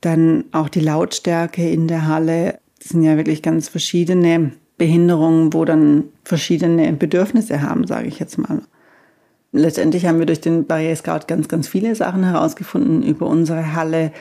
Dann 0.00 0.44
auch 0.52 0.68
die 0.68 0.80
Lautstärke 0.80 1.68
in 1.68 1.86
der 1.86 2.08
Halle. 2.08 2.58
Das 2.78 2.88
sind 2.88 3.02
ja 3.02 3.16
wirklich 3.16 3.42
ganz 3.42 3.68
verschiedene 3.68 4.52
Behinderungen, 4.78 5.52
wo 5.52 5.64
dann 5.64 6.04
verschiedene 6.24 6.92
Bedürfnisse 6.94 7.62
haben, 7.62 7.86
sage 7.86 8.08
ich 8.08 8.18
jetzt 8.18 8.38
mal. 8.38 8.62
Letztendlich 9.52 10.06
haben 10.06 10.18
wir 10.18 10.26
durch 10.26 10.40
den 10.40 10.66
Barriere 10.66 10.96
Scout 10.96 11.26
ganz, 11.28 11.46
ganz 11.46 11.68
viele 11.68 11.94
Sachen 11.94 12.24
herausgefunden 12.24 13.02
über 13.02 13.26
unsere 13.26 13.74
Halle 13.74 14.12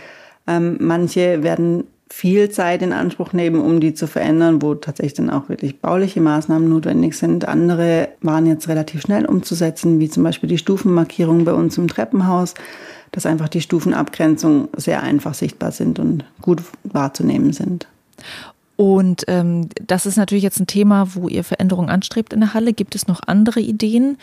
ähm, 0.48 0.78
manche 0.80 1.44
werden 1.44 1.86
viel 2.12 2.50
Zeit 2.50 2.82
in 2.82 2.94
Anspruch 2.94 3.34
nehmen, 3.34 3.62
um 3.62 3.80
die 3.80 3.94
zu 3.94 4.06
verändern, 4.06 4.62
wo 4.62 4.76
tatsächlich 4.76 5.14
dann 5.14 5.30
auch 5.30 5.50
wirklich 5.50 5.80
bauliche 5.80 6.22
Maßnahmen 6.22 6.68
notwendig 6.68 7.18
sind. 7.18 7.48
Andere 7.48 8.10
waren 8.22 8.46
jetzt 8.46 8.68
relativ 8.68 9.02
schnell 9.02 9.26
umzusetzen, 9.26 10.00
wie 10.00 10.10
zum 10.10 10.24
Beispiel 10.24 10.50
die 10.50 10.58
Stufenmarkierung 10.58 11.46
bei 11.46 11.54
uns 11.54 11.78
im 11.78 11.88
Treppenhaus, 11.88 12.54
dass 13.12 13.26
einfach 13.26 13.50
die 13.50 13.62
Stufenabgrenzung 13.62 14.70
sehr 14.76 15.04
einfach 15.04 15.34
sichtbar 15.34 15.72
sind 15.72 16.00
und 16.00 16.26
gut 16.42 16.62
wahrzunehmen 16.84 17.54
sind. 17.54 17.88
Und 18.76 19.24
ähm, 19.28 19.70
das 19.86 20.06
ist 20.06 20.18
natürlich 20.18 20.44
jetzt 20.44 20.60
ein 20.60 20.68
Thema, 20.68 21.14
wo 21.14 21.28
ihr 21.28 21.44
Veränderungen 21.44 21.90
anstrebt 21.90 22.34
in 22.34 22.40
der 22.40 22.54
Halle. 22.54 22.74
Gibt 22.74 22.96
es 22.96 23.08
noch 23.08 23.22
andere 23.26 23.60
Ideen, 23.60 24.18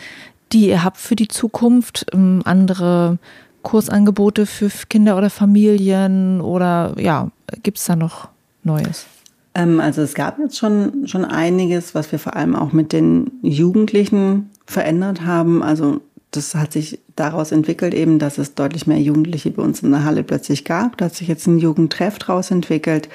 die 0.52 0.68
ihr 0.68 0.84
habt 0.84 0.98
für 0.98 1.16
die 1.16 1.28
Zukunft, 1.28 2.06
ähm, 2.12 2.42
andere 2.44 3.18
Kursangebote 3.62 4.46
für 4.46 4.70
Kinder 4.88 5.16
oder 5.16 5.30
Familien 5.30 6.40
oder 6.40 6.94
ja, 6.98 7.30
gibt 7.62 7.78
es 7.78 7.84
da 7.84 7.96
noch 7.96 8.28
Neues? 8.62 9.06
Ähm, 9.54 9.80
also 9.80 10.02
es 10.02 10.14
gab 10.14 10.38
jetzt 10.38 10.56
schon, 10.56 11.06
schon 11.06 11.24
einiges, 11.24 11.94
was 11.94 12.10
wir 12.12 12.18
vor 12.18 12.36
allem 12.36 12.54
auch 12.54 12.72
mit 12.72 12.92
den 12.92 13.32
Jugendlichen 13.42 14.50
verändert 14.66 15.24
haben. 15.24 15.62
Also 15.62 16.00
das 16.30 16.54
hat 16.54 16.72
sich 16.72 17.00
daraus 17.16 17.52
entwickelt 17.52 17.94
eben, 17.94 18.18
dass 18.18 18.38
es 18.38 18.54
deutlich 18.54 18.86
mehr 18.86 19.00
Jugendliche 19.00 19.50
bei 19.50 19.62
uns 19.62 19.82
in 19.82 19.90
der 19.90 20.04
Halle 20.04 20.22
plötzlich 20.22 20.64
gab. 20.64 20.96
Da 20.98 21.06
hat 21.06 21.14
sich 21.14 21.28
jetzt 21.28 21.46
ein 21.46 21.58
Jugendtreff 21.58 22.18
daraus 22.18 22.50
entwickelt, 22.50 23.08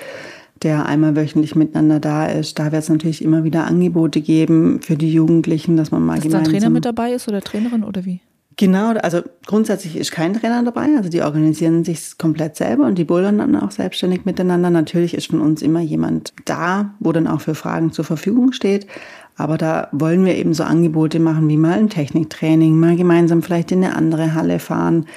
der 0.64 0.86
einmal 0.86 1.16
wöchentlich 1.16 1.56
miteinander 1.56 2.00
da 2.00 2.26
ist. 2.26 2.58
Da 2.60 2.72
wird 2.72 2.84
es 2.84 2.90
natürlich 2.90 3.24
immer 3.24 3.44
wieder 3.44 3.66
Angebote 3.66 4.22
geben 4.22 4.82
für 4.82 4.96
die 4.96 5.14
Jugendlichen, 5.14 5.78
dass 5.78 5.92
man 5.92 6.04
mal 6.04 6.16
dass 6.16 6.24
gemeinsam... 6.24 6.44
Dass 6.44 6.52
da 6.52 6.58
Trainer 6.60 6.70
mit 6.72 6.86
dabei 6.86 7.14
ist 7.14 7.28
oder 7.28 7.42
Trainerin 7.42 7.84
oder 7.84 8.04
wie? 8.06 8.20
Genau, 8.58 8.94
also 9.02 9.22
grundsätzlich 9.46 9.96
ist 9.96 10.12
kein 10.12 10.34
Trainer 10.34 10.64
dabei. 10.64 10.88
Also 10.98 11.10
die 11.10 11.22
organisieren 11.22 11.84
sich 11.84 12.18
komplett 12.18 12.56
selber 12.56 12.86
und 12.86 12.98
die 12.98 13.06
bouldern 13.06 13.38
dann 13.40 13.56
auch 13.56 13.72
selbstständig 13.72 14.26
miteinander. 14.26 14.70
Natürlich 14.70 15.14
ist 15.14 15.28
von 15.28 15.42
uns 15.42 15.62
immer 15.62 15.80
jemand 15.80 16.34
da, 16.46 16.94
wo 17.00 17.12
dann 17.12 17.28
auch 17.28 17.42
für 17.42 17.56
Fragen 17.56 17.92
zur 17.92 18.06
Verfügung 18.06 18.52
steht. 18.52 18.88
Aber 19.36 19.58
da 19.58 19.88
wollen 19.92 20.26
wir 20.26 20.36
eben 20.36 20.54
so 20.54 20.64
Angebote 20.64 21.20
machen 21.20 21.48
wie 21.48 21.58
mal 21.58 21.80
ein 21.80 21.90
Techniktraining, 21.90 22.80
mal 22.80 22.96
gemeinsam 22.96 23.42
vielleicht 23.42 23.72
in 23.72 23.84
eine 23.84 23.96
andere 23.96 24.36
Halle 24.36 24.60
fahren. 24.60 25.08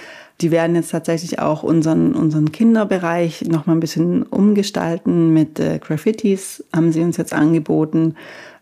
Die 0.40 0.50
werden 0.50 0.76
jetzt 0.76 0.90
tatsächlich 0.90 1.38
auch 1.38 1.62
unseren, 1.62 2.14
unseren 2.14 2.52
Kinderbereich 2.52 3.42
noch 3.48 3.66
mal 3.66 3.72
ein 3.72 3.80
bisschen 3.80 4.22
umgestalten 4.22 5.32
mit 5.32 5.58
äh, 5.58 5.78
Graffitis, 5.78 6.64
haben 6.74 6.92
sie 6.92 7.02
uns 7.02 7.16
jetzt 7.16 7.32
angeboten. 7.32 8.14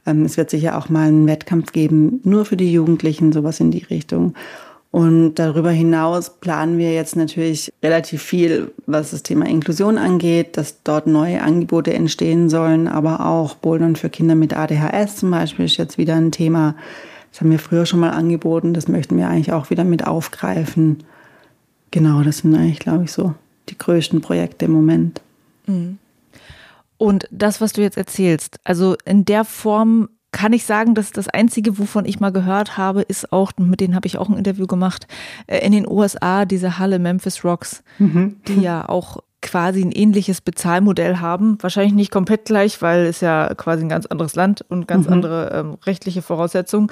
Ähm, 0.06 0.24
es 0.24 0.36
wird 0.36 0.50
sicher 0.50 0.78
auch 0.78 0.88
mal 0.88 1.08
einen 1.08 1.26
Wettkampf 1.26 1.72
geben, 1.72 2.20
nur 2.24 2.44
für 2.44 2.56
die 2.56 2.72
Jugendlichen, 2.72 3.32
sowas 3.32 3.60
in 3.60 3.70
die 3.70 3.84
Richtung. 3.84 4.34
Und 4.94 5.34
darüber 5.34 5.72
hinaus 5.72 6.30
planen 6.38 6.78
wir 6.78 6.92
jetzt 6.92 7.16
natürlich 7.16 7.72
relativ 7.82 8.22
viel, 8.22 8.70
was 8.86 9.10
das 9.10 9.24
Thema 9.24 9.44
Inklusion 9.44 9.98
angeht, 9.98 10.56
dass 10.56 10.84
dort 10.84 11.08
neue 11.08 11.42
Angebote 11.42 11.92
entstehen 11.92 12.48
sollen, 12.48 12.86
aber 12.86 13.26
auch 13.26 13.56
Bouldern 13.56 13.96
für 13.96 14.08
Kinder 14.08 14.36
mit 14.36 14.56
ADHS 14.56 15.16
zum 15.16 15.32
Beispiel 15.32 15.64
ist 15.64 15.78
jetzt 15.78 15.98
wieder 15.98 16.14
ein 16.14 16.30
Thema. 16.30 16.76
Das 17.32 17.40
haben 17.40 17.50
wir 17.50 17.58
früher 17.58 17.86
schon 17.86 17.98
mal 17.98 18.10
angeboten, 18.10 18.72
das 18.72 18.86
möchten 18.86 19.16
wir 19.16 19.28
eigentlich 19.28 19.52
auch 19.52 19.68
wieder 19.68 19.82
mit 19.82 20.06
aufgreifen. 20.06 20.98
Genau, 21.90 22.22
das 22.22 22.38
sind 22.38 22.54
eigentlich, 22.54 22.78
glaube 22.78 23.02
ich, 23.02 23.10
so 23.10 23.34
die 23.70 23.78
größten 23.78 24.20
Projekte 24.20 24.66
im 24.66 24.72
Moment. 24.72 25.20
Mhm. 25.66 25.98
Und 26.96 27.26
das, 27.30 27.60
was 27.60 27.72
du 27.72 27.82
jetzt 27.82 27.96
erzählst, 27.96 28.60
also 28.64 28.96
in 29.04 29.24
der 29.24 29.44
Form 29.44 30.08
kann 30.34 30.52
ich 30.52 30.64
sagen, 30.64 30.94
dass 30.96 31.12
das 31.12 31.28
Einzige, 31.28 31.78
wovon 31.78 32.04
ich 32.06 32.18
mal 32.18 32.32
gehört 32.32 32.76
habe, 32.76 33.02
ist 33.02 33.32
auch, 33.32 33.52
mit 33.56 33.80
denen 33.80 33.94
habe 33.94 34.08
ich 34.08 34.18
auch 34.18 34.28
ein 34.28 34.36
Interview 34.36 34.66
gemacht, 34.66 35.06
äh, 35.46 35.64
in 35.64 35.72
den 35.72 35.88
USA 35.88 36.44
diese 36.44 36.78
Halle 36.78 36.98
Memphis 36.98 37.44
Rocks, 37.44 37.84
mhm. 37.98 38.36
die 38.48 38.60
ja 38.60 38.88
auch 38.88 39.18
quasi 39.42 39.82
ein 39.82 39.92
ähnliches 39.92 40.40
Bezahlmodell 40.40 41.18
haben. 41.18 41.58
Wahrscheinlich 41.60 41.94
nicht 41.94 42.10
komplett 42.10 42.46
gleich, 42.46 42.82
weil 42.82 43.06
es 43.06 43.20
ja 43.20 43.54
quasi 43.54 43.84
ein 43.84 43.88
ganz 43.88 44.06
anderes 44.06 44.34
Land 44.34 44.64
und 44.68 44.88
ganz 44.88 45.06
mhm. 45.06 45.12
andere 45.12 45.50
ähm, 45.52 45.76
rechtliche 45.84 46.22
Voraussetzungen. 46.22 46.90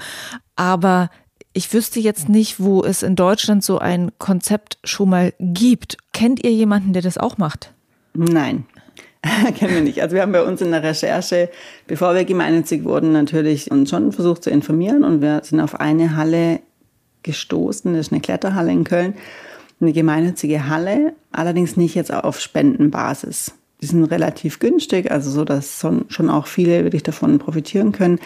Aber 0.55 1.11
ich 1.53 1.73
wüsste 1.73 1.99
jetzt 1.99 2.29
nicht, 2.29 2.61
wo 2.61 2.85
es 2.85 3.03
in 3.03 3.17
Deutschland 3.17 3.65
so 3.65 3.79
ein 3.79 4.13
Konzept 4.19 4.79
schon 4.85 5.11
mal 5.11 5.35
gibt. 5.41 5.99
Kennt 6.13 6.45
ihr 6.45 6.53
jemanden, 6.53 6.93
der 6.93 7.03
das 7.03 7.19
auch 7.19 7.39
macht? 7.39 7.73
Nein. 8.15 8.67
Kennen 9.57 9.75
wir 9.75 9.83
nicht. 9.83 10.03
Also 10.03 10.15
wir 10.17 10.23
haben 10.23 10.33
bei 10.33 10.43
uns 10.43 10.61
in 10.61 10.73
der 10.73 10.83
Recherche, 10.83 11.49
bevor 11.87 12.15
wir 12.15 12.25
gemeinnützig 12.25 12.85
wurden, 12.85 13.13
natürlich 13.13 13.71
uns 13.71 13.91
schon 13.91 14.13
versucht 14.13 14.43
zu 14.43 14.51
informieren 14.51 15.05
und 15.05 15.21
wir 15.23 15.43
sind 15.45 15.61
auf 15.61 15.81
eine 15.81 16.17
Halle 16.17 16.61
gestoßen, 17.23 17.93
das 17.93 18.07
ist 18.07 18.13
eine 18.13 18.21
Kletterhalle 18.21 18.73
in 18.73 18.83
Köln, 18.83 19.15
eine 19.81 19.93
gemeinnützige 19.93 20.69
Halle, 20.69 21.15
allerdings 21.31 21.77
nicht 21.77 21.95
jetzt 21.95 22.13
auf 22.13 22.41
Spendenbasis. 22.41 23.53
Die 23.81 23.87
sind 23.87 24.05
relativ 24.05 24.61
günstig, 24.61 25.11
also 25.11 25.29
so, 25.31 25.45
dass 25.45 25.85
schon 26.09 26.31
auch 26.31 26.47
viele 26.47 26.85
wirklich 26.85 27.03
davon 27.03 27.41
profitieren 27.41 27.91
können. 27.91 28.21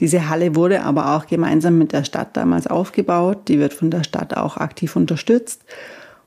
Diese 0.00 0.30
Halle 0.30 0.54
wurde 0.54 0.82
aber 0.82 1.14
auch 1.14 1.26
gemeinsam 1.26 1.76
mit 1.76 1.92
der 1.92 2.04
Stadt 2.04 2.34
damals 2.34 2.66
aufgebaut. 2.66 3.48
Die 3.48 3.58
wird 3.58 3.74
von 3.74 3.90
der 3.90 4.04
Stadt 4.04 4.34
auch 4.34 4.56
aktiv 4.56 4.96
unterstützt. 4.96 5.66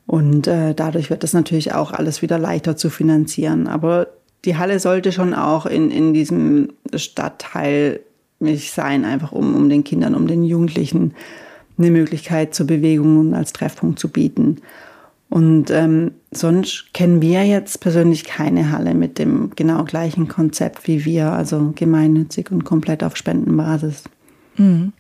Und 0.08 0.48
äh, 0.48 0.74
dadurch 0.76 1.10
wird 1.10 1.24
es 1.24 1.34
natürlich 1.34 1.74
auch 1.74 1.92
alles 1.92 2.22
wieder 2.22 2.38
leichter 2.38 2.78
zu 2.78 2.90
finanzieren. 2.90 3.68
Aber 3.68 4.08
die 4.46 4.58
Halle 4.58 4.80
sollte 4.80 5.12
schon 5.12 5.34
auch 5.34 5.66
in, 5.66 5.90
in 5.90 6.14
diesem 6.14 6.74
Stadtteil 6.94 8.02
sein, 8.40 9.06
einfach 9.06 9.32
um, 9.32 9.56
um 9.56 9.70
den 9.70 9.84
Kindern, 9.84 10.14
um 10.14 10.28
den 10.28 10.44
Jugendlichen 10.44 11.16
eine 11.78 11.92
Möglichkeit 11.92 12.54
zur 12.54 12.68
Bewegung 12.68 13.18
und 13.18 13.34
als 13.34 13.54
Treffpunkt 13.54 14.00
zu 14.00 14.10
bieten. 14.10 14.58
Und 15.30 15.72
ähm, 15.72 16.12
sonst 16.32 16.94
kennen 16.94 17.22
wir 17.22 17.44
jetzt 17.46 17.80
persönlich 17.82 18.24
keine 18.24 18.72
Halle 18.72 18.94
mit 18.94 19.18
dem 19.18 19.52
genau 19.56 19.84
gleichen 19.84 20.28
Konzept 20.28 20.88
wie 20.88 21.04
wir, 21.04 21.32
also 21.32 21.74
gemeinnützig 21.76 22.52
und 22.52 22.64
komplett 22.64 23.04
auf 23.04 23.18
Spendenbasis. 23.18 24.04
Mhm. 24.58 24.94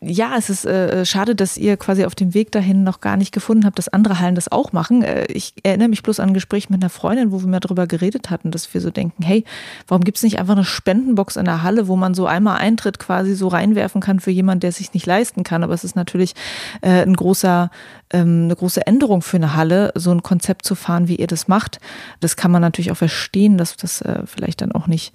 Ja, 0.00 0.34
es 0.36 0.50
ist 0.50 0.64
äh, 0.64 1.04
schade, 1.04 1.34
dass 1.34 1.56
ihr 1.56 1.76
quasi 1.76 2.04
auf 2.04 2.14
dem 2.14 2.34
Weg 2.34 2.52
dahin 2.52 2.84
noch 2.84 3.00
gar 3.00 3.16
nicht 3.16 3.32
gefunden 3.32 3.64
habt, 3.64 3.78
dass 3.78 3.88
andere 3.88 4.20
Hallen 4.20 4.34
das 4.34 4.50
auch 4.50 4.72
machen. 4.72 5.02
Äh, 5.02 5.26
ich 5.26 5.54
erinnere 5.62 5.88
mich 5.88 6.02
bloß 6.02 6.20
an 6.20 6.30
ein 6.30 6.34
Gespräch 6.34 6.70
mit 6.70 6.82
einer 6.82 6.90
Freundin, 6.90 7.32
wo 7.32 7.40
wir 7.40 7.48
mal 7.48 7.60
darüber 7.60 7.86
geredet 7.86 8.30
hatten, 8.30 8.50
dass 8.50 8.72
wir 8.72 8.80
so 8.80 8.90
denken, 8.90 9.22
hey, 9.22 9.44
warum 9.88 10.04
gibt 10.04 10.16
es 10.16 10.22
nicht 10.22 10.38
einfach 10.38 10.54
eine 10.54 10.64
Spendenbox 10.64 11.36
in 11.36 11.44
der 11.44 11.62
Halle, 11.62 11.88
wo 11.88 11.96
man 11.96 12.14
so 12.14 12.26
einmal 12.26 12.58
Eintritt 12.58 12.98
quasi 12.98 13.34
so 13.34 13.48
reinwerfen 13.48 14.00
kann 14.00 14.20
für 14.20 14.30
jemanden, 14.30 14.60
der 14.60 14.72
sich 14.72 14.94
nicht 14.94 15.06
leisten 15.06 15.44
kann. 15.44 15.62
Aber 15.62 15.74
es 15.74 15.84
ist 15.84 15.96
natürlich 15.96 16.34
äh, 16.80 17.02
ein 17.02 17.14
großer, 17.14 17.70
ähm, 18.12 18.44
eine 18.44 18.56
große 18.56 18.86
Änderung 18.86 19.22
für 19.22 19.36
eine 19.36 19.54
Halle, 19.54 19.92
so 19.94 20.10
ein 20.10 20.22
Konzept 20.22 20.64
zu 20.64 20.74
fahren, 20.74 21.08
wie 21.08 21.16
ihr 21.16 21.26
das 21.26 21.48
macht. 21.48 21.80
Das 22.20 22.36
kann 22.36 22.50
man 22.50 22.62
natürlich 22.62 22.90
auch 22.90 22.96
verstehen, 22.96 23.58
dass 23.58 23.76
das 23.76 24.00
äh, 24.02 24.22
vielleicht 24.26 24.60
dann 24.60 24.72
auch 24.72 24.86
nicht 24.86 25.12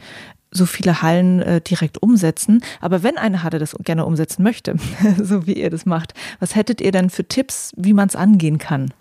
so 0.55 0.65
viele 0.65 1.01
Hallen 1.01 1.41
äh, 1.41 1.61
direkt 1.61 2.01
umsetzen. 2.01 2.61
Aber 2.81 3.03
wenn 3.03 3.17
eine 3.17 3.43
Halle 3.43 3.59
das 3.59 3.75
gerne 3.83 4.05
umsetzen 4.05 4.43
möchte, 4.43 4.75
so 5.21 5.45
wie 5.45 5.53
ihr 5.53 5.69
das 5.69 5.85
macht, 5.85 6.13
was 6.39 6.55
hättet 6.55 6.81
ihr 6.81 6.91
denn 6.91 7.09
für 7.09 7.27
Tipps, 7.27 7.73
wie 7.75 7.93
man 7.93 8.07
es 8.07 8.15
angehen 8.15 8.57
kann? 8.57 8.93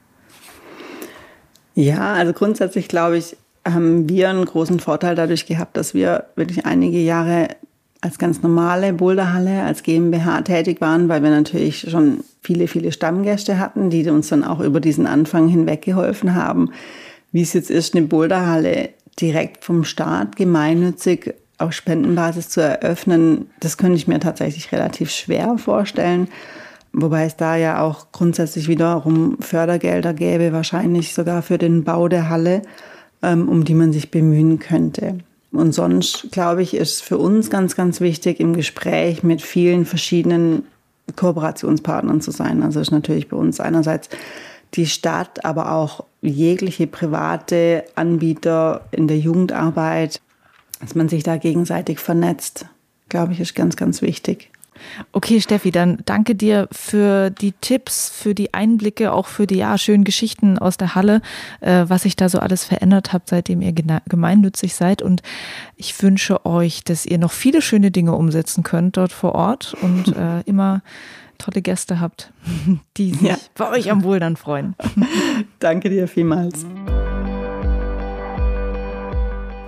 Ja, 1.75 2.15
also 2.15 2.33
grundsätzlich 2.33 2.89
glaube 2.89 3.19
ich, 3.19 3.37
haben 3.67 4.09
wir 4.09 4.29
einen 4.29 4.45
großen 4.45 4.79
Vorteil 4.79 5.15
dadurch 5.15 5.47
gehabt, 5.47 5.77
dass 5.77 5.95
wir 5.95 6.27
wirklich 6.37 6.67
einige 6.67 6.99
Jahre 6.99 7.49
als 8.01 8.19
ganz 8.19 8.43
normale 8.43 8.93
Boulderhalle, 8.93 9.63
als 9.63 9.83
GmbH 9.83 10.43
tätig 10.43 10.83
waren, 10.83 11.09
weil 11.09 11.23
wir 11.23 11.31
natürlich 11.31 11.87
schon 11.91 12.23
viele, 12.43 12.69
viele 12.69 12.93
Stammgäste 12.93 13.59
hatten, 13.59 13.89
die 13.89 14.09
uns 14.11 14.29
dann 14.29 14.45
auch 14.45 14.61
über 14.61 14.81
diesen 14.81 15.07
Anfang 15.07 15.49
hinweg 15.49 15.81
geholfen 15.81 16.35
haben. 16.35 16.71
Wie 17.33 17.41
es 17.41 17.55
jetzt 17.55 17.71
ist, 17.71 17.97
eine 17.97 18.07
Boulderhalle 18.07 18.91
direkt 19.19 19.65
vom 19.65 19.85
Staat 19.85 20.37
gemeinnützig 20.37 21.35
auf 21.65 21.73
Spendenbasis 21.73 22.49
zu 22.49 22.61
eröffnen, 22.61 23.51
das 23.61 23.77
könnte 23.77 23.97
ich 23.97 24.09
mir 24.09 24.21
tatsächlich 24.21 24.71
relativ 24.73 25.11
schwer 25.11 25.57
vorstellen. 25.59 26.29
Wobei 26.93 27.25
es 27.25 27.37
da 27.37 27.57
ja 27.57 27.83
auch 27.83 28.12
grundsätzlich 28.12 28.69
wiederum 28.69 29.37
Fördergelder 29.41 30.15
gäbe, 30.15 30.53
wahrscheinlich 30.53 31.12
sogar 31.12 31.43
für 31.43 31.59
den 31.59 31.83
Bau 31.83 32.07
der 32.07 32.29
Halle, 32.29 32.62
ähm, 33.23 33.49
um 33.49 33.65
die 33.65 33.75
man 33.75 33.93
sich 33.93 34.12
bemühen 34.12 34.61
könnte. 34.61 35.19
Und 35.51 35.73
sonst, 35.73 36.29
glaube 36.31 36.62
ich, 36.62 36.75
ist 36.75 37.03
für 37.03 37.19
uns 37.19 37.51
ganz, 37.51 37.75
ganz 37.77 38.01
wichtig, 38.01 38.41
im 38.41 38.55
Gespräch 38.55 39.23
mit 39.23 39.43
vielen 39.43 39.87
verschiedenen 39.87 40.65
Kooperationspartnern 41.17 42.21
zu 42.21 42.31
sein. 42.31 42.62
Also 42.62 42.81
ist 42.81 42.91
natürlich 42.91 43.29
bei 43.29 43.37
uns 43.37 43.61
einerseits 43.61 44.09
die 44.75 44.87
Stadt, 44.87 45.45
aber 45.45 45.73
auch 45.73 46.05
jegliche 46.23 46.87
private 46.87 47.85
Anbieter 47.95 48.83
in 48.91 49.07
der 49.09 49.19
Jugendarbeit, 49.19 50.21
dass 50.81 50.95
man 50.95 51.09
sich 51.09 51.22
da 51.22 51.37
gegenseitig 51.37 51.99
vernetzt, 51.99 52.66
glaube 53.09 53.33
ich, 53.33 53.41
ist 53.41 53.55
ganz, 53.55 53.77
ganz 53.77 54.03
wichtig. 54.03 54.51
Okay, 55.12 55.41
Steffi, 55.41 55.70
dann 55.70 55.99
danke 56.05 56.35
dir 56.35 56.68
für 56.72 57.31
die 57.31 57.53
Tipps, 57.53 58.11
für 58.11 58.35
die 58.35 58.55
Einblicke, 58.55 59.12
auch 59.12 59.27
für 59.27 59.47
die 59.47 59.57
ja, 59.57 59.79
schönen 59.79 60.05
Geschichten 60.05 60.59
aus 60.59 60.77
der 60.77 60.95
Halle, 60.95 61.22
äh, 61.61 61.85
was 61.87 62.03
sich 62.03 62.16
da 62.16 62.29
so 62.29 62.39
alles 62.39 62.64
verändert 62.64 63.12
habt, 63.12 63.29
seitdem 63.29 63.62
ihr 63.62 63.72
gemeinnützig 63.72 64.75
seid. 64.75 65.03
Und 65.03 65.22
ich 65.77 66.01
wünsche 66.03 66.45
euch, 66.45 66.83
dass 66.85 67.07
ihr 67.07 67.18
noch 67.18 67.33
viele 67.33 67.62
schöne 67.62 67.91
Dinge 67.91 68.14
umsetzen 68.14 68.62
könnt 68.64 68.97
dort 68.97 69.12
vor 69.12 69.35
Ort 69.35 69.75
und 69.81 70.09
äh, 70.16 70.41
immer 70.41 70.83
tolle 71.39 71.62
Gäste 71.62 72.01
habt, 72.01 72.33
die 72.97 73.12
sich 73.12 73.22
ja. 73.22 73.37
bei 73.55 73.70
euch 73.70 73.91
am 73.91 74.03
Bouldern 74.03 74.37
freuen. 74.37 74.75
danke 75.59 75.91
dir 75.91 76.09
vielmals. 76.09 76.66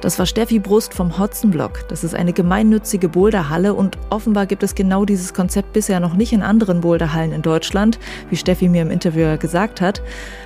Das 0.02 0.18
war 0.18 0.26
Steffi 0.26 0.58
Brust 0.58 0.92
vom 0.92 1.18
Hotzenblock. 1.18 1.88
Das 1.88 2.04
ist 2.04 2.14
eine 2.14 2.34
gemeinnützige 2.34 3.08
Boulderhalle 3.08 3.72
und 3.72 3.96
offenbar 4.10 4.46
gibt 4.46 4.62
es 4.62 4.74
genau 4.74 5.06
dieses 5.06 5.32
Konzept 5.32 5.72
bisher 5.72 6.00
noch 6.00 6.14
nicht 6.14 6.34
in 6.34 6.42
anderen 6.42 6.82
Boulderhallen 6.82 7.32
in 7.32 7.40
Deutschland, 7.42 7.98
wie 8.28 8.36
Steffi 8.36 8.68
mir 8.68 8.82
im 8.82 8.90
Interview 8.90 9.38
gesagt 9.38 9.80
hat. 9.80 10.02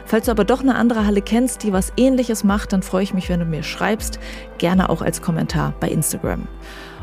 Falls 0.06 0.26
du 0.26 0.30
aber 0.30 0.44
doch 0.44 0.60
eine 0.60 0.76
andere 0.76 1.04
Halle 1.04 1.20
kennst, 1.20 1.64
die 1.64 1.72
was 1.72 1.92
ähnliches 1.96 2.44
macht, 2.44 2.72
dann 2.72 2.82
freue 2.82 3.02
ich 3.02 3.12
mich, 3.12 3.28
wenn 3.28 3.40
du 3.40 3.46
mir 3.46 3.64
schreibst, 3.64 4.20
gerne 4.58 4.88
auch 4.88 5.02
als 5.02 5.20
Kommentar 5.20 5.74
bei 5.80 5.88
Instagram. 5.88 6.46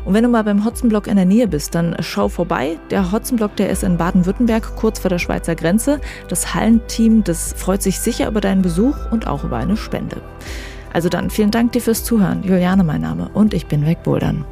Und 0.06 0.14
wenn 0.14 0.22
du 0.22 0.30
mal 0.30 0.44
beim 0.44 0.64
Hotzenblock 0.64 1.06
in 1.06 1.16
der 1.16 1.26
Nähe 1.26 1.48
bist, 1.48 1.74
dann 1.74 1.94
schau 2.00 2.28
vorbei. 2.28 2.78
Der 2.90 3.12
Hotzenblock, 3.12 3.56
der 3.56 3.68
ist 3.68 3.82
in 3.82 3.98
Baden-Württemberg, 3.98 4.74
kurz 4.74 5.00
vor 5.00 5.10
der 5.10 5.18
Schweizer 5.18 5.54
Grenze. 5.54 6.00
Das 6.28 6.54
Hallenteam, 6.54 7.24
das 7.24 7.52
freut 7.52 7.82
sich 7.82 8.00
sicher 8.00 8.26
über 8.28 8.40
deinen 8.40 8.62
Besuch 8.62 8.96
und 9.10 9.26
auch 9.26 9.44
über 9.44 9.58
eine 9.58 9.76
Spende. 9.76 10.22
Also 10.92 11.08
dann 11.08 11.30
vielen 11.30 11.50
Dank 11.50 11.72
dir 11.72 11.80
fürs 11.80 12.04
Zuhören. 12.04 12.42
Juliane 12.42 12.84
mein 12.84 13.00
Name 13.00 13.30
und 13.34 13.54
ich 13.54 13.66
bin 13.66 13.86
wegbouldern. 13.86 14.44